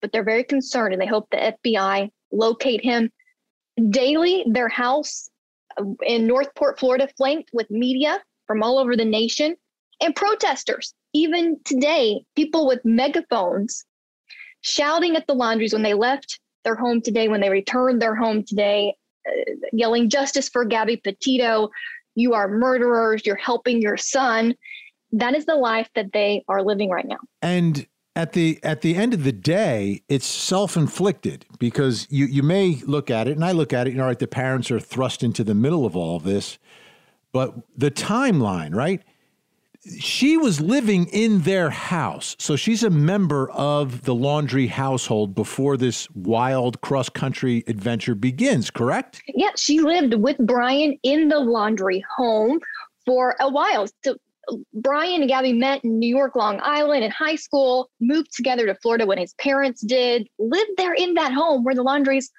but 0.00 0.12
they're 0.12 0.24
very 0.24 0.44
concerned 0.44 0.92
and 0.92 1.02
they 1.02 1.06
hope 1.06 1.28
the 1.30 1.54
FBI 1.64 2.10
locate 2.32 2.84
him. 2.84 3.10
Daily, 3.90 4.44
their 4.46 4.68
house 4.68 5.28
in 6.06 6.28
Northport, 6.28 6.78
Florida, 6.78 7.08
flanked 7.16 7.50
with 7.52 7.68
media 7.70 8.22
from 8.46 8.62
all 8.62 8.78
over 8.78 8.96
the 8.96 9.04
nation 9.04 9.56
and 10.00 10.14
protesters. 10.14 10.94
Even 11.12 11.58
today, 11.64 12.24
people 12.36 12.66
with 12.66 12.80
megaphones 12.84 13.84
shouting 14.62 15.16
at 15.16 15.26
the 15.26 15.34
Laundries 15.34 15.72
when 15.72 15.82
they 15.82 15.94
left 15.94 16.40
their 16.64 16.74
home 16.74 17.00
today, 17.00 17.28
when 17.28 17.40
they 17.40 17.50
returned 17.50 18.00
their 18.00 18.14
home 18.14 18.42
today, 18.42 18.94
uh, 19.28 19.32
yelling 19.72 20.08
justice 20.08 20.48
for 20.48 20.64
Gabby 20.64 20.96
Petito. 20.96 21.70
You 22.14 22.34
are 22.34 22.48
murderers. 22.48 23.26
You're 23.26 23.36
helping 23.36 23.82
your 23.82 23.96
son. 23.96 24.54
That 25.12 25.34
is 25.34 25.46
the 25.46 25.56
life 25.56 25.88
that 25.94 26.12
they 26.12 26.44
are 26.48 26.62
living 26.62 26.90
right 26.90 27.06
now. 27.06 27.18
And 27.42 27.86
at 28.16 28.32
the 28.32 28.60
at 28.62 28.80
the 28.80 28.94
end 28.94 29.12
of 29.12 29.24
the 29.24 29.32
day, 29.32 30.02
it's 30.08 30.26
self-inflicted 30.26 31.46
because 31.58 32.06
you 32.10 32.26
you 32.26 32.42
may 32.42 32.80
look 32.86 33.10
at 33.10 33.28
it, 33.28 33.32
and 33.32 33.44
I 33.44 33.52
look 33.52 33.72
at 33.72 33.86
it, 33.86 33.90
you 33.90 33.98
know, 33.98 34.06
right, 34.06 34.18
the 34.18 34.26
parents 34.26 34.70
are 34.70 34.80
thrust 34.80 35.22
into 35.22 35.44
the 35.44 35.54
middle 35.54 35.84
of 35.84 35.96
all 35.96 36.16
of 36.16 36.22
this, 36.22 36.58
but 37.32 37.54
the 37.76 37.90
timeline, 37.90 38.74
right? 38.74 39.02
She 39.98 40.36
was 40.36 40.60
living 40.60 41.06
in 41.06 41.42
their 41.42 41.70
house. 41.70 42.36
So 42.38 42.56
she's 42.56 42.82
a 42.82 42.90
member 42.90 43.50
of 43.50 44.02
the 44.02 44.14
Laundrie 44.14 44.68
household 44.68 45.34
before 45.34 45.76
this 45.76 46.08
wild 46.10 46.80
cross 46.80 47.08
country 47.08 47.64
adventure 47.66 48.14
begins, 48.14 48.70
correct? 48.70 49.22
Yeah, 49.28 49.50
she 49.56 49.80
lived 49.80 50.14
with 50.14 50.38
Brian 50.38 50.98
in 51.02 51.28
the 51.28 51.36
Laundrie 51.36 52.02
home 52.16 52.60
for 53.04 53.36
a 53.40 53.48
while. 53.48 53.86
So 54.04 54.16
Brian 54.72 55.20
and 55.22 55.28
Gabby 55.28 55.52
met 55.52 55.84
in 55.84 55.98
New 55.98 56.14
York, 56.14 56.34
Long 56.34 56.60
Island 56.62 57.04
in 57.04 57.10
high 57.10 57.36
school, 57.36 57.90
moved 58.00 58.34
together 58.34 58.66
to 58.66 58.74
Florida 58.76 59.06
when 59.06 59.18
his 59.18 59.34
parents 59.34 59.80
did, 59.82 60.28
lived 60.38 60.72
there 60.76 60.94
in 60.94 61.14
that 61.14 61.32
home 61.32 61.64
where 61.64 61.74
the 61.74 61.82
Laundries 61.82 62.30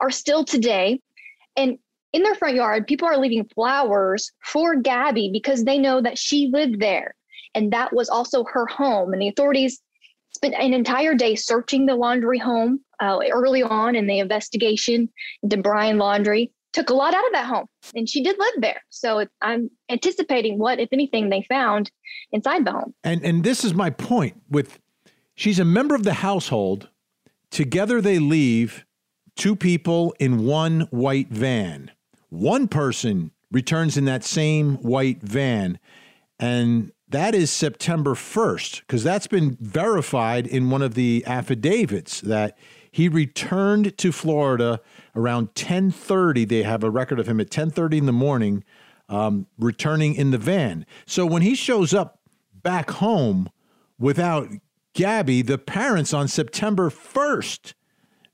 are 0.00 0.10
still 0.10 0.44
today. 0.44 1.00
And 1.56 1.78
in 2.14 2.22
their 2.22 2.36
front 2.36 2.54
yard, 2.54 2.86
people 2.86 3.08
are 3.08 3.18
leaving 3.18 3.44
flowers 3.54 4.30
for 4.40 4.76
Gabby 4.76 5.30
because 5.32 5.64
they 5.64 5.78
know 5.78 6.00
that 6.00 6.16
she 6.16 6.48
lived 6.52 6.80
there. 6.80 7.16
And 7.56 7.72
that 7.72 7.92
was 7.92 8.08
also 8.08 8.44
her 8.44 8.66
home. 8.66 9.12
And 9.12 9.20
the 9.20 9.28
authorities 9.28 9.82
spent 10.32 10.54
an 10.54 10.72
entire 10.72 11.14
day 11.14 11.34
searching 11.34 11.86
the 11.86 11.94
Laundrie 11.94 12.40
home 12.40 12.80
uh, 13.00 13.18
early 13.32 13.64
on 13.64 13.96
in 13.96 14.06
the 14.06 14.20
investigation 14.20 15.08
into 15.42 15.56
Brian 15.56 15.96
Laundrie. 15.98 16.50
took 16.72 16.88
a 16.88 16.94
lot 16.94 17.14
out 17.14 17.26
of 17.26 17.32
that 17.32 17.46
home, 17.46 17.66
and 17.96 18.08
she 18.08 18.22
did 18.22 18.38
live 18.38 18.54
there. 18.58 18.80
So 18.90 19.26
I'm 19.42 19.68
anticipating 19.90 20.58
what, 20.58 20.78
if 20.78 20.90
anything, 20.92 21.30
they 21.30 21.42
found 21.48 21.90
inside 22.30 22.64
the 22.64 22.72
home. 22.72 22.94
And 23.02 23.24
and 23.24 23.42
this 23.42 23.64
is 23.64 23.74
my 23.74 23.90
point. 23.90 24.40
With 24.48 24.78
she's 25.34 25.58
a 25.58 25.64
member 25.64 25.96
of 25.96 26.04
the 26.04 26.14
household. 26.14 26.90
Together 27.50 28.00
they 28.00 28.20
leave. 28.20 28.84
Two 29.36 29.56
people 29.56 30.14
in 30.20 30.46
one 30.46 30.82
white 30.90 31.28
van. 31.28 31.90
One 32.34 32.66
person 32.66 33.30
returns 33.52 33.96
in 33.96 34.06
that 34.06 34.24
same 34.24 34.74
white 34.78 35.22
van, 35.22 35.78
and 36.40 36.90
that 37.08 37.32
is 37.32 37.48
September 37.48 38.14
1st, 38.14 38.80
because 38.80 39.04
that's 39.04 39.28
been 39.28 39.56
verified 39.60 40.44
in 40.44 40.68
one 40.68 40.82
of 40.82 40.94
the 40.94 41.22
affidavits 41.28 42.20
that 42.22 42.58
he 42.90 43.08
returned 43.08 43.96
to 43.98 44.10
Florida 44.10 44.80
around 45.14 45.54
10:30. 45.54 46.44
They 46.44 46.64
have 46.64 46.82
a 46.82 46.90
record 46.90 47.20
of 47.20 47.28
him 47.28 47.40
at 47.40 47.52
10:30 47.52 47.98
in 47.98 48.06
the 48.06 48.12
morning, 48.12 48.64
um, 49.08 49.46
returning 49.56 50.16
in 50.16 50.32
the 50.32 50.38
van. 50.38 50.86
So 51.06 51.24
when 51.24 51.42
he 51.42 51.54
shows 51.54 51.94
up 51.94 52.18
back 52.52 52.90
home 52.90 53.48
without 53.96 54.48
Gabby, 54.92 55.40
the 55.42 55.56
parents 55.56 56.12
on 56.12 56.26
September 56.26 56.90
1st 56.90 57.74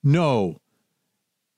know 0.02 0.58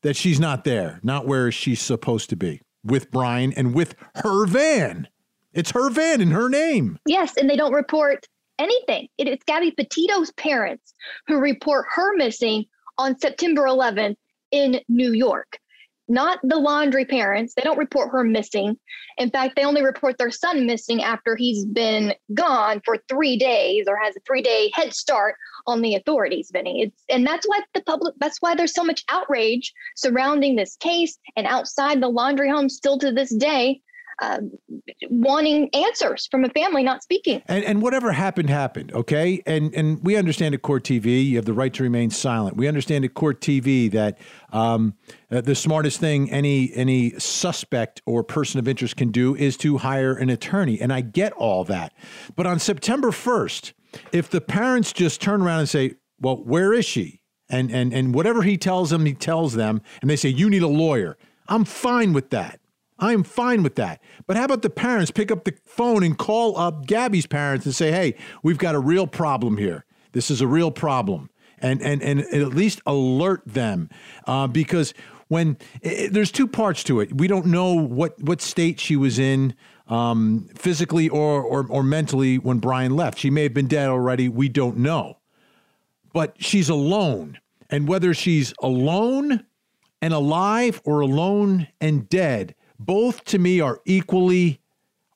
that 0.02 0.16
she's 0.16 0.40
not 0.40 0.64
there, 0.64 1.00
not 1.02 1.26
where 1.26 1.50
she's 1.50 1.80
supposed 1.80 2.30
to 2.30 2.36
be 2.36 2.60
with 2.84 3.10
Brian 3.10 3.52
and 3.54 3.74
with 3.74 3.94
her 4.16 4.46
van. 4.46 5.08
It's 5.52 5.70
her 5.72 5.90
van 5.90 6.20
in 6.20 6.30
her 6.30 6.48
name. 6.48 6.98
Yes, 7.06 7.36
and 7.36 7.48
they 7.48 7.56
don't 7.56 7.72
report 7.72 8.26
anything. 8.58 9.08
It, 9.18 9.28
it's 9.28 9.44
Gabby 9.44 9.70
Petito's 9.70 10.32
parents 10.32 10.94
who 11.26 11.38
report 11.38 11.86
her 11.94 12.16
missing 12.16 12.64
on 12.98 13.18
September 13.18 13.62
11th 13.62 14.16
in 14.50 14.80
New 14.88 15.12
York. 15.12 15.58
Not 16.08 16.40
the 16.42 16.56
Laundrie 16.56 17.08
parents. 17.08 17.54
They 17.54 17.62
don't 17.62 17.78
report 17.78 18.10
her 18.10 18.24
missing. 18.24 18.76
In 19.18 19.30
fact, 19.30 19.54
they 19.56 19.64
only 19.64 19.82
report 19.82 20.18
their 20.18 20.30
son 20.30 20.66
missing 20.66 21.02
after 21.02 21.36
he's 21.36 21.64
been 21.64 22.14
gone 22.34 22.82
for 22.84 22.98
three 23.08 23.38
days 23.38 23.86
or 23.88 23.96
has 23.96 24.16
a 24.16 24.20
three 24.26 24.42
day 24.42 24.70
head 24.74 24.92
start 24.94 25.36
on 25.66 25.80
the 25.80 25.94
authorities, 25.94 26.50
Vinny. 26.52 26.82
It's 26.82 27.04
and 27.08 27.26
that's 27.26 27.46
why 27.46 27.60
the 27.74 27.82
public 27.82 28.14
that's 28.18 28.38
why 28.40 28.54
there's 28.54 28.74
so 28.74 28.84
much 28.84 29.04
outrage 29.08 29.72
surrounding 29.96 30.56
this 30.56 30.76
case 30.76 31.18
and 31.36 31.46
outside 31.46 32.00
the 32.00 32.10
Laundrie 32.10 32.52
home 32.52 32.68
still 32.68 32.98
to 32.98 33.12
this 33.12 33.34
day 33.34 33.80
uh, 34.22 34.38
wanting 35.10 35.68
answers 35.74 36.28
from 36.30 36.44
a 36.44 36.48
family 36.50 36.84
not 36.84 37.02
speaking. 37.02 37.42
And, 37.46 37.64
and 37.64 37.82
whatever 37.82 38.12
happened, 38.12 38.48
happened, 38.48 38.92
okay? 38.92 39.42
And 39.46 39.74
and 39.74 40.02
we 40.02 40.16
understand 40.16 40.54
at 40.54 40.62
Court 40.62 40.84
TV, 40.84 41.26
you 41.26 41.36
have 41.36 41.44
the 41.44 41.52
right 41.52 41.74
to 41.74 41.82
remain 41.82 42.10
silent. 42.10 42.56
We 42.56 42.68
understand 42.68 43.04
at 43.04 43.14
Court 43.14 43.40
TV 43.40 43.90
that 43.90 44.18
um, 44.52 44.94
uh, 45.30 45.40
the 45.40 45.56
smartest 45.56 45.98
thing 45.98 46.30
any 46.30 46.72
any 46.74 47.18
suspect 47.18 48.00
or 48.06 48.22
person 48.22 48.60
of 48.60 48.68
interest 48.68 48.96
can 48.96 49.10
do 49.10 49.34
is 49.34 49.56
to 49.58 49.78
hire 49.78 50.14
an 50.14 50.30
attorney. 50.30 50.80
And 50.80 50.92
I 50.92 51.00
get 51.00 51.32
all 51.32 51.64
that. 51.64 51.92
But 52.36 52.46
on 52.46 52.60
September 52.60 53.10
1st, 53.10 53.72
if 54.12 54.30
the 54.30 54.40
parents 54.40 54.92
just 54.92 55.20
turn 55.20 55.42
around 55.42 55.60
and 55.60 55.68
say, 55.68 55.94
well, 56.20 56.36
where 56.36 56.72
is 56.72 56.84
she? 56.84 57.20
And, 57.48 57.70
and, 57.70 57.92
and 57.92 58.14
whatever 58.14 58.42
he 58.42 58.56
tells 58.56 58.90
them, 58.90 59.04
he 59.04 59.12
tells 59.12 59.54
them, 59.54 59.82
and 60.00 60.08
they 60.08 60.16
say, 60.16 60.30
you 60.30 60.48
need 60.48 60.62
a 60.62 60.68
lawyer. 60.68 61.18
I'm 61.48 61.64
fine 61.64 62.12
with 62.12 62.30
that. 62.30 62.60
I'm 63.02 63.24
fine 63.24 63.64
with 63.64 63.74
that. 63.74 64.00
But 64.28 64.36
how 64.36 64.44
about 64.44 64.62
the 64.62 64.70
parents 64.70 65.10
pick 65.10 65.32
up 65.32 65.42
the 65.42 65.54
phone 65.64 66.04
and 66.04 66.16
call 66.16 66.56
up 66.56 66.86
Gabby's 66.86 67.26
parents 67.26 67.66
and 67.66 67.74
say, 67.74 67.90
hey, 67.90 68.14
we've 68.44 68.58
got 68.58 68.76
a 68.76 68.78
real 68.78 69.08
problem 69.08 69.56
here. 69.58 69.84
This 70.12 70.30
is 70.30 70.40
a 70.40 70.46
real 70.46 70.70
problem. 70.70 71.28
And, 71.58 71.82
and, 71.82 72.00
and 72.00 72.20
at 72.20 72.54
least 72.54 72.80
alert 72.86 73.42
them 73.44 73.90
uh, 74.26 74.46
because 74.46 74.94
when 75.26 75.58
it, 75.80 76.12
there's 76.12 76.30
two 76.30 76.46
parts 76.46 76.84
to 76.84 77.00
it. 77.00 77.16
We 77.16 77.26
don't 77.26 77.46
know 77.46 77.74
what, 77.74 78.22
what 78.22 78.40
state 78.40 78.78
she 78.78 78.94
was 78.94 79.18
in 79.18 79.54
um, 79.88 80.48
physically 80.54 81.08
or, 81.08 81.42
or, 81.42 81.66
or 81.68 81.82
mentally 81.82 82.38
when 82.38 82.58
Brian 82.58 82.94
left. 82.94 83.18
She 83.18 83.30
may 83.30 83.42
have 83.42 83.54
been 83.54 83.66
dead 83.66 83.88
already. 83.88 84.28
We 84.28 84.48
don't 84.48 84.76
know. 84.76 85.18
But 86.12 86.36
she's 86.38 86.68
alone. 86.68 87.38
And 87.68 87.88
whether 87.88 88.14
she's 88.14 88.54
alone 88.62 89.44
and 90.00 90.12
alive 90.12 90.80
or 90.84 91.00
alone 91.00 91.68
and 91.80 92.08
dead, 92.08 92.54
both 92.78 93.24
to 93.24 93.38
me 93.38 93.60
are 93.60 93.80
equally 93.84 94.60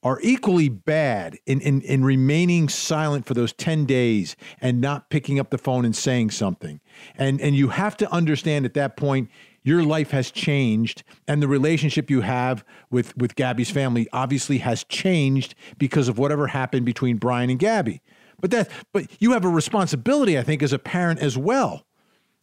are 0.03 0.21
equally 0.23 0.69
bad 0.69 1.37
in, 1.47 1.61
in, 1.61 1.81
in 1.81 2.05
remaining 2.05 2.69
silent 2.69 3.27
for 3.27 3.35
those 3.35 3.53
10 3.53 3.87
days 3.87 4.37
and 4.61 4.81
not 4.81 5.11
picking 5.11 5.41
up 5.41 5.51
the 5.51 5.59
phone 5.59 5.85
and 5.85 5.97
saying 5.97 6.31
something. 6.31 6.81
And, 7.17 7.41
and 7.41 7.57
you 7.57 7.71
have 7.71 7.97
to 7.97 8.13
understand 8.13 8.65
at 8.67 8.75
that 8.75 8.97
point, 8.97 9.29
your 9.65 9.83
life 9.83 10.13
has 10.13 10.31
changed 10.31 11.03
and 11.27 11.43
the 11.43 11.49
relationship 11.49 12.09
you 12.09 12.21
have 12.21 12.65
with, 12.89 13.17
with 13.17 13.35
Gabby's 13.35 13.71
family 13.71 14.07
obviously 14.13 14.59
has 14.59 14.85
changed 14.85 15.57
because 15.77 16.07
of 16.07 16.19
whatever 16.19 16.47
happened 16.47 16.87
between 16.87 17.17
Brian 17.17 17.51
and 17.51 17.59
Gabby. 17.59 18.01
But 18.41 18.53
that 18.53 18.71
but 18.93 19.07
you 19.21 19.33
have 19.33 19.45
a 19.45 19.49
responsibility, 19.49 20.39
I 20.39 20.43
think, 20.43 20.63
as 20.63 20.73
a 20.73 20.79
parent 20.79 21.19
as 21.19 21.37
well. 21.37 21.85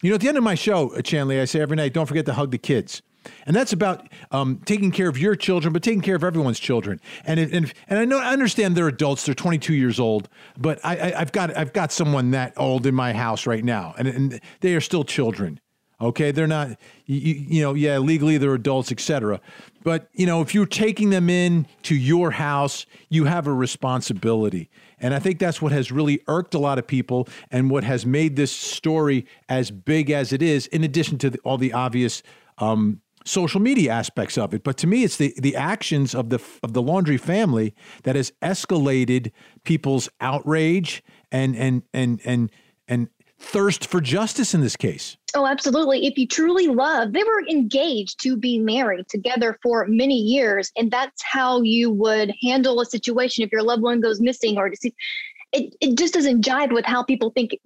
You 0.02 0.10
know, 0.10 0.16
at 0.16 0.20
the 0.20 0.28
end 0.28 0.36
of 0.36 0.44
my 0.44 0.54
show, 0.54 0.90
uh, 0.90 0.98
Chanley, 0.98 1.40
I 1.40 1.46
say 1.46 1.60
every 1.60 1.76
night, 1.76 1.94
don't 1.94 2.04
forget 2.04 2.26
to 2.26 2.34
hug 2.34 2.50
the 2.50 2.58
kids. 2.58 3.00
And 3.46 3.54
that's 3.54 3.72
about 3.72 4.08
um, 4.30 4.60
taking 4.64 4.90
care 4.90 5.08
of 5.08 5.18
your 5.18 5.34
children, 5.34 5.72
but 5.72 5.82
taking 5.82 6.00
care 6.00 6.16
of 6.16 6.24
everyone's 6.24 6.58
children. 6.58 7.00
And 7.24 7.40
and, 7.40 7.72
and 7.88 7.98
I 7.98 8.04
know 8.04 8.18
I 8.18 8.32
understand 8.32 8.76
they're 8.76 8.88
adults; 8.88 9.26
they're 9.26 9.34
22 9.34 9.74
years 9.74 10.00
old. 10.00 10.28
But 10.58 10.80
I, 10.84 10.92
I, 10.92 11.18
have 11.18 11.32
got 11.32 11.56
I've 11.56 11.72
got 11.72 11.92
someone 11.92 12.30
that 12.32 12.52
old 12.56 12.86
in 12.86 12.94
my 12.94 13.12
house 13.12 13.46
right 13.46 13.64
now, 13.64 13.94
and, 13.98 14.08
and 14.08 14.40
they 14.60 14.74
are 14.74 14.80
still 14.80 15.04
children. 15.04 15.60
Okay, 16.00 16.32
they're 16.32 16.46
not 16.46 16.70
you, 17.06 17.18
you 17.18 17.62
know 17.62 17.74
yeah 17.74 17.98
legally 17.98 18.36
they're 18.36 18.54
adults, 18.54 18.90
etc. 18.90 19.40
But 19.82 20.08
you 20.12 20.26
know 20.26 20.40
if 20.40 20.54
you're 20.54 20.66
taking 20.66 21.10
them 21.10 21.30
in 21.30 21.66
to 21.82 21.94
your 21.94 22.32
house, 22.32 22.86
you 23.08 23.24
have 23.24 23.46
a 23.46 23.52
responsibility. 23.52 24.70
And 24.98 25.12
I 25.12 25.18
think 25.18 25.38
that's 25.38 25.60
what 25.60 25.72
has 25.72 25.92
really 25.92 26.20
irked 26.28 26.54
a 26.54 26.58
lot 26.58 26.78
of 26.78 26.86
people 26.86 27.28
and 27.50 27.70
what 27.70 27.84
has 27.84 28.06
made 28.06 28.36
this 28.36 28.52
story 28.52 29.26
as 29.48 29.70
big 29.70 30.10
as 30.10 30.32
it 30.32 30.40
is, 30.40 30.66
in 30.68 30.82
addition 30.82 31.18
to 31.18 31.30
the, 31.30 31.38
all 31.40 31.58
the 31.58 31.72
obvious 31.72 32.22
um, 32.58 33.00
social 33.24 33.60
media 33.60 33.92
aspects 33.92 34.36
of 34.38 34.54
it. 34.54 34.62
But 34.62 34.76
to 34.78 34.86
me, 34.86 35.04
it's 35.04 35.16
the 35.16 35.34
the 35.38 35.56
actions 35.56 36.14
of 36.14 36.30
the 36.30 36.40
of 36.62 36.72
the 36.72 36.82
Laundrie 36.82 37.20
family 37.20 37.74
that 38.04 38.16
has 38.16 38.32
escalated 38.42 39.30
people's 39.64 40.08
outrage 40.20 41.02
and 41.32 41.56
and 41.56 41.82
and 41.92 42.20
and 42.24 42.50
and 42.86 43.08
thirst 43.38 43.86
for 43.86 44.00
justice 44.00 44.54
in 44.54 44.60
this 44.60 44.76
case. 44.76 45.16
Oh, 45.34 45.46
absolutely. 45.46 46.06
If 46.06 46.16
you 46.16 46.26
truly 46.26 46.68
love, 46.68 47.12
they 47.12 47.24
were 47.24 47.42
engaged 47.50 48.22
to 48.22 48.36
be 48.36 48.58
married 48.58 49.08
together 49.08 49.58
for 49.62 49.86
many 49.88 50.16
years. 50.16 50.70
And 50.76 50.90
that's 50.90 51.22
how 51.22 51.62
you 51.62 51.90
would 51.90 52.32
handle 52.42 52.80
a 52.80 52.86
situation 52.86 53.44
if 53.44 53.50
your 53.50 53.62
loved 53.62 53.82
one 53.82 54.00
goes 54.00 54.20
missing 54.20 54.56
or 54.56 54.70
deceased. 54.70 54.94
It, 55.52 55.74
it 55.80 55.98
just 55.98 56.14
doesn't 56.14 56.44
jive 56.44 56.72
with 56.72 56.84
how 56.84 57.02
people 57.02 57.30
think 57.30 57.58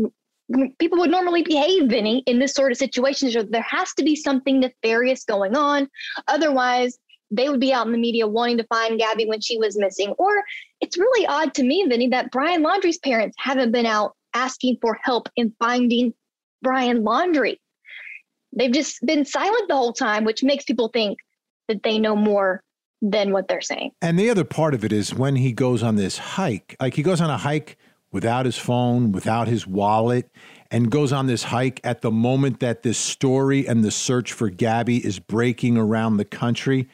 people 0.79 0.99
would 0.99 1.11
normally 1.11 1.43
behave, 1.43 1.89
Vinny, 1.89 2.23
in 2.27 2.39
this 2.39 2.55
sort 2.55 2.73
of 2.73 2.79
situation. 2.79 3.31
So 3.31 3.43
there 3.43 3.63
has 3.63 3.93
to 3.95 4.05
be 4.05 4.17
something 4.17 4.61
nefarious 4.61 5.25
going 5.25 5.57
on. 5.57 5.89
Otherwise, 6.27 6.99
they 7.31 7.49
would 7.49 7.61
be 7.61 7.73
out 7.73 7.87
in 7.87 7.93
the 7.93 7.99
media 7.99 8.27
wanting 8.27 8.57
to 8.59 8.65
find 8.65 8.99
Gabby 8.99 9.27
when 9.27 9.41
she 9.41 9.59
was 9.59 9.79
missing. 9.79 10.15
Or 10.19 10.43
it's 10.81 10.97
really 10.97 11.27
odd 11.27 11.55
to 11.55 11.63
me, 11.63 11.85
Vinny, 11.89 12.09
that 12.09 12.31
Brian 12.31 12.63
Laundrie's 12.63 12.99
parents 12.99 13.37
haven't 13.39 13.73
been 13.73 13.87
out 13.87 14.17
asking 14.35 14.79
for 14.81 14.99
help 15.03 15.29
in 15.37 15.55
finding 15.59 16.15
Brian 16.63 17.03
Laundrie. 17.03 17.59
They've 18.57 18.73
just 18.73 19.05
been 19.05 19.25
silent 19.25 19.69
the 19.69 19.77
whole 19.77 19.93
time, 19.93 20.25
which 20.25 20.43
makes 20.43 20.65
people 20.65 20.89
think 20.89 21.19
that 21.69 21.83
they 21.83 21.99
know 21.99 22.17
more 22.17 22.63
than 23.03 23.33
what 23.33 23.47
they're 23.47 23.61
saying. 23.61 23.93
And 24.01 24.19
the 24.19 24.31
other 24.31 24.45
part 24.45 24.75
of 24.75 24.85
it 24.85 24.93
is 24.93 25.15
when 25.15 25.37
he 25.37 25.53
goes 25.53 25.83
on 25.83 25.97
this 25.97 26.19
hike, 26.19 26.75
like 26.81 26.95
he 26.95 27.03
goes 27.03 27.21
on 27.21 27.31
a 27.31 27.37
hike 27.37 27.77
without 28.11 28.47
his 28.47 28.57
phone, 28.57 29.13
without 29.13 29.49
his 29.49 29.67
wallet, 29.67 30.31
and 30.71 30.91
goes 30.91 31.13
on 31.13 31.27
this 31.27 31.45
hike 31.45 31.81
at 31.85 32.03
the 32.03 32.11
moment 32.11 32.61
that 32.61 32.83
this 32.83 32.99
story 32.99 33.67
and 33.67 33.85
the 33.85 33.91
search 33.91 34.33
for 34.33 34.51
Gabby 34.51 35.05
is 35.05 35.19
breaking 35.19 35.77
around 35.77 36.17
the 36.17 36.25
country. 36.25 36.89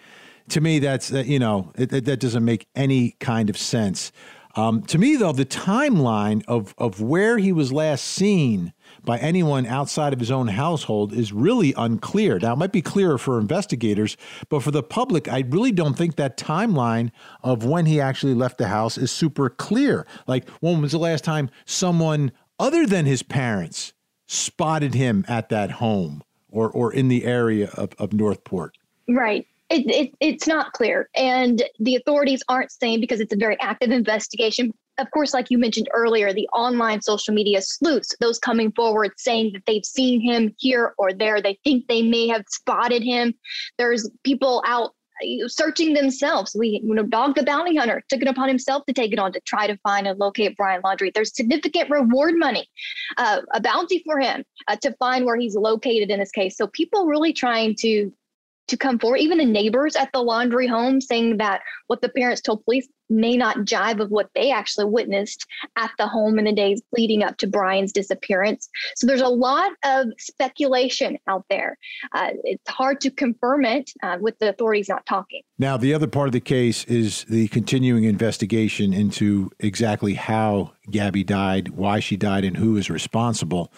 To 0.50 0.60
me, 0.60 0.78
that's, 0.78 1.10
you 1.10 1.38
know, 1.38 1.72
it, 1.76 1.90
that 1.90 2.20
doesn't 2.20 2.44
make 2.44 2.66
any 2.74 3.16
kind 3.20 3.48
of 3.48 3.56
sense. 3.56 4.12
Um, 4.56 4.82
to 4.82 4.98
me, 4.98 5.16
though, 5.16 5.32
the 5.32 5.44
timeline 5.44 6.44
of, 6.46 6.74
of 6.78 7.00
where 7.00 7.38
he 7.38 7.52
was 7.52 7.72
last 7.72 8.04
seen 8.04 8.72
by 9.04 9.18
anyone 9.18 9.66
outside 9.66 10.12
of 10.12 10.20
his 10.20 10.30
own 10.30 10.48
household 10.48 11.12
is 11.12 11.32
really 11.32 11.74
unclear. 11.76 12.38
Now, 12.38 12.52
it 12.52 12.56
might 12.56 12.72
be 12.72 12.82
clearer 12.82 13.18
for 13.18 13.38
investigators, 13.38 14.16
but 14.48 14.62
for 14.62 14.70
the 14.70 14.82
public, 14.82 15.28
I 15.28 15.44
really 15.48 15.72
don't 15.72 15.98
think 15.98 16.16
that 16.16 16.36
timeline 16.36 17.10
of 17.42 17.64
when 17.64 17.86
he 17.86 18.00
actually 18.00 18.34
left 18.34 18.58
the 18.58 18.68
house 18.68 18.96
is 18.96 19.10
super 19.10 19.50
clear. 19.50 20.06
Like, 20.26 20.48
when 20.60 20.80
was 20.80 20.92
the 20.92 20.98
last 20.98 21.24
time 21.24 21.50
someone 21.64 22.32
other 22.58 22.86
than 22.86 23.06
his 23.06 23.22
parents 23.22 23.92
spotted 24.26 24.94
him 24.94 25.24
at 25.28 25.48
that 25.48 25.72
home 25.72 26.22
or, 26.48 26.70
or 26.70 26.92
in 26.92 27.08
the 27.08 27.24
area 27.24 27.70
of, 27.74 27.92
of 27.98 28.12
Northport? 28.12 28.78
Right. 29.08 29.46
It, 29.70 29.90
it, 29.90 30.14
it's 30.20 30.46
not 30.46 30.72
clear. 30.72 31.08
And 31.16 31.62
the 31.78 31.96
authorities 31.96 32.42
aren't 32.48 32.70
saying 32.70 33.00
because 33.00 33.20
it's 33.20 33.32
a 33.32 33.38
very 33.38 33.58
active 33.60 33.90
investigation 33.90 34.72
of 34.98 35.10
course, 35.10 35.34
like 35.34 35.50
you 35.50 35.58
mentioned 35.58 35.88
earlier, 35.92 36.32
the 36.32 36.48
online 36.52 37.02
social 37.02 37.34
media 37.34 37.60
sleuths, 37.62 38.14
those 38.20 38.38
coming 38.38 38.70
forward 38.72 39.12
saying 39.16 39.52
that 39.52 39.62
they've 39.66 39.84
seen 39.84 40.20
him 40.20 40.54
here 40.58 40.94
or 40.98 41.12
there, 41.12 41.40
they 41.40 41.58
think 41.64 41.88
they 41.88 42.02
may 42.02 42.28
have 42.28 42.44
spotted 42.48 43.02
him. 43.02 43.34
There's 43.76 44.08
people 44.22 44.62
out 44.66 44.94
searching 45.46 45.94
themselves. 45.94 46.56
We, 46.58 46.80
you 46.84 46.94
know, 46.94 47.04
Dog 47.04 47.34
the 47.34 47.44
Bounty 47.44 47.76
Hunter 47.76 48.02
took 48.08 48.20
it 48.20 48.28
upon 48.28 48.48
himself 48.48 48.84
to 48.86 48.92
take 48.92 49.12
it 49.12 49.18
on 49.18 49.32
to 49.32 49.40
try 49.40 49.66
to 49.66 49.76
find 49.78 50.06
and 50.06 50.18
locate 50.18 50.56
Brian 50.56 50.82
Laundrie. 50.82 51.14
There's 51.14 51.34
significant 51.34 51.90
reward 51.90 52.34
money, 52.36 52.68
uh, 53.16 53.42
a 53.52 53.60
bounty 53.60 54.02
for 54.04 54.18
him 54.18 54.44
uh, 54.66 54.76
to 54.76 54.92
find 54.98 55.24
where 55.24 55.36
he's 55.36 55.54
located 55.54 56.10
in 56.10 56.18
this 56.18 56.32
case. 56.32 56.56
So 56.56 56.66
people 56.66 57.06
really 57.06 57.32
trying 57.32 57.76
to 57.80 58.12
to 58.68 58.76
come 58.76 58.98
forward. 58.98 59.18
Even 59.18 59.38
the 59.38 59.44
neighbors 59.44 59.96
at 59.96 60.10
the 60.12 60.20
Laundrie 60.20 60.68
home 60.68 61.00
saying 61.00 61.36
that 61.38 61.62
what 61.86 62.00
the 62.00 62.08
parents 62.08 62.40
told 62.40 62.64
police 62.64 62.88
may 63.10 63.36
not 63.36 63.58
jive 63.58 64.00
of 64.00 64.10
what 64.10 64.30
they 64.34 64.50
actually 64.50 64.86
witnessed 64.86 65.46
at 65.76 65.90
the 65.98 66.06
home 66.06 66.38
in 66.38 66.46
the 66.46 66.52
days 66.52 66.82
leading 66.96 67.22
up 67.22 67.36
to 67.38 67.46
Brian's 67.46 67.92
disappearance. 67.92 68.68
So 68.96 69.06
there's 69.06 69.20
a 69.20 69.28
lot 69.28 69.72
of 69.84 70.06
speculation 70.18 71.18
out 71.28 71.44
there. 71.50 71.76
Uh, 72.12 72.30
it's 72.44 72.70
hard 72.70 73.00
to 73.02 73.10
confirm 73.10 73.64
it 73.64 73.90
uh, 74.02 74.18
with 74.20 74.38
the 74.38 74.48
authorities 74.48 74.88
not 74.88 75.04
talking. 75.06 75.42
Now, 75.58 75.76
the 75.76 75.94
other 75.94 76.06
part 76.06 76.28
of 76.28 76.32
the 76.32 76.40
case 76.40 76.84
is 76.84 77.24
the 77.24 77.48
continuing 77.48 78.04
investigation 78.04 78.92
into 78.92 79.50
exactly 79.60 80.14
how 80.14 80.72
Gabby 80.90 81.24
died, 81.24 81.70
why 81.70 82.00
she 82.00 82.16
died, 82.16 82.44
and 82.44 82.56
who 82.56 82.76
is 82.76 82.90
responsible. 82.90 83.70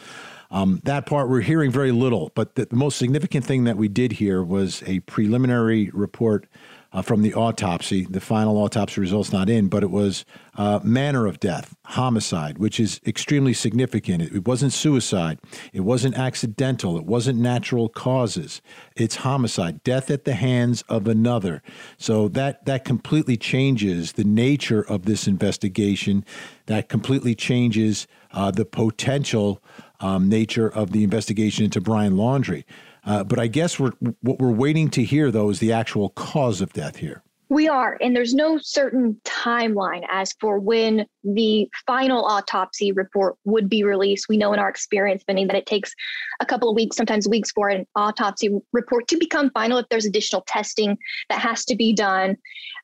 Um, 0.51 0.81
that 0.85 1.07
part 1.07 1.29
we're 1.29 1.41
hearing 1.41 1.71
very 1.71 1.93
little, 1.93 2.31
but 2.35 2.55
the, 2.55 2.67
the, 2.67 2.77
most 2.77 2.99
significant 2.99 3.45
thing 3.45 3.65
that 3.65 3.77
we 3.77 3.89
did 3.89 4.13
hear 4.13 4.43
was 4.43 4.83
a 4.87 5.01
preliminary 5.01 5.91
report 5.93 6.47
uh, 6.93 7.03
from 7.03 7.23
the 7.23 7.35
autopsy. 7.35 8.07
The 8.09 8.21
final 8.21 8.57
autopsy 8.57 9.01
results 9.01 9.33
not 9.33 9.51
in, 9.51 9.69
but 9.69 9.83
it 9.83 9.91
was 9.91 10.25
uh, 10.57 10.81
manner 10.83 11.27
of 11.27 11.39
death, 11.41 11.77
homicide, 11.85 12.57
which 12.57 12.81
is 12.81 13.01
extremely 13.07 13.53
significant. 13.53 14.23
It, 14.23 14.37
it 14.37 14.49
wasn't 14.49 14.73
suicide. 14.73 15.39
It 15.73 15.81
wasn't 15.81 16.17
accidental. 16.17 16.97
It 16.97 17.05
wasn't 17.05 17.39
natural 17.39 17.91
causes. 17.91 18.63
It's 18.97 19.17
homicide, 19.17 19.85
death 19.85 20.11
at 20.11 20.25
the 20.25 20.35
hands 20.35 20.83
of 20.89 21.07
another. 21.07 21.63
So 21.99 22.29
that 22.29 22.65
that 22.65 22.85
completely 22.85 23.37
changes 23.37 24.13
the 24.13 24.25
nature 24.25 24.81
of 24.81 25.05
this 25.05 25.27
investigation. 25.27 26.25
That 26.65 26.89
completely 26.89 27.35
changes 27.35 28.07
uh, 28.33 28.51
the 28.51 28.65
potential 28.65 29.63
um, 30.01 30.29
nature 30.29 30.69
of 30.69 30.93
the 30.93 31.05
investigation 31.05 31.65
into 31.65 31.81
Brian 31.81 32.15
Laundrie. 32.15 32.65
Uh, 33.05 33.23
but 33.23 33.39
I 33.39 33.47
guess 33.47 33.79
we're, 33.79 33.93
what 34.21 34.39
we're 34.39 34.51
waiting 34.51 34.91
to 34.91 35.05
hear, 35.05 35.31
though, 35.31 35.51
is 35.51 35.61
the 35.61 35.73
actual 35.73 36.11
cause 36.11 36.61
of 36.61 36.73
death 36.73 36.97
here. 36.97 37.23
We 37.49 37.69
are, 37.69 37.97
and 38.01 38.17
there's 38.17 38.35
no 38.35 38.59
certain 38.59 39.21
timeline 39.25 40.03
as 40.11 40.33
for 40.41 40.59
when 40.59 41.07
the 41.23 41.69
final 41.87 42.25
autopsy 42.25 42.91
report 42.91 43.37
would 43.45 43.69
be 43.69 43.85
released. 43.85 44.27
We 44.29 44.37
know 44.37 44.53
in 44.53 44.59
our 44.59 44.69
experience, 44.69 45.23
Vinny, 45.25 45.45
that 45.45 45.55
it 45.55 45.67
takes 45.67 45.95
a 46.41 46.47
couple 46.47 46.69
of 46.69 46.75
weeks, 46.75 46.97
sometimes 46.97 47.29
weeks, 47.29 47.53
for 47.53 47.69
an 47.69 47.87
autopsy 47.95 48.51
report 48.73 49.07
to 49.09 49.17
become 49.17 49.51
final 49.51 49.79
if 49.79 49.87
there's 49.91 50.07
additional 50.07 50.43
testing 50.49 50.99
that 51.29 51.39
has 51.39 51.65
to 51.67 51.77
be 51.77 51.93
done. 51.93 52.37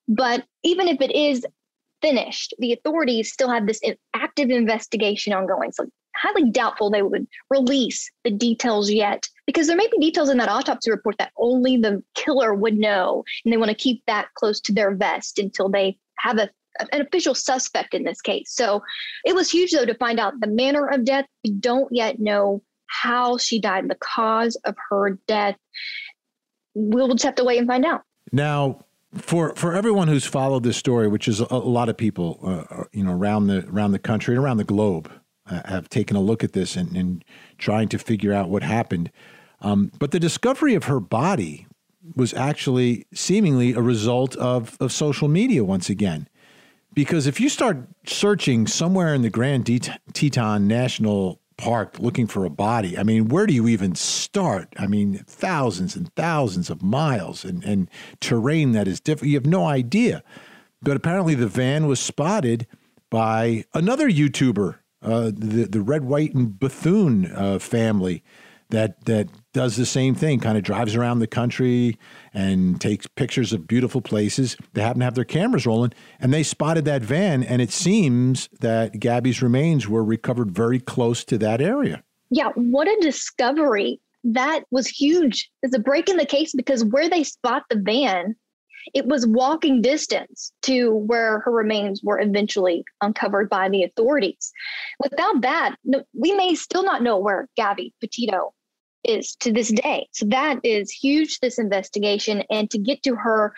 But 0.07 0.45
even 0.63 0.87
if 0.87 1.01
it 1.01 1.11
is 1.11 1.45
finished, 2.01 2.55
the 2.61 2.73
authorities 2.73 3.33
still 3.33 3.51
have 3.51 3.67
this 3.67 3.81
active 4.15 4.51
investigation 4.51 5.33
ongoing. 5.33 5.73
So 5.73 5.87
highly 6.15 6.51
doubtful 6.51 6.91
they 6.91 7.03
would 7.03 7.27
release 7.51 8.11
the 8.25 8.31
details 8.31 8.91
yet 8.91 9.29
because 9.47 9.67
there 9.67 9.77
may 9.77 9.89
be 9.89 9.99
details 9.99 10.29
in 10.29 10.39
that 10.39 10.49
autopsy 10.49 10.91
report 10.91 11.17
that 11.19 11.33
only 11.37 11.77
the 11.77 12.03
killer 12.15 12.55
would 12.55 12.77
know 12.77 13.25
and 13.45 13.53
they 13.53 13.57
want 13.57 13.71
to 13.71 13.75
keep 13.75 14.03
that 14.07 14.29
close 14.35 14.61
to 14.61 14.73
their 14.73 14.95
vest 14.95 15.39
until 15.39 15.69
they 15.69 15.99
have 16.19 16.39
a 16.39 16.49
an 16.93 17.03
official 17.03 17.35
suspect 17.35 17.93
in 17.93 18.03
this 18.03 18.23
case. 18.23 18.51
So 18.55 18.83
it 19.27 19.35
was 19.35 19.51
huge 19.51 19.73
though 19.73 19.85
to 19.85 19.95
find 19.95 20.19
out 20.19 20.41
the 20.41 20.47
manner 20.47 20.87
of 20.87 21.05
death. 21.05 21.27
We 21.45 21.51
don't 21.51 21.93
yet 21.93 22.19
know 22.19 22.63
how 22.87 23.37
she 23.37 23.61
died, 23.61 23.89
the 23.89 23.97
cause 23.97 24.57
of 24.65 24.75
her 24.91 25.19
death. 25.27 25.57
We'll 26.75 27.09
just 27.09 27.25
have 27.25 27.35
to 27.37 27.45
wait 27.45 27.59
and 27.59 27.69
find 27.69 27.85
out. 27.85 28.03
Now, 28.33 28.85
for 29.15 29.55
for 29.55 29.75
everyone 29.75 30.09
who's 30.09 30.25
followed 30.25 30.63
this 30.63 30.77
story, 30.77 31.09
which 31.09 31.29
is 31.29 31.41
a, 31.41 31.47
a 31.51 31.59
lot 31.59 31.89
of 31.89 31.97
people, 31.97 32.41
uh, 32.43 32.75
uh 32.75 32.85
you 32.93 33.05
know, 33.05 33.13
around 33.13 33.49
the 33.49 33.67
around 33.69 33.93
the 33.93 33.99
country 33.99 34.35
and 34.35 34.43
around 34.43 34.57
the 34.57 34.65
globe, 34.65 35.11
uh, 35.47 35.61
have 35.65 35.89
taken 35.89 36.17
a 36.17 36.21
look 36.21 36.45
at 36.45 36.53
this 36.53 36.77
and, 36.77 36.97
and 36.97 37.25
trying 37.59 37.89
to 37.89 37.99
figure 37.99 38.33
out 38.33 38.49
what 38.49 38.63
happened. 38.63 39.11
Um, 39.61 39.93
but 39.99 40.11
the 40.11 40.21
discovery 40.21 40.75
of 40.75 40.85
her 40.85 41.01
body 41.01 41.67
was 42.17 42.35
actually 42.35 43.07
seemingly 43.15 43.73
a 43.73 43.81
result 43.81 44.37
of, 44.37 44.77
of 44.81 44.93
social 44.93 45.29
media 45.29 45.65
once 45.65 45.89
again. 45.89 46.29
Because 46.95 47.27
if 47.27 47.41
you 47.41 47.49
start 47.49 47.89
searching 48.07 48.67
somewhere 48.67 49.15
in 49.15 49.23
the 49.23 49.31
Grand 49.31 49.67
Teton 50.13 50.69
National 50.69 51.41
Park 51.57 51.99
looking 51.99 52.27
for 52.27 52.45
a 52.45 52.51
body, 52.51 52.99
I 52.99 53.03
mean, 53.03 53.29
where 53.29 53.47
do 53.47 53.55
you 53.55 53.69
even 53.69 53.95
start? 53.95 54.69
I 54.79 54.87
mean, 54.87 55.25
thousands 55.27 55.97
and 55.97 56.13
thousands 56.15 56.69
of 56.69 56.83
miles 56.83 57.45
and, 57.45 57.65
and 57.65 57.89
terrain 58.21 58.73
that 58.73 58.89
is 58.89 59.01
different. 59.01 59.31
You 59.31 59.37
have 59.37 59.47
no 59.47 59.65
idea. 59.67 60.23
But 60.83 60.97
apparently, 60.97 61.35
the 61.35 61.47
van 61.47 61.87
was 61.87 62.01
spotted 62.01 62.67
by 63.09 63.65
another 63.73 64.11
YouTuber 64.11 64.77
uh, 65.03 65.31
the 65.35 65.67
the 65.71 65.81
Red, 65.81 66.05
White, 66.05 66.35
and 66.35 66.59
Bethune 66.59 67.31
uh, 67.35 67.59
family 67.59 68.23
that 68.73 69.05
that 69.05 69.29
does 69.53 69.77
the 69.77 69.87
same 69.87 70.15
thing. 70.15 70.41
Kind 70.41 70.59
of 70.59 70.65
drives 70.65 70.97
around 70.97 71.21
the 71.21 71.27
country 71.29 71.99
and 72.35 72.81
takes 72.81 73.07
pictures 73.07 73.53
of 73.53 73.69
beautiful 73.69 74.01
places. 74.01 74.57
They 74.73 74.83
happen 74.83 75.01
to 75.01 75.05
have 75.05 75.15
their 75.15 75.25
cameras 75.25 75.65
rolling, 75.65 75.93
and 76.19 76.35
they 76.35 76.43
spotted 76.43 76.85
that 76.87 77.03
van. 77.03 77.45
And 77.45 77.63
it 77.63 77.71
seems 77.71 78.49
that 78.61 78.99
Gabby's 78.99 79.41
remains 79.41 79.89
were 79.89 80.05
recovered 80.05 80.51
very 80.51 80.81
close 80.81 81.23
to 81.25 81.39
that 81.39 81.61
area. 81.61 82.03
Yeah, 82.31 82.49
what 82.55 82.89
a 82.89 82.99
discovery! 83.01 84.01
That 84.25 84.65
was 84.71 84.87
huge. 84.89 85.51
It's 85.63 85.77
a 85.77 85.81
break 85.81 86.09
in 86.09 86.17
the 86.17 86.27
case 86.27 86.53
because 86.55 86.85
where 86.85 87.09
they 87.09 87.25
spot 87.25 87.65
the 87.69 87.77
van 87.77 88.35
it 88.95 89.07
was 89.07 89.27
walking 89.27 89.83
distance 89.83 90.53
to 90.63 90.95
where 90.95 91.41
her 91.41 91.53
remains 91.53 92.03
were 92.03 92.21
eventually 92.21 92.85
uncovered 93.01 93.49
by 93.49 93.69
the 93.69 93.85
authorities. 93.85 94.53
Without 94.99 95.41
that, 95.43 95.77
we 96.13 96.33
may 96.35 96.55
still 96.55 96.85
not 96.85 97.03
know 97.03 97.19
where 97.19 97.49
Gabby 97.57 97.95
Petito 98.01 98.55
is 99.05 99.35
to 99.37 99.53
this 99.53 99.73
day. 99.73 100.09
So 100.13 100.27
that 100.27 100.61
is 100.63 100.91
huge. 100.91 101.41
This 101.41 101.59
investigation, 101.59 102.43
and 102.51 102.71
to 102.71 102.79
get 102.79 103.03
to 103.03 103.17
her, 103.17 103.53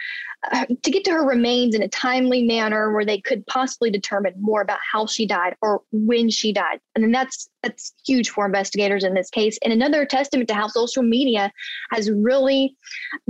uh, 0.51 0.67
to 0.83 0.91
get 0.91 1.05
to 1.05 1.11
her 1.11 1.27
remains 1.27 1.75
in 1.75 1.83
a 1.83 1.89
timely 1.89 2.45
manner, 2.45 2.93
where 2.93 3.05
they 3.05 3.21
could 3.21 3.47
possibly 3.47 3.91
determine 3.91 4.35
more 4.39 4.63
about 4.63 4.79
how 4.91 5.07
she 5.07 5.27
died 5.27 5.55
or 5.61 5.83
when 5.93 6.31
she 6.31 6.53
died, 6.53 6.81
and 6.95 7.15
that's 7.15 7.49
that's 7.63 7.93
huge 8.07 8.31
for 8.31 8.47
investigators 8.47 9.05
in 9.05 9.15
this 9.15 9.31
case. 9.31 9.59
And 9.63 9.73
another 9.73 10.07
testament 10.07 10.49
to 10.49 10.55
how 10.55 10.69
social 10.69 11.03
media 11.03 11.53
has 11.91 12.11
really 12.11 12.77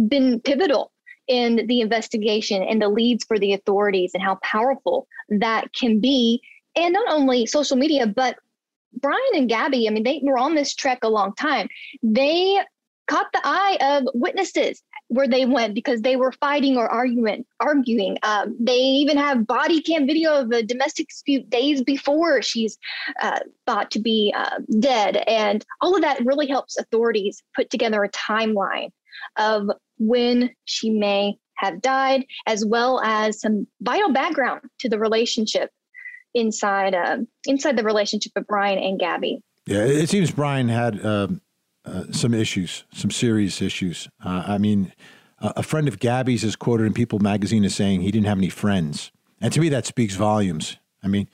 been 0.09 0.41
pivotal 0.41 0.93
in 1.27 1.67
the 1.67 1.81
investigation 1.81 2.63
and 2.63 2.81
the 2.81 2.89
leads 2.89 3.25
for 3.25 3.39
the 3.39 3.53
authorities 3.53 4.13
and 4.15 4.23
how 4.23 4.39
powerful 4.43 5.07
that 5.29 5.73
can 5.73 6.01
be. 6.01 6.43
And 6.77 6.93
not 6.93 7.09
only 7.09 7.47
social 7.47 7.77
media, 7.77 8.07
but 8.07 8.37
Brian 9.01 9.19
and 9.35 9.49
Gabby, 9.49 9.89
I 9.89 9.91
mean, 9.91 10.05
they 10.05 10.21
were 10.23 10.39
on 10.39 10.55
this 10.55 10.75
trek 10.75 11.01
a 11.03 11.09
long 11.09 11.35
time. 11.35 11.69
They 12.03 12.59
caught 13.07 13.27
the 13.33 13.41
eye 13.45 13.77
of 13.81 14.09
witnesses 14.15 14.83
where 15.09 15.29
they 15.29 15.45
went 15.45 15.75
because 15.75 16.01
they 16.01 16.17
were 16.17 16.33
fighting 16.33 16.77
or 16.77 16.89
arguing. 16.89 17.45
Arguing. 17.61 18.19
Um, 18.23 18.57
they 18.59 18.79
even 18.79 19.17
have 19.17 19.47
body 19.47 19.83
cam 19.83 20.07
video 20.07 20.41
of 20.41 20.51
a 20.51 20.63
domestic 20.63 21.09
dispute 21.09 21.49
days 21.51 21.83
before 21.83 22.41
she's 22.43 22.79
uh, 23.21 23.41
thought 23.67 23.91
to 23.93 24.01
be 24.01 24.35
uh, 24.37 24.59
dead, 24.79 25.17
and 25.27 25.65
all 25.81 25.95
of 25.95 26.03
that 26.03 26.25
really 26.25 26.47
helps 26.47 26.79
authorities 26.79 27.43
put 27.55 27.71
together 27.71 28.03
a 28.03 28.11
timeline 28.11 28.91
of 29.37 29.71
when 29.99 30.51
she 30.65 30.91
may 30.91 31.37
have 31.57 31.81
died, 31.81 32.25
as 32.47 32.65
well 32.65 33.01
as 33.03 33.41
some 33.41 33.67
vital 33.81 34.13
background 34.13 34.63
to 34.81 34.89
the 34.89 34.99
relationship 34.99 35.71
inside 36.35 36.95
uh, 36.95 37.19
inside 37.47 37.77
the 37.77 37.85
relationship 37.85 38.33
of 38.37 38.47
Brian 38.47 38.79
and 38.79 38.99
Gabby. 38.99 39.41
Yeah, 39.67 39.85
it 39.85 40.09
seems 40.09 40.31
Brian 40.31 40.69
had 40.69 41.05
uh, 41.05 41.29
uh, 41.85 42.05
some 42.11 42.35
issues, 42.35 42.85
some 42.93 43.11
serious 43.11 43.63
issues. 43.63 44.09
Uh, 44.25 44.45
I 44.47 44.59
mean, 44.59 44.93
a 45.41 45.63
friend 45.63 45.89
of 45.89 45.99
Gabby's 45.99 46.45
is 46.45 46.57
quoted 46.57 46.87
in 46.87 46.93
People 46.93 47.19
magazine 47.19 47.65
as 47.65 47.75
saying 47.75 48.03
he 48.03 48.11
didn't 48.11 48.27
have 48.27 48.39
any 48.39 48.51
friends, 48.51 49.11
and 49.41 49.53
to 49.53 49.61
me 49.61 49.69
that 49.71 49.87
speaks 49.87 50.17
volumes. 50.17 50.77
I 51.03 51.09
mean, 51.09 51.29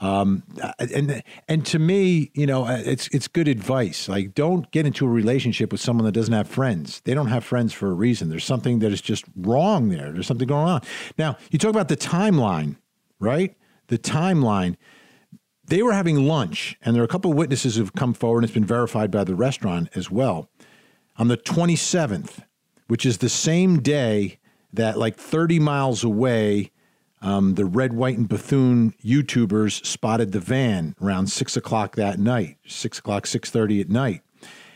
um, 0.00 0.42
and 0.78 1.22
and 1.46 1.66
to 1.66 1.78
me, 1.78 2.30
you 2.34 2.46
know, 2.46 2.64
uh, 2.64 2.82
it's 2.84 3.08
it's 3.08 3.28
good 3.28 3.48
advice. 3.48 4.08
Like, 4.08 4.34
don't 4.34 4.70
get 4.70 4.86
into 4.86 5.04
a 5.06 5.08
relationship 5.10 5.72
with 5.72 5.80
someone 5.80 6.06
that 6.06 6.12
doesn't 6.12 6.32
have 6.32 6.48
friends. 6.48 7.02
They 7.04 7.12
don't 7.12 7.26
have 7.26 7.44
friends 7.44 7.74
for 7.74 7.88
a 7.88 7.92
reason. 7.92 8.30
There's 8.30 8.44
something 8.44 8.78
that 8.78 8.92
is 8.92 9.02
just 9.02 9.26
wrong 9.36 9.90
there. 9.90 10.10
There's 10.10 10.26
something 10.26 10.48
going 10.48 10.66
on. 10.66 10.80
Now, 11.18 11.36
you 11.50 11.58
talk 11.58 11.70
about 11.70 11.88
the 11.88 11.98
timeline, 11.98 12.76
right? 13.18 13.54
The 13.88 13.98
timeline. 13.98 14.76
They 15.66 15.82
were 15.82 15.92
having 15.92 16.26
lunch, 16.26 16.78
and 16.82 16.96
there 16.96 17.02
are 17.02 17.04
a 17.04 17.08
couple 17.08 17.30
of 17.30 17.36
witnesses 17.36 17.76
who've 17.76 17.92
come 17.92 18.14
forward, 18.14 18.38
and 18.38 18.44
it's 18.44 18.54
been 18.54 18.64
verified 18.64 19.10
by 19.10 19.24
the 19.24 19.34
restaurant 19.34 19.90
as 19.94 20.10
well. 20.10 20.48
On 21.16 21.28
the 21.28 21.36
27th, 21.36 22.44
which 22.88 23.04
is 23.04 23.18
the 23.18 23.28
same 23.28 23.80
day 23.80 24.38
that, 24.72 24.98
like 24.98 25.16
30 25.16 25.60
miles 25.60 26.02
away, 26.02 26.72
um, 27.22 27.54
the 27.54 27.64
Red, 27.64 27.92
White, 27.92 28.18
and 28.18 28.28
Bethune 28.28 28.94
YouTubers 29.04 29.84
spotted 29.84 30.32
the 30.32 30.40
van 30.40 30.94
around 31.02 31.28
six 31.28 31.56
o'clock 31.56 31.96
that 31.96 32.18
night, 32.18 32.56
six 32.66 32.98
o'clock, 32.98 33.26
six 33.26 33.50
thirty 33.50 33.80
at 33.80 33.88
night, 33.88 34.22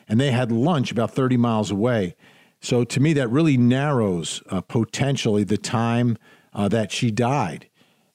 and 0.08 0.20
they 0.20 0.30
had 0.30 0.52
lunch 0.52 0.90
about 0.90 1.12
thirty 1.12 1.36
miles 1.36 1.70
away. 1.70 2.16
So 2.60 2.84
to 2.84 3.00
me, 3.00 3.12
that 3.14 3.28
really 3.28 3.56
narrows 3.56 4.42
uh, 4.48 4.60
potentially 4.62 5.44
the 5.44 5.58
time 5.58 6.16
uh, 6.52 6.68
that 6.68 6.92
she 6.92 7.10
died. 7.10 7.68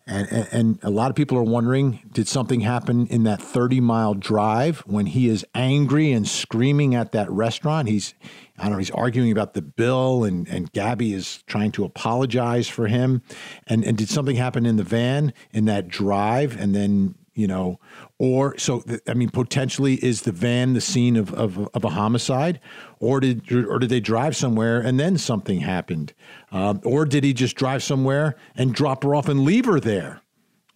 And, 0.09 0.31
and, 0.31 0.47
and, 0.51 0.79
a 0.81 0.89
lot 0.89 1.11
of 1.11 1.15
people 1.15 1.37
are 1.37 1.43
wondering 1.43 1.99
did 2.11 2.27
something 2.27 2.61
happen 2.61 3.05
in 3.07 3.23
that 3.23 3.39
30 3.39 3.79
mile 3.79 4.15
drive 4.15 4.79
when 4.79 5.05
he 5.05 5.29
is 5.29 5.45
angry 5.53 6.11
and 6.11 6.27
screaming 6.27 6.95
at 6.95 7.11
that 7.11 7.29
restaurant? 7.29 7.87
He's, 7.87 8.15
I 8.57 8.63
don't 8.63 8.73
know, 8.73 8.77
he's 8.79 8.89
arguing 8.89 9.31
about 9.31 9.53
the 9.53 9.61
bill, 9.61 10.23
and, 10.23 10.47
and 10.47 10.71
Gabby 10.71 11.13
is 11.13 11.43
trying 11.45 11.71
to 11.73 11.85
apologize 11.85 12.67
for 12.67 12.87
him. 12.87 13.21
And, 13.67 13.85
and 13.85 13.97
did 13.97 14.09
something 14.09 14.35
happen 14.35 14.65
in 14.65 14.77
the 14.77 14.83
van 14.83 15.31
in 15.51 15.65
that 15.65 15.87
drive? 15.87 16.59
And 16.59 16.73
then 16.73 17.13
you 17.39 17.47
know, 17.47 17.79
or 18.17 18.57
so 18.57 18.83
I 19.07 19.13
mean, 19.13 19.29
potentially 19.29 19.95
is 20.03 20.23
the 20.23 20.33
van 20.33 20.73
the 20.73 20.81
scene 20.81 21.15
of, 21.15 21.33
of, 21.33 21.69
of 21.73 21.85
a 21.85 21.89
homicide, 21.89 22.59
or 22.99 23.21
did 23.21 23.49
or 23.49 23.79
did 23.79 23.89
they 23.89 24.01
drive 24.01 24.35
somewhere 24.35 24.81
and 24.81 24.99
then 24.99 25.17
something 25.17 25.61
happened, 25.61 26.13
um, 26.51 26.81
or 26.83 27.05
did 27.05 27.23
he 27.23 27.33
just 27.33 27.55
drive 27.55 27.83
somewhere 27.83 28.35
and 28.55 28.73
drop 28.73 29.03
her 29.03 29.15
off 29.15 29.29
and 29.29 29.41
leave 29.41 29.65
her 29.65 29.79
there? 29.79 30.21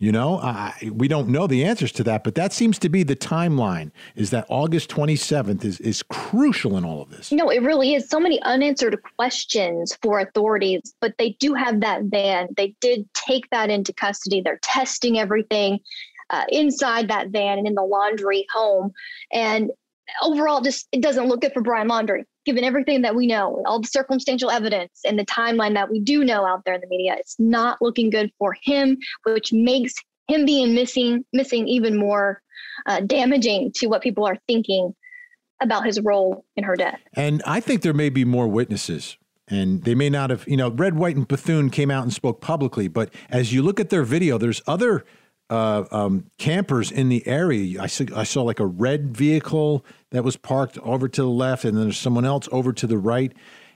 You 0.03 0.11
know, 0.11 0.39
I, 0.39 0.73
we 0.91 1.07
don't 1.07 1.29
know 1.29 1.47
the 1.47 1.63
answers 1.63 1.93
to 1.93 2.03
that, 2.03 2.25
but 2.25 2.35
that 2.35 2.51
seems 2.51 2.77
to 2.79 2.89
be 2.89 3.03
the 3.03 3.15
timeline. 3.15 3.89
Is 4.15 4.31
that 4.31 4.45
August 4.49 4.89
27th 4.89 5.63
is 5.63 5.79
is 5.79 6.03
crucial 6.03 6.75
in 6.75 6.83
all 6.83 7.01
of 7.01 7.09
this? 7.09 7.31
No, 7.31 7.49
it 7.49 7.61
really 7.61 7.93
is. 7.93 8.09
So 8.09 8.19
many 8.19 8.41
unanswered 8.41 9.01
questions 9.15 9.97
for 10.01 10.19
authorities, 10.19 10.93
but 10.99 11.13
they 11.17 11.37
do 11.39 11.53
have 11.53 11.79
that 11.81 12.03
van. 12.03 12.49
They 12.57 12.75
did 12.81 13.07
take 13.13 13.49
that 13.51 13.69
into 13.69 13.93
custody. 13.93 14.41
They're 14.41 14.59
testing 14.61 15.19
everything 15.19 15.79
uh, 16.31 16.43
inside 16.49 17.07
that 17.07 17.29
van 17.29 17.59
and 17.59 17.67
in 17.67 17.75
the 17.75 17.81
Laundrie 17.81 18.43
home. 18.53 18.91
And 19.31 19.71
overall, 20.21 20.59
just 20.59 20.87
it 20.91 21.01
doesn't 21.01 21.27
look 21.27 21.41
good 21.41 21.53
for 21.53 21.61
Brian 21.61 21.87
Laundrie, 21.87 22.25
given 22.45 22.63
everything 22.63 23.01
that 23.01 23.15
we 23.15 23.27
know, 23.27 23.63
all 23.65 23.79
the 23.79 23.87
circumstantial 23.87 24.49
evidence 24.49 25.01
and 25.05 25.17
the 25.17 25.25
timeline 25.25 25.73
that 25.73 25.89
we 25.89 25.99
do 25.99 26.23
know 26.23 26.45
out 26.45 26.63
there 26.65 26.73
in 26.73 26.81
the 26.81 26.87
media. 26.87 27.15
It's 27.17 27.35
not 27.39 27.81
looking 27.81 28.09
good 28.09 28.31
for 28.37 28.55
him, 28.63 28.97
which 29.23 29.53
makes 29.53 29.93
him 30.27 30.45
being 30.45 30.73
missing 30.73 31.25
missing 31.33 31.67
even 31.67 31.97
more 31.97 32.41
uh, 32.85 33.01
damaging 33.01 33.71
to 33.75 33.87
what 33.87 34.01
people 34.01 34.25
are 34.25 34.37
thinking 34.47 34.93
about 35.61 35.85
his 35.85 35.99
role 36.01 36.45
in 36.55 36.63
her 36.63 36.75
death. 36.75 36.99
And 37.13 37.41
I 37.45 37.59
think 37.59 37.81
there 37.81 37.93
may 37.93 38.09
be 38.09 38.25
more 38.25 38.47
witnesses. 38.47 39.17
And 39.49 39.83
they 39.83 39.93
may 39.93 40.09
not 40.09 40.29
have, 40.29 40.47
you 40.47 40.55
know, 40.55 40.69
Red, 40.69 40.95
White, 40.95 41.17
and 41.17 41.27
Bethune 41.27 41.69
came 41.69 41.91
out 41.91 42.03
and 42.03 42.13
spoke 42.13 42.39
publicly. 42.39 42.87
But 42.87 43.13
as 43.29 43.53
you 43.53 43.61
look 43.61 43.79
at 43.79 43.89
their 43.89 44.03
video, 44.03 44.37
there's 44.37 44.61
other 44.65 45.03
uh, 45.53 45.85
um, 45.91 46.25
campers 46.39 46.91
in 46.91 47.09
the 47.09 47.25
area. 47.27 47.79
I 47.79 47.85
saw, 47.85 48.05
I 48.15 48.23
saw 48.23 48.41
like 48.41 48.59
a 48.59 48.65
red 48.65 49.15
vehicle 49.15 49.85
that 50.09 50.23
was 50.23 50.35
parked 50.35 50.79
over 50.79 51.07
to 51.07 51.21
the 51.21 51.29
left, 51.29 51.63
and 51.63 51.77
then 51.77 51.83
there's 51.85 51.97
someone 51.99 52.25
else 52.25 52.49
over 52.51 52.73
to 52.73 52.87
the 52.87 52.97
right. 52.97 53.31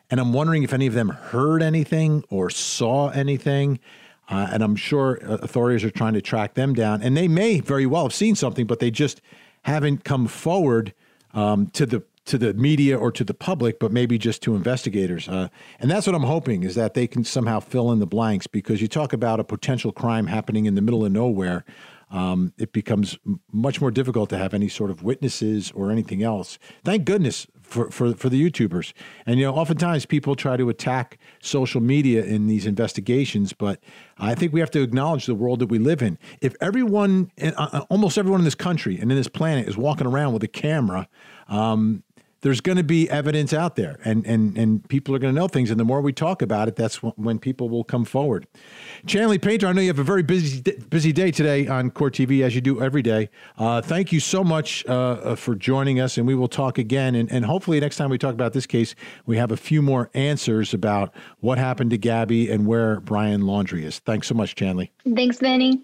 And 0.09 0.19
I'm 0.19 0.33
wondering 0.33 0.63
if 0.63 0.73
any 0.73 0.87
of 0.87 0.95
them 0.95 1.09
heard 1.09 1.61
anything 1.61 2.23
or 2.29 2.49
saw 2.49 3.09
anything. 3.09 3.79
Uh, 4.27 4.49
and 4.51 4.63
I'm 4.63 4.75
sure 4.75 5.19
uh, 5.21 5.35
authorities 5.35 5.83
are 5.83 5.91
trying 5.91 6.13
to 6.13 6.21
track 6.21 6.55
them 6.55 6.73
down. 6.73 7.03
And 7.03 7.15
they 7.15 7.27
may 7.27 7.59
very 7.59 7.85
well 7.85 8.03
have 8.03 8.13
seen 8.13 8.35
something, 8.35 8.65
but 8.65 8.79
they 8.79 8.89
just 8.89 9.21
haven't 9.61 10.03
come 10.03 10.27
forward 10.27 10.93
um, 11.33 11.67
to 11.67 11.85
the 11.85 12.03
to 12.27 12.37
the 12.37 12.53
media 12.53 12.97
or 12.97 13.11
to 13.11 13.23
the 13.23 13.33
public, 13.33 13.79
but 13.79 13.91
maybe 13.91 14.17
just 14.17 14.41
to 14.43 14.55
investigators. 14.55 15.27
Uh, 15.27 15.47
and 15.79 15.89
that's 15.89 16.05
what 16.05 16.15
I'm 16.15 16.23
hoping 16.23 16.63
is 16.63 16.75
that 16.75 16.93
they 16.93 17.07
can 17.07 17.23
somehow 17.23 17.59
fill 17.59 17.91
in 17.91 17.99
the 17.99 18.07
blanks 18.07 18.47
because 18.47 18.81
you 18.81 18.87
talk 18.87 19.13
about 19.13 19.39
a 19.39 19.43
potential 19.43 19.91
crime 19.91 20.27
happening 20.27 20.65
in 20.65 20.75
the 20.75 20.81
middle 20.81 21.05
of 21.05 21.11
nowhere. 21.11 21.63
Um, 22.09 22.53
it 22.57 22.71
becomes 22.71 23.17
much 23.51 23.81
more 23.81 23.91
difficult 23.91 24.29
to 24.29 24.37
have 24.37 24.53
any 24.53 24.69
sort 24.69 24.91
of 24.91 25.03
witnesses 25.03 25.71
or 25.71 25.91
anything 25.91 26.23
else. 26.23 26.57
Thank 26.85 27.03
goodness 27.03 27.47
for, 27.61 27.91
for, 27.91 28.13
for 28.13 28.29
the 28.29 28.41
YouTubers. 28.41 28.93
And, 29.25 29.39
you 29.39 29.45
know, 29.45 29.53
oftentimes 29.53 30.05
people 30.05 30.35
try 30.35 30.55
to 30.55 30.69
attack 30.69 31.17
social 31.41 31.81
media 31.81 32.23
in 32.23 32.47
these 32.47 32.65
investigations, 32.65 33.51
but 33.51 33.81
I 34.17 34.35
think 34.35 34.53
we 34.53 34.61
have 34.61 34.71
to 34.71 34.81
acknowledge 34.81 35.25
the 35.25 35.35
world 35.35 35.59
that 35.59 35.67
we 35.67 35.79
live 35.79 36.01
in. 36.01 36.17
If 36.41 36.55
everyone, 36.61 37.29
uh, 37.41 37.51
uh, 37.57 37.85
almost 37.89 38.17
everyone 38.17 38.39
in 38.39 38.45
this 38.45 38.55
country 38.55 38.97
and 38.99 39.11
in 39.11 39.17
this 39.17 39.27
planet 39.27 39.67
is 39.67 39.75
walking 39.77 40.07
around 40.07 40.31
with 40.31 40.43
a 40.43 40.47
camera, 40.47 41.09
um, 41.49 42.03
there's 42.41 42.61
going 42.61 42.77
to 42.77 42.83
be 42.83 43.09
evidence 43.09 43.53
out 43.53 43.75
there 43.75 43.97
and, 44.05 44.25
and, 44.25 44.57
and 44.57 44.87
people 44.89 45.15
are 45.15 45.19
going 45.19 45.33
to 45.33 45.39
know 45.39 45.47
things. 45.47 45.71
And 45.71 45.79
the 45.79 45.83
more 45.83 46.01
we 46.01 46.13
talk 46.13 46.41
about 46.41 46.67
it, 46.67 46.75
that's 46.75 46.97
when 46.97 47.39
people 47.39 47.69
will 47.69 47.83
come 47.83 48.05
forward. 48.05 48.47
Chanley 49.05 49.41
Painter, 49.41 49.67
I 49.67 49.73
know 49.73 49.81
you 49.81 49.87
have 49.87 49.99
a 49.99 50.03
very 50.03 50.23
busy, 50.23 50.61
busy 50.89 51.11
day 51.11 51.31
today 51.31 51.67
on 51.67 51.89
Court 51.89 52.13
TV, 52.13 52.43
as 52.43 52.53
you 52.53 52.61
do 52.61 52.81
every 52.81 53.01
day. 53.01 53.29
Uh, 53.57 53.81
thank 53.81 54.11
you 54.11 54.19
so 54.19 54.43
much 54.43 54.85
uh, 54.87 54.91
uh, 54.91 55.35
for 55.35 55.55
joining 55.55 55.99
us, 55.99 56.17
and 56.17 56.27
we 56.27 56.35
will 56.35 56.47
talk 56.47 56.77
again. 56.77 57.15
And, 57.15 57.31
and 57.31 57.45
hopefully, 57.45 57.79
next 57.79 57.97
time 57.97 58.09
we 58.09 58.17
talk 58.17 58.33
about 58.33 58.53
this 58.53 58.65
case, 58.65 58.93
we 59.25 59.37
have 59.37 59.51
a 59.51 59.57
few 59.57 59.81
more 59.81 60.09
answers 60.13 60.73
about 60.73 61.13
what 61.39 61.57
happened 61.57 61.89
to 61.91 61.97
Gabby 61.97 62.51
and 62.51 62.67
where 62.67 62.99
Brian 62.99 63.41
Laundrie 63.41 63.83
is. 63.83 63.99
Thanks 63.99 64.27
so 64.27 64.35
much, 64.35 64.55
Chanley. 64.55 64.91
Thanks, 65.15 65.39
Vinny. 65.39 65.81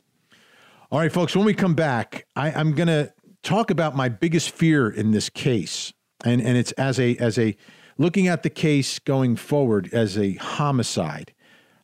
All 0.92 1.00
right, 1.00 1.12
folks, 1.12 1.36
when 1.36 1.46
we 1.46 1.56
come 1.56 1.74
back, 1.74 2.28
I, 2.36 2.52
I'm 2.52 2.74
going 2.74 2.88
to 2.88 3.12
talk 3.42 3.72
about 3.72 3.96
my 3.96 4.10
biggest 4.10 4.52
fear 4.52 4.90
in 4.90 5.12
this 5.12 5.30
case 5.30 5.92
and 6.24 6.42
and 6.42 6.58
it's 6.58 6.72
as 6.74 7.00
a 7.00 7.16
as 7.18 7.38
a 7.38 7.56
looking 7.98 8.28
at 8.28 8.44
the 8.44 8.50
case 8.50 9.00
going 9.00 9.36
forward 9.36 9.90
as 9.94 10.18
a 10.18 10.34
homicide. 10.36 11.34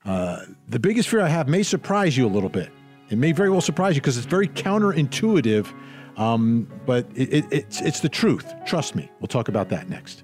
Uh, 0.05 0.41
the 0.67 0.79
biggest 0.79 1.09
fear 1.09 1.21
I 1.21 1.27
have 1.27 1.47
may 1.47 1.63
surprise 1.63 2.17
you 2.17 2.25
a 2.25 2.29
little 2.29 2.49
bit. 2.49 2.71
It 3.09 3.17
may 3.17 3.31
very 3.31 3.49
well 3.49 3.61
surprise 3.61 3.95
you 3.95 4.01
because 4.01 4.17
it's 4.17 4.25
very 4.25 4.47
counterintuitive, 4.47 5.67
um, 6.17 6.67
but 6.85 7.07
it, 7.15 7.33
it, 7.33 7.45
it's 7.51 7.81
it's 7.81 7.99
the 7.99 8.09
truth. 8.09 8.53
Trust 8.65 8.95
me. 8.95 9.09
We'll 9.19 9.27
talk 9.27 9.47
about 9.47 9.69
that 9.69 9.89
next. 9.89 10.23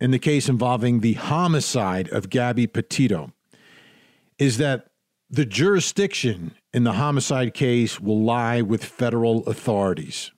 in 0.00 0.10
the 0.10 0.18
case 0.18 0.48
involving 0.48 1.00
the 1.00 1.14
homicide 1.14 2.08
of 2.10 2.30
Gabby 2.30 2.66
Petito 2.66 3.32
is 4.38 4.58
that 4.58 4.88
the 5.30 5.44
jurisdiction 5.44 6.54
in 6.72 6.84
the 6.84 6.92
homicide 6.92 7.54
case 7.54 8.00
will 8.00 8.22
lie 8.22 8.60
with 8.60 8.84
federal 8.84 9.44
authorities, 9.46 10.30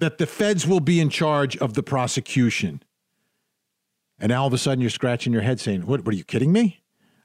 that 0.00 0.18
the 0.18 0.26
feds 0.26 0.66
will 0.66 0.80
be 0.80 1.00
in 1.00 1.08
charge 1.08 1.56
of 1.58 1.74
the 1.74 1.82
prosecution. 1.82 2.82
And 4.18 4.30
now 4.30 4.42
all 4.42 4.48
of 4.48 4.52
a 4.52 4.58
sudden 4.58 4.80
you're 4.80 4.90
scratching 4.90 5.32
your 5.32 5.42
head 5.42 5.60
saying, 5.60 5.86
What, 5.86 6.04
what 6.04 6.14
are 6.14 6.16
you 6.16 6.24
kidding 6.24 6.52
me? 6.52 6.82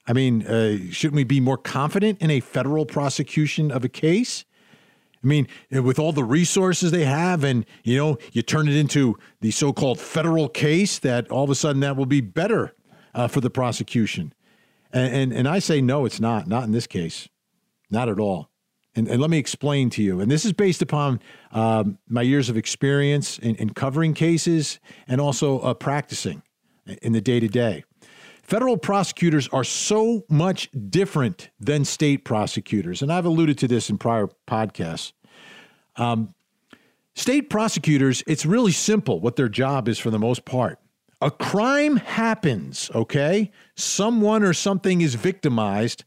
I 0.08 0.14
mean, 0.14 0.46
uh, 0.46 0.78
shouldn't 0.92 1.16
we 1.16 1.24
be 1.24 1.40
more 1.40 1.58
confident 1.58 2.22
in 2.22 2.32
a 2.32 2.40
federal 2.40 2.86
prosecution 2.86 3.72
of 3.72 3.84
a 3.84 3.90
case? 3.90 4.46
I 5.24 5.28
mean, 5.28 5.48
with 5.70 6.00
all 6.00 6.14
the 6.14 6.24
resources 6.24 6.92
they 6.92 7.06
have, 7.06 7.44
and 7.44 7.66
you 7.84 7.98
know, 7.98 8.18
you 8.32 8.42
turn 8.42 8.68
it 8.70 8.76
into 8.76 9.18
the 9.42 9.52
so-called 9.52 10.00
federal 10.00 10.48
case, 10.48 11.00
that 11.00 11.30
all 11.30 11.44
of 11.44 11.50
a 11.50 11.56
sudden 11.56 11.82
that 11.82 11.98
will 11.98 12.06
be 12.06 12.22
better 12.22 12.74
uh, 13.14 13.28
for 13.28 13.42
the 13.42 13.50
prosecution. 13.50 14.34
And, 14.94 15.14
and, 15.14 15.34
and 15.34 15.48
I 15.48 15.60
say 15.60 15.82
no, 15.82 16.06
it's 16.06 16.20
not. 16.20 16.48
Not 16.48 16.64
in 16.64 16.72
this 16.72 16.88
case, 16.88 17.28
not 17.90 18.08
at 18.08 18.20
all. 18.20 18.50
And, 18.96 19.08
and 19.08 19.22
let 19.22 19.30
me 19.30 19.38
explain 19.38 19.90
to 19.92 20.04
you. 20.04 20.20
And 20.20 20.32
this 20.32 20.46
is 20.46 20.54
based 20.54 20.82
upon 20.82 21.20
um, 21.52 22.00
my 22.08 22.22
years 22.22 22.50
of 22.50 22.58
experience 22.58 23.38
in, 23.38 23.56
in 23.56 23.70
covering 23.72 24.14
cases 24.14 24.80
and 25.08 25.22
also 25.22 25.60
uh, 25.60 25.74
practicing 25.74 26.42
in 27.02 27.14
the 27.14 27.22
day 27.22 27.40
to 27.40 27.48
day. 27.48 27.84
Federal 28.50 28.78
prosecutors 28.78 29.48
are 29.50 29.64
so 29.64 30.26
much 30.28 30.72
different 30.90 31.52
than 31.60 31.86
state 31.86 32.26
prosecutors. 32.26 33.04
And 33.04 33.14
I've 33.14 33.26
alluded 33.28 33.60
to 33.60 33.68
this 33.68 33.92
in 33.92 34.00
prior 34.00 34.28
podcasts. 34.48 35.12
Um, 35.98 36.34
state 37.14 37.52
prosecutors, 37.52 38.24
it's 38.26 38.48
really 38.48 38.72
simple 38.72 39.20
what 39.20 39.36
their 39.36 39.50
job 39.50 39.88
is 39.88 40.00
for 40.00 40.10
the 40.10 40.18
most 40.18 40.46
part. 40.46 40.80
A 41.22 41.30
crime 41.30 41.98
happens, 41.98 42.90
okay? 42.96 43.52
Someone 43.76 44.42
or 44.42 44.54
something 44.54 45.02
is 45.02 45.14
victimized. 45.14 46.04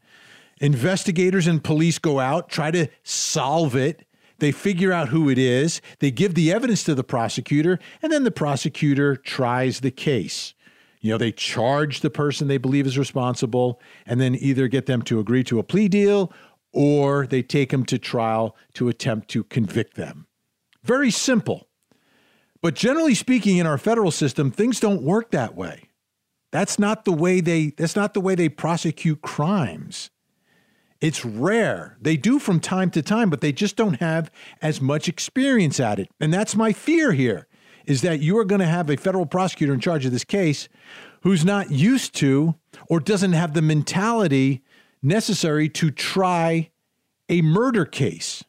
Investigators 0.61 1.47
and 1.47 1.63
police 1.63 2.01
go 2.01 2.19
out, 2.19 2.49
try 2.49 2.73
to 2.73 2.89
solve 3.05 3.77
it. 3.77 4.05
They 4.41 4.51
figure 4.51 4.91
out 4.91 5.11
who 5.11 5.31
it 5.31 5.39
is. 5.39 5.81
They 6.01 6.11
give 6.11 6.35
the 6.35 6.51
evidence 6.53 6.83
to 6.85 6.97
the 6.97 7.05
prosecutor, 7.05 7.79
and 8.03 8.11
then 8.11 8.25
the 8.25 8.33
prosecutor 8.33 9.15
tries 9.15 9.79
the 9.79 9.93
case. 9.93 10.55
You 11.03 11.11
know, 11.11 11.19
they 11.19 11.33
charge 11.33 12.01
the 12.01 12.11
person 12.11 12.47
they 12.47 12.59
believe 12.59 12.87
is 12.87 12.97
responsible 12.97 13.81
and 14.07 14.21
then 14.21 14.37
either 14.37 14.69
get 14.69 14.87
them 14.87 15.03
to 15.03 15.19
agree 15.19 15.43
to 15.45 15.59
a 15.59 15.65
plea 15.65 15.89
deal 15.89 16.33
or 16.73 17.27
they 17.27 17.43
take 17.43 17.71
them 17.71 17.85
to 17.87 17.99
trial 17.99 18.57
to 18.75 18.89
attempt 18.89 19.29
to 19.31 19.45
convict 19.45 19.97
them. 19.97 20.27
Very 20.85 21.11
simple. 21.11 21.69
But 22.63 22.75
generally 22.75 23.17
speaking 23.17 23.59
in 23.59 23.67
our 23.67 23.79
federal 23.79 24.13
system 24.13 24.53
things 24.53 24.79
don't 24.79 25.03
work 25.03 25.33
that 25.33 25.57
way. 25.57 25.89
That's 26.53 26.79
not 26.79 27.05
the 27.05 27.13
way 27.13 27.41
they 27.41 27.71
that's 27.77 27.97
not 27.97 28.15
the 28.15 28.21
way 28.21 28.37
they 28.37 28.49
prosecute 28.49 29.23
crimes. 29.23 30.11
It's 31.01 31.25
rare. 31.25 31.97
They 32.01 32.17
do 32.17 32.39
from 32.39 32.61
time 32.61 32.91
to 32.91 33.03
time, 33.03 33.29
but 33.29 33.41
they 33.41 33.51
just 33.51 33.75
don't 33.75 34.01
have 34.01 34.31
as 34.61 34.81
much 34.81 35.09
experience 35.09 35.81
at 35.81 35.99
it. 35.99 36.09
And 36.21 36.33
that's 36.33 36.55
my 36.55 36.73
fear 36.73 37.11
here 37.11 37.49
is 37.87 38.03
that 38.03 38.21
you 38.21 38.39
are 38.39 38.45
going 38.45 38.61
to 38.61 38.67
have 38.67 38.91
a 38.91 38.97
federal 38.97 39.27
prosecutor 39.27 39.73
in 39.73 39.81
charge 39.81 40.05
of 40.07 40.13
this 40.13 40.25
case 40.25 40.69
who's 41.23 41.45
not 41.45 41.71
used 41.71 42.15
to 42.17 42.55
or 42.89 43.01
doesn't 43.01 43.33
have 43.33 43.55
the 43.55 43.63
mentality 43.63 44.63
necessary 45.03 45.69
to 45.69 45.91
try 45.91 46.71
a 47.29 47.43
murder 47.43 47.85
case. 47.85 48.45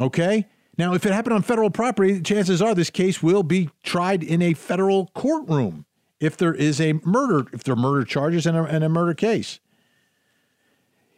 Okay? 0.00 0.46
Now, 0.78 0.92
if 0.94 1.06
it 1.06 1.12
happened 1.12 1.34
on 1.34 1.42
federal 1.42 1.70
property, 1.70 2.20
chances 2.20 2.60
are 2.60 2.74
this 2.74 2.90
case 2.90 3.22
will 3.22 3.42
be 3.42 3.70
tried 3.82 4.22
in 4.22 4.42
a 4.42 4.54
federal 4.54 5.10
courtroom 5.14 5.86
if 6.20 6.36
there 6.36 6.54
is 6.54 6.80
a 6.80 6.94
murder, 7.04 7.48
if 7.52 7.64
there 7.64 7.74
are 7.74 7.76
murder 7.76 8.04
charges 8.04 8.46
and 8.46 8.56
a, 8.56 8.64
and 8.64 8.84
a 8.84 8.88
murder 8.88 9.14
case. 9.14 9.60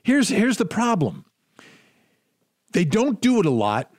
Here's, 0.03 0.29
here's 0.29 0.57
the 0.57 0.65
problem 0.65 1.25
they 2.73 2.85
don't 2.85 3.21
do 3.21 3.41
it 3.41 3.47
a 3.47 3.51
lot. 3.51 3.93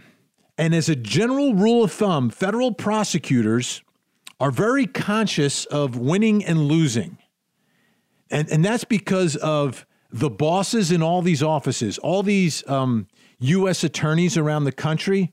And 0.60 0.76
as 0.76 0.90
a 0.90 0.96
general 0.96 1.54
rule 1.54 1.86
of 1.86 1.92
thumb, 1.94 2.30
federal 2.30 2.74
prosecutors 2.74 3.82
are 4.42 4.52
very 4.52 4.86
conscious 4.86 5.64
of 5.64 5.96
winning 5.96 6.44
and 6.44 6.64
losing. 6.64 7.18
And, 8.30 8.50
and 8.50 8.66
that's 8.66 8.84
because 8.84 9.38
of 9.38 9.86
the 10.12 10.30
bosses 10.30 10.92
in 10.92 11.02
all 11.02 11.22
these 11.22 11.42
offices, 11.42 11.98
all 12.00 12.24
these 12.24 12.68
um, 12.68 13.08
U.S. 13.40 13.86
attorneys 13.86 14.36
around 14.36 14.66
the 14.66 14.74
country 14.74 15.32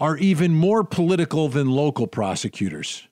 are 0.00 0.16
even 0.16 0.54
more 0.54 0.82
political 0.82 1.48
than 1.48 1.70
local 1.70 2.06
prosecutors 2.06 3.06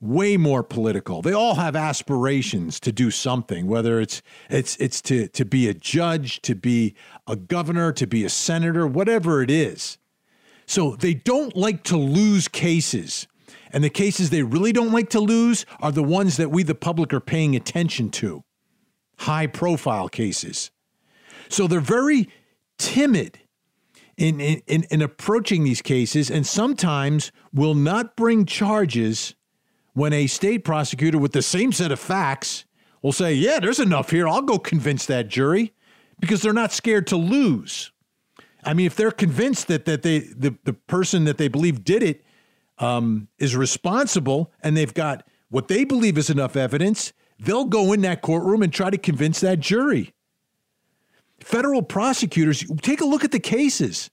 way 0.00 0.36
more 0.36 0.62
political. 0.62 1.22
They 1.22 1.32
all 1.32 1.54
have 1.54 1.76
aspirations 1.76 2.80
to 2.80 2.92
do 2.92 3.10
something, 3.10 3.66
whether 3.66 4.00
it's 4.00 4.22
it's 4.50 4.76
it's 4.76 5.00
to 5.02 5.28
to 5.28 5.44
be 5.44 5.68
a 5.68 5.74
judge, 5.74 6.42
to 6.42 6.54
be 6.54 6.94
a 7.26 7.36
governor, 7.36 7.92
to 7.92 8.06
be 8.06 8.24
a 8.24 8.28
senator, 8.28 8.86
whatever 8.86 9.42
it 9.42 9.50
is. 9.50 9.96
So 10.66 10.96
they 10.96 11.14
don't 11.14 11.56
like 11.56 11.84
to 11.84 11.96
lose 11.96 12.48
cases. 12.48 13.26
And 13.70 13.82
the 13.82 13.90
cases 13.90 14.30
they 14.30 14.42
really 14.42 14.72
don't 14.72 14.92
like 14.92 15.10
to 15.10 15.20
lose 15.20 15.66
are 15.80 15.92
the 15.92 16.02
ones 16.02 16.36
that 16.36 16.50
we 16.50 16.62
the 16.62 16.74
public 16.74 17.12
are 17.12 17.20
paying 17.20 17.56
attention 17.56 18.10
to. 18.10 18.44
High 19.18 19.46
profile 19.46 20.08
cases. 20.08 20.70
So 21.48 21.66
they're 21.66 21.80
very 21.80 22.28
timid 22.78 23.40
in, 24.16 24.40
in, 24.40 24.84
in, 24.84 25.02
approaching 25.02 25.64
these 25.64 25.82
cases 25.82 26.30
and 26.30 26.46
sometimes 26.46 27.32
will 27.52 27.74
not 27.74 28.16
bring 28.16 28.46
charges 28.46 29.34
when 29.92 30.12
a 30.12 30.26
state 30.26 30.64
prosecutor 30.64 31.18
with 31.18 31.32
the 31.32 31.42
same 31.42 31.72
set 31.72 31.90
of 31.90 31.98
facts 31.98 32.64
will 33.02 33.12
say, 33.12 33.34
Yeah, 33.34 33.58
there's 33.60 33.80
enough 33.80 34.10
here. 34.10 34.28
I'll 34.28 34.42
go 34.42 34.58
convince 34.58 35.06
that 35.06 35.28
jury 35.28 35.72
because 36.20 36.42
they're 36.42 36.52
not 36.52 36.72
scared 36.72 37.06
to 37.08 37.16
lose. 37.16 37.92
I 38.64 38.74
mean, 38.74 38.86
if 38.86 38.96
they're 38.96 39.10
convinced 39.10 39.68
that, 39.68 39.84
that 39.84 40.02
they, 40.02 40.20
the, 40.20 40.56
the 40.64 40.72
person 40.72 41.24
that 41.24 41.38
they 41.38 41.48
believe 41.48 41.84
did 41.84 42.02
it 42.02 42.24
um, 42.78 43.28
is 43.38 43.54
responsible 43.54 44.52
and 44.62 44.76
they've 44.76 44.94
got 44.94 45.26
what 45.48 45.68
they 45.68 45.84
believe 45.84 46.18
is 46.18 46.30
enough 46.30 46.56
evidence, 46.56 47.12
they'll 47.38 47.66
go 47.66 47.92
in 47.92 48.00
that 48.02 48.22
courtroom 48.22 48.62
and 48.62 48.72
try 48.72 48.90
to 48.90 48.98
convince 48.98 49.40
that 49.40 49.60
jury. 49.60 50.12
Federal 51.40 51.82
prosecutors, 51.82 52.64
take 52.82 53.00
a 53.00 53.04
look 53.04 53.24
at 53.24 53.32
the 53.32 53.40
cases. 53.40 54.10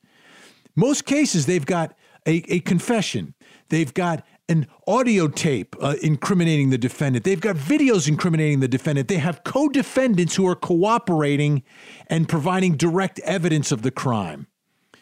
Most 0.75 1.05
cases, 1.05 1.45
they've 1.45 1.65
got 1.65 1.95
a, 2.27 2.43
a 2.53 2.59
confession, 2.59 3.33
they've 3.69 3.93
got 3.93 4.25
an 4.51 4.67
audio 4.85 5.29
tape 5.29 5.75
uh, 5.81 5.95
incriminating 6.03 6.69
the 6.69 6.77
defendant. 6.77 7.23
They've 7.23 7.39
got 7.39 7.55
videos 7.55 8.07
incriminating 8.07 8.59
the 8.59 8.67
defendant. 8.67 9.07
They 9.07 9.17
have 9.17 9.43
co 9.43 9.69
defendants 9.69 10.35
who 10.35 10.45
are 10.45 10.55
cooperating 10.55 11.63
and 12.07 12.27
providing 12.27 12.75
direct 12.75 13.19
evidence 13.19 13.71
of 13.71 13.81
the 13.81 13.91
crime. 13.91 14.47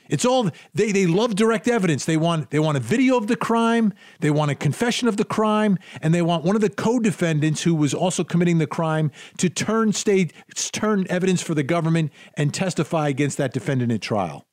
It's 0.07 0.25
all 0.25 0.49
they, 0.73 0.91
they 0.91 1.05
love 1.05 1.35
direct 1.35 1.67
evidence. 1.67 2.05
They 2.05 2.17
want 2.17 2.51
they 2.51 2.59
want 2.59 2.77
a 2.77 2.79
video 2.79 3.17
of 3.17 3.27
the 3.27 3.35
crime, 3.35 3.93
they 4.19 4.31
want 4.31 4.51
a 4.51 4.55
confession 4.55 5.07
of 5.07 5.17
the 5.17 5.25
crime, 5.25 5.77
and 6.01 6.13
they 6.13 6.21
want 6.21 6.43
one 6.43 6.55
of 6.55 6.61
the 6.61 6.69
co-defendants 6.69 7.63
who 7.63 7.75
was 7.75 7.93
also 7.93 8.23
committing 8.23 8.57
the 8.57 8.67
crime 8.67 9.11
to 9.37 9.49
turn 9.49 9.93
state 9.93 10.33
turn 10.71 11.05
evidence 11.09 11.41
for 11.41 11.53
the 11.53 11.63
government 11.63 12.11
and 12.35 12.53
testify 12.53 13.07
against 13.07 13.37
that 13.37 13.53
defendant 13.53 13.91
at 13.91 14.01
trial. 14.01 14.45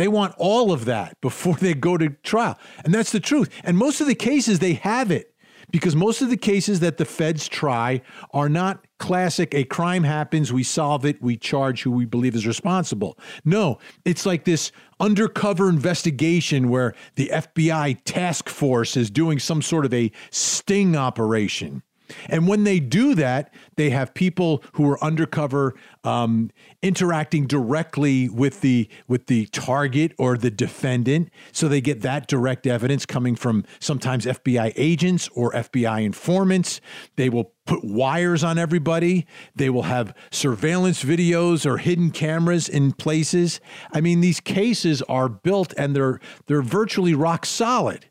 They 0.00 0.08
want 0.08 0.34
all 0.38 0.72
of 0.72 0.86
that 0.86 1.20
before 1.20 1.56
they 1.56 1.74
go 1.74 1.98
to 1.98 2.08
trial. 2.08 2.58
And 2.86 2.94
that's 2.94 3.12
the 3.12 3.20
truth. 3.20 3.50
And 3.62 3.76
most 3.76 4.00
of 4.00 4.06
the 4.06 4.14
cases, 4.14 4.58
they 4.58 4.72
have 4.72 5.10
it 5.10 5.34
because 5.70 5.94
most 5.94 6.22
of 6.22 6.30
the 6.30 6.38
cases 6.38 6.80
that 6.80 6.96
the 6.96 7.04
feds 7.04 7.46
try 7.46 8.00
are 8.32 8.48
not 8.48 8.86
classic 8.98 9.54
a 9.54 9.64
crime 9.64 10.04
happens, 10.04 10.54
we 10.54 10.62
solve 10.62 11.04
it, 11.04 11.20
we 11.20 11.36
charge 11.36 11.82
who 11.82 11.90
we 11.90 12.06
believe 12.06 12.34
is 12.34 12.46
responsible. 12.46 13.18
No, 13.44 13.78
it's 14.06 14.24
like 14.24 14.44
this 14.44 14.72
undercover 15.00 15.68
investigation 15.68 16.70
where 16.70 16.94
the 17.16 17.30
FBI 17.34 18.00
task 18.06 18.48
force 18.48 18.96
is 18.96 19.10
doing 19.10 19.38
some 19.38 19.60
sort 19.60 19.84
of 19.84 19.92
a 19.92 20.10
sting 20.30 20.96
operation. 20.96 21.82
And 22.28 22.48
when 22.48 22.64
they 22.64 22.80
do 22.80 23.14
that, 23.14 23.52
they 23.76 23.90
have 23.90 24.14
people 24.14 24.62
who 24.74 24.88
are 24.90 25.02
undercover 25.02 25.74
um, 26.04 26.50
interacting 26.82 27.46
directly 27.46 28.28
with 28.28 28.60
the 28.60 28.88
with 29.06 29.26
the 29.26 29.46
target 29.46 30.12
or 30.18 30.36
the 30.36 30.50
defendant, 30.50 31.30
so 31.52 31.68
they 31.68 31.80
get 31.80 32.00
that 32.02 32.26
direct 32.26 32.66
evidence 32.66 33.06
coming 33.06 33.36
from 33.36 33.64
sometimes 33.78 34.26
FBI 34.26 34.72
agents 34.76 35.28
or 35.34 35.52
FBI 35.52 36.04
informants. 36.04 36.80
They 37.16 37.28
will 37.28 37.52
put 37.66 37.84
wires 37.84 38.42
on 38.42 38.58
everybody. 38.58 39.26
They 39.54 39.70
will 39.70 39.84
have 39.84 40.14
surveillance 40.30 41.04
videos 41.04 41.64
or 41.64 41.78
hidden 41.78 42.10
cameras 42.10 42.68
in 42.68 42.92
places. 42.92 43.60
I 43.92 44.00
mean, 44.00 44.20
these 44.20 44.40
cases 44.40 45.02
are 45.02 45.28
built 45.28 45.72
and 45.76 45.94
they're 45.94 46.20
they're 46.46 46.62
virtually 46.62 47.14
rock 47.14 47.46
solid. 47.46 48.06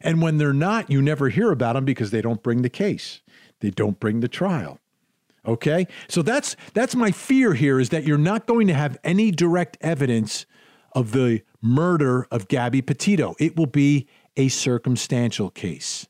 And 0.00 0.22
when 0.22 0.38
they're 0.38 0.52
not, 0.52 0.90
you 0.90 1.02
never 1.02 1.28
hear 1.28 1.50
about 1.50 1.72
them 1.72 1.84
because 1.84 2.10
they 2.10 2.22
don't 2.22 2.42
bring 2.42 2.62
the 2.62 2.68
case. 2.68 3.20
They 3.60 3.70
don't 3.70 3.98
bring 3.98 4.20
the 4.20 4.28
trial. 4.28 4.78
Okay? 5.46 5.86
So 6.08 6.22
that's 6.22 6.56
that's 6.74 6.94
my 6.94 7.10
fear 7.10 7.54
here 7.54 7.80
is 7.80 7.88
that 7.90 8.04
you're 8.04 8.18
not 8.18 8.46
going 8.46 8.66
to 8.66 8.74
have 8.74 8.98
any 9.02 9.30
direct 9.30 9.76
evidence 9.80 10.46
of 10.92 11.12
the 11.12 11.42
murder 11.62 12.26
of 12.30 12.48
Gabby 12.48 12.82
Petito. 12.82 13.34
It 13.38 13.56
will 13.56 13.66
be 13.66 14.08
a 14.36 14.48
circumstantial 14.48 15.50
case. 15.50 16.06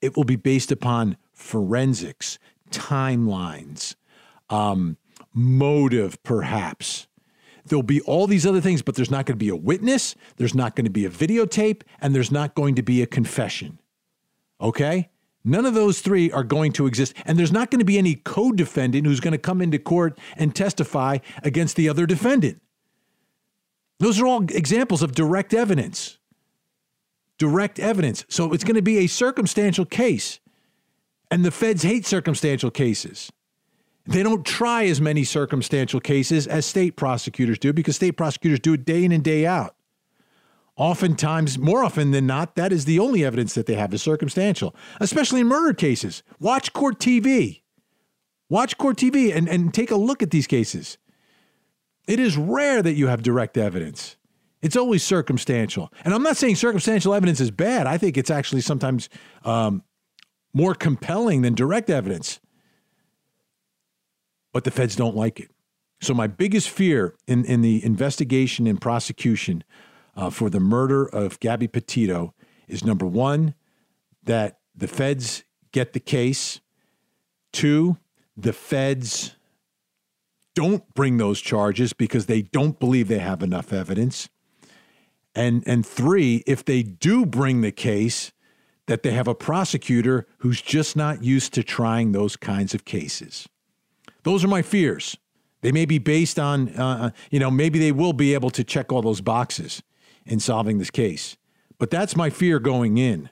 It 0.00 0.16
will 0.16 0.24
be 0.24 0.36
based 0.36 0.70
upon 0.70 1.16
forensics, 1.32 2.38
timelines, 2.70 3.94
um, 4.50 4.96
motive, 5.32 6.22
perhaps. 6.22 7.06
There'll 7.64 7.82
be 7.82 8.00
all 8.02 8.26
these 8.26 8.46
other 8.46 8.60
things, 8.60 8.82
but 8.82 8.94
there's 8.94 9.10
not 9.10 9.26
going 9.26 9.38
to 9.38 9.44
be 9.44 9.48
a 9.48 9.56
witness, 9.56 10.14
there's 10.36 10.54
not 10.54 10.76
going 10.76 10.84
to 10.84 10.90
be 10.90 11.04
a 11.04 11.10
videotape, 11.10 11.82
and 12.00 12.14
there's 12.14 12.30
not 12.30 12.54
going 12.54 12.74
to 12.76 12.82
be 12.82 13.02
a 13.02 13.06
confession. 13.06 13.80
Okay? 14.60 15.10
None 15.48 15.64
of 15.64 15.74
those 15.74 16.00
three 16.00 16.32
are 16.32 16.42
going 16.42 16.72
to 16.72 16.86
exist. 16.86 17.14
And 17.24 17.38
there's 17.38 17.52
not 17.52 17.70
going 17.70 17.78
to 17.78 17.84
be 17.84 17.98
any 17.98 18.16
co 18.16 18.50
defendant 18.50 19.06
who's 19.06 19.20
going 19.20 19.32
to 19.32 19.38
come 19.38 19.62
into 19.62 19.78
court 19.78 20.18
and 20.36 20.54
testify 20.54 21.18
against 21.44 21.76
the 21.76 21.88
other 21.88 22.04
defendant. 22.04 22.60
Those 24.00 24.20
are 24.20 24.26
all 24.26 24.42
examples 24.50 25.02
of 25.02 25.12
direct 25.12 25.54
evidence. 25.54 26.18
Direct 27.38 27.78
evidence. 27.78 28.24
So 28.28 28.52
it's 28.52 28.64
going 28.64 28.74
to 28.74 28.82
be 28.82 28.98
a 28.98 29.06
circumstantial 29.06 29.84
case. 29.84 30.40
And 31.30 31.44
the 31.44 31.52
feds 31.52 31.84
hate 31.84 32.06
circumstantial 32.06 32.72
cases. 32.72 33.30
They 34.04 34.24
don't 34.24 34.44
try 34.44 34.86
as 34.86 35.00
many 35.00 35.22
circumstantial 35.22 36.00
cases 36.00 36.48
as 36.48 36.66
state 36.66 36.96
prosecutors 36.96 37.58
do 37.58 37.72
because 37.72 37.96
state 37.96 38.12
prosecutors 38.12 38.60
do 38.60 38.74
it 38.74 38.84
day 38.84 39.04
in 39.04 39.12
and 39.12 39.22
day 39.22 39.46
out. 39.46 39.75
Oftentimes, 40.76 41.58
more 41.58 41.82
often 41.82 42.10
than 42.10 42.26
not, 42.26 42.54
that 42.56 42.70
is 42.70 42.84
the 42.84 42.98
only 42.98 43.24
evidence 43.24 43.54
that 43.54 43.66
they 43.66 43.74
have 43.74 43.94
is 43.94 44.02
circumstantial, 44.02 44.74
especially 45.00 45.40
in 45.40 45.46
murder 45.46 45.72
cases. 45.72 46.22
Watch 46.38 46.72
court 46.74 46.98
TV. 46.98 47.62
Watch 48.50 48.76
court 48.76 48.98
TV 48.98 49.34
and, 49.34 49.48
and 49.48 49.72
take 49.72 49.90
a 49.90 49.96
look 49.96 50.22
at 50.22 50.30
these 50.30 50.46
cases. 50.46 50.98
It 52.06 52.20
is 52.20 52.36
rare 52.36 52.82
that 52.82 52.92
you 52.92 53.06
have 53.06 53.22
direct 53.22 53.56
evidence. 53.56 54.16
It's 54.60 54.76
always 54.76 55.02
circumstantial. 55.02 55.92
And 56.04 56.12
I'm 56.12 56.22
not 56.22 56.36
saying 56.36 56.56
circumstantial 56.56 57.14
evidence 57.14 57.40
is 57.40 57.50
bad. 57.50 57.86
I 57.86 57.96
think 57.98 58.16
it's 58.18 58.30
actually 58.30 58.60
sometimes 58.60 59.08
um, 59.44 59.82
more 60.52 60.74
compelling 60.74 61.42
than 61.42 61.54
direct 61.54 61.88
evidence. 61.88 62.38
But 64.52 64.64
the 64.64 64.70
feds 64.70 64.94
don't 64.94 65.16
like 65.16 65.40
it. 65.40 65.50
So, 66.00 66.14
my 66.14 66.26
biggest 66.26 66.68
fear 66.68 67.14
in, 67.26 67.44
in 67.46 67.62
the 67.62 67.84
investigation 67.84 68.66
and 68.66 68.80
prosecution 68.80 69.64
uh, 70.16 70.30
for 70.30 70.50
the 70.50 70.60
murder 70.60 71.06
of 71.06 71.38
Gabby 71.40 71.68
Petito 71.68 72.34
is 72.66 72.84
number 72.84 73.06
one, 73.06 73.54
that 74.24 74.58
the 74.74 74.88
feds 74.88 75.44
get 75.72 75.92
the 75.92 76.00
case. 76.00 76.60
Two, 77.52 77.98
the 78.36 78.52
feds 78.52 79.36
don't 80.54 80.82
bring 80.94 81.18
those 81.18 81.40
charges 81.40 81.92
because 81.92 82.26
they 82.26 82.42
don't 82.42 82.80
believe 82.80 83.08
they 83.08 83.18
have 83.18 83.42
enough 83.42 83.72
evidence. 83.72 84.28
And, 85.34 85.62
and 85.66 85.86
three, 85.86 86.42
if 86.46 86.64
they 86.64 86.82
do 86.82 87.26
bring 87.26 87.60
the 87.60 87.72
case, 87.72 88.32
that 88.86 89.02
they 89.02 89.10
have 89.10 89.28
a 89.28 89.34
prosecutor 89.34 90.26
who's 90.38 90.62
just 90.62 90.96
not 90.96 91.22
used 91.22 91.52
to 91.54 91.62
trying 91.62 92.12
those 92.12 92.36
kinds 92.36 92.72
of 92.72 92.84
cases. 92.84 93.48
Those 94.22 94.44
are 94.44 94.48
my 94.48 94.62
fears. 94.62 95.16
They 95.60 95.72
may 95.72 95.84
be 95.84 95.98
based 95.98 96.38
on, 96.38 96.68
uh, 96.78 96.84
uh 96.84 97.10
you 97.30 97.40
know, 97.40 97.50
maybe 97.50 97.78
they 97.78 97.92
will 97.92 98.12
be 98.12 98.32
able 98.34 98.50
to 98.50 98.62
check 98.62 98.92
all 98.92 99.02
those 99.02 99.20
boxes 99.20 99.82
in 100.26 100.40
solving 100.40 100.78
this 100.78 100.90
case. 100.90 101.36
But 101.78 101.90
that's 101.90 102.16
my 102.16 102.30
fear 102.30 102.58
going 102.58 102.98
in. 102.98 103.30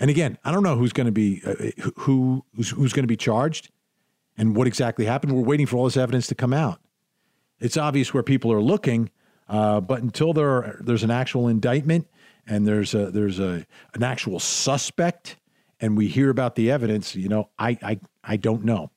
And 0.00 0.10
again, 0.10 0.38
I 0.44 0.50
don't 0.50 0.62
know 0.62 0.76
who's 0.76 0.92
going 0.92 1.06
to 1.06 1.12
be 1.12 1.42
uh, 1.46 1.54
who 2.00 2.44
who's, 2.56 2.70
who's 2.70 2.92
going 2.92 3.04
to 3.04 3.08
be 3.08 3.16
charged 3.16 3.70
and 4.36 4.56
what 4.56 4.66
exactly 4.66 5.04
happened. 5.04 5.32
We're 5.32 5.42
waiting 5.42 5.66
for 5.66 5.76
all 5.76 5.84
this 5.84 5.96
evidence 5.96 6.26
to 6.28 6.34
come 6.34 6.52
out. 6.52 6.80
It's 7.60 7.76
obvious 7.76 8.12
where 8.12 8.22
people 8.24 8.52
are 8.52 8.60
looking, 8.60 9.10
uh, 9.48 9.80
but 9.80 10.02
until 10.02 10.32
there 10.32 10.78
there's 10.80 11.04
an 11.04 11.10
actual 11.10 11.46
indictment 11.46 12.08
and 12.46 12.66
there's 12.66 12.94
a 12.94 13.10
there's 13.10 13.38
a 13.38 13.64
an 13.94 14.02
actual 14.02 14.40
suspect, 14.40 15.36
and 15.80 15.96
we 15.96 16.08
hear 16.08 16.30
about 16.30 16.56
the 16.56 16.70
evidence, 16.70 17.14
you 17.14 17.28
know, 17.28 17.50
I 17.58 17.78
I 17.82 18.00
I 18.24 18.36
don't 18.36 18.64
know. 18.64 18.90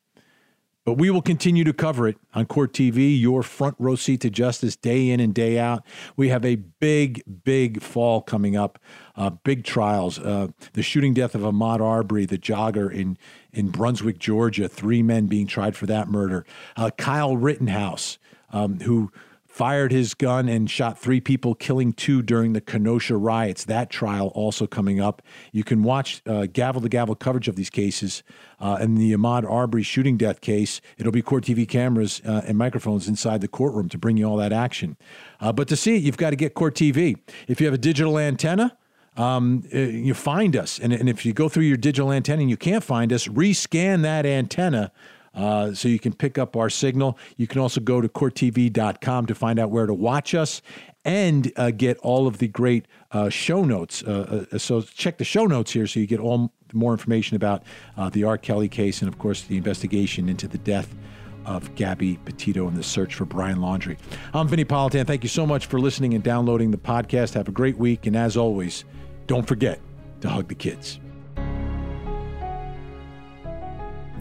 But 0.86 1.00
we 1.00 1.10
will 1.10 1.24
continue 1.24 1.64
to 1.64 1.74
cover 1.74 2.08
it 2.08 2.18
on 2.36 2.46
Court 2.46 2.72
TV, 2.72 3.20
your 3.20 3.42
front 3.42 3.76
row 3.80 3.96
seat 3.96 4.22
to 4.22 4.30
justice 4.30 4.76
day 4.76 5.10
in 5.10 5.20
and 5.20 5.34
day 5.34 5.58
out. 5.58 5.84
We 6.16 6.30
have 6.30 6.46
a 6.46 6.56
big, 6.56 7.24
big 7.44 7.82
fall 7.82 8.22
coming 8.22 8.56
up, 8.56 8.78
uh, 9.16 9.32
big 9.32 9.64
trials. 9.64 10.20
Uh, 10.20 10.50
the 10.74 10.84
shooting 10.84 11.16
death 11.16 11.34
of 11.34 11.42
Ahmaud 11.42 11.82
Arbery, 11.82 12.28
the 12.28 12.38
jogger 12.38 12.94
in, 12.94 13.18
in 13.52 13.70
Brunswick, 13.70 14.20
Georgia, 14.20 14.70
three 14.70 15.02
men 15.02 15.26
being 15.26 15.48
tried 15.48 15.76
for 15.76 15.88
that 15.88 16.08
murder. 16.08 16.46
Uh, 16.78 16.92
Kyle 16.92 17.36
Rittenhouse, 17.36 18.20
um, 18.52 18.80
who 18.82 19.12
fired 19.56 19.90
his 19.90 20.14
gun 20.14 20.50
and 20.50 20.70
shot 20.70 21.00
three 21.00 21.22
people, 21.22 21.56
killing 21.56 21.94
two 21.94 22.22
during 22.22 22.52
the 22.52 22.60
Kenosha 22.60 23.16
riots. 23.16 23.64
That 23.64 23.90
trial 23.90 24.28
also 24.36 24.68
coming 24.68 25.00
up. 25.00 25.22
You 25.54 25.64
can 25.64 25.82
watch 25.82 26.22
uh, 26.26 26.48
gavel 26.52 26.82
to 26.82 26.90
gavel 26.90 27.16
coverage 27.16 27.48
of 27.48 27.56
these 27.56 27.70
cases 27.70 28.22
uh, 28.60 28.78
and 28.82 28.98
the 28.98 29.14
Ahmaud 29.14 29.50
Arbery 29.50 29.82
shooting 29.82 30.18
death 30.18 30.42
case. 30.42 30.82
It'll 30.98 31.14
be 31.14 31.22
court 31.22 31.46
TV 31.46 31.66
cameras 31.66 32.22
uh, 32.26 32.42
and 32.46 32.58
microphones 32.58 33.08
inside 33.08 33.40
the 33.40 33.48
courtroom 33.48 33.88
to 33.90 33.98
bring 33.98 34.18
you 34.18 34.26
all 34.26 34.36
that 34.36 34.52
action. 34.52 34.98
Uh, 35.40 35.54
but 35.54 35.70
to 35.70 35.78
see 35.78 35.96
it, 35.96 36.02
you've 36.04 36.18
got 36.18 36.32
to 36.32 36.36
get 36.36 36.54
court 36.54 36.76
TV. 36.76 37.18
If 37.48 37.62
you 37.62 37.68
have 37.68 37.74
a 37.74 37.78
digital 37.78 38.20
antenna, 38.20 38.76
um, 39.16 39.64
uh, 39.74 39.78
you 39.78 40.14
find 40.14 40.58
us. 40.58 40.80
And, 40.80 40.92
and 40.92 41.08
if 41.08 41.26
you 41.26 41.32
go 41.32 41.48
through 41.48 41.64
your 41.64 41.78
digital 41.78 42.12
antenna 42.12 42.42
and 42.42 42.50
you 42.50 42.58
can't 42.58 42.84
find 42.84 43.14
us, 43.14 43.30
rescan 43.30 44.02
that 44.02 44.26
antenna 44.26 44.92
uh, 45.36 45.74
so 45.74 45.88
you 45.88 46.00
can 46.00 46.14
pick 46.14 46.38
up 46.38 46.56
our 46.56 46.70
signal. 46.70 47.18
You 47.38 47.48
can 47.48 47.62
also 47.62 47.82
go 47.82 48.02
to 48.02 48.08
courttv.com 48.08 49.26
to 49.26 49.36
find 49.36 49.60
out 49.60 49.70
where 49.72 49.86
to 49.86 49.94
watch 49.94 50.34
us 50.34 50.62
and 51.04 51.52
uh, 51.56 51.72
get 51.72 51.98
all 52.00 52.26
of 52.26 52.40
the 52.40 52.48
great 52.48 52.88
uh, 53.12 53.30
show 53.30 53.64
notes. 53.64 54.04
Uh, 54.04 54.46
uh, 54.52 54.58
so 54.58 54.82
check 54.82 55.18
the 55.18 55.24
show 55.24 55.46
notes 55.46 55.72
here 55.72 55.86
so 55.86 56.00
you 56.00 56.08
get 56.08 56.20
all 56.20 56.52
more 56.74 56.92
information 56.92 57.36
about 57.36 57.64
the 58.12 58.24
R. 58.24 58.38
Kelly 58.38 58.68
case 58.68 59.02
and, 59.02 59.08
of 59.08 59.20
course, 59.20 59.44
the 59.44 59.58
investigation 59.58 60.28
into 60.28 60.48
the 60.48 60.58
death 60.58 60.94
of 61.46 61.74
Gabby 61.76 62.18
Petito 62.26 62.68
and 62.68 62.76
the 62.76 62.84
search 62.84 63.14
for 63.14 63.26
Brian 63.26 63.60
Laundrie. 63.60 63.98
I'm 64.34 64.48
Vinnie 64.48 64.66
Politan. 64.66 65.06
Thank 65.06 65.24
you 65.24 65.30
so 65.30 65.46
much 65.46 65.68
for 65.68 65.80
listening 65.80 66.16
and 66.16 66.24
downloading 66.24 66.72
the 66.72 66.78
podcast. 66.78 67.36
Have 67.36 67.48
a 67.48 67.52
great 67.52 67.78
week. 67.78 68.08
And 68.08 68.16
as 68.16 68.36
always, 68.36 68.84
don't 69.28 69.48
forget 69.48 69.80
to 70.22 70.30
hug 70.30 70.48
the 70.48 70.56
kids. 70.56 71.00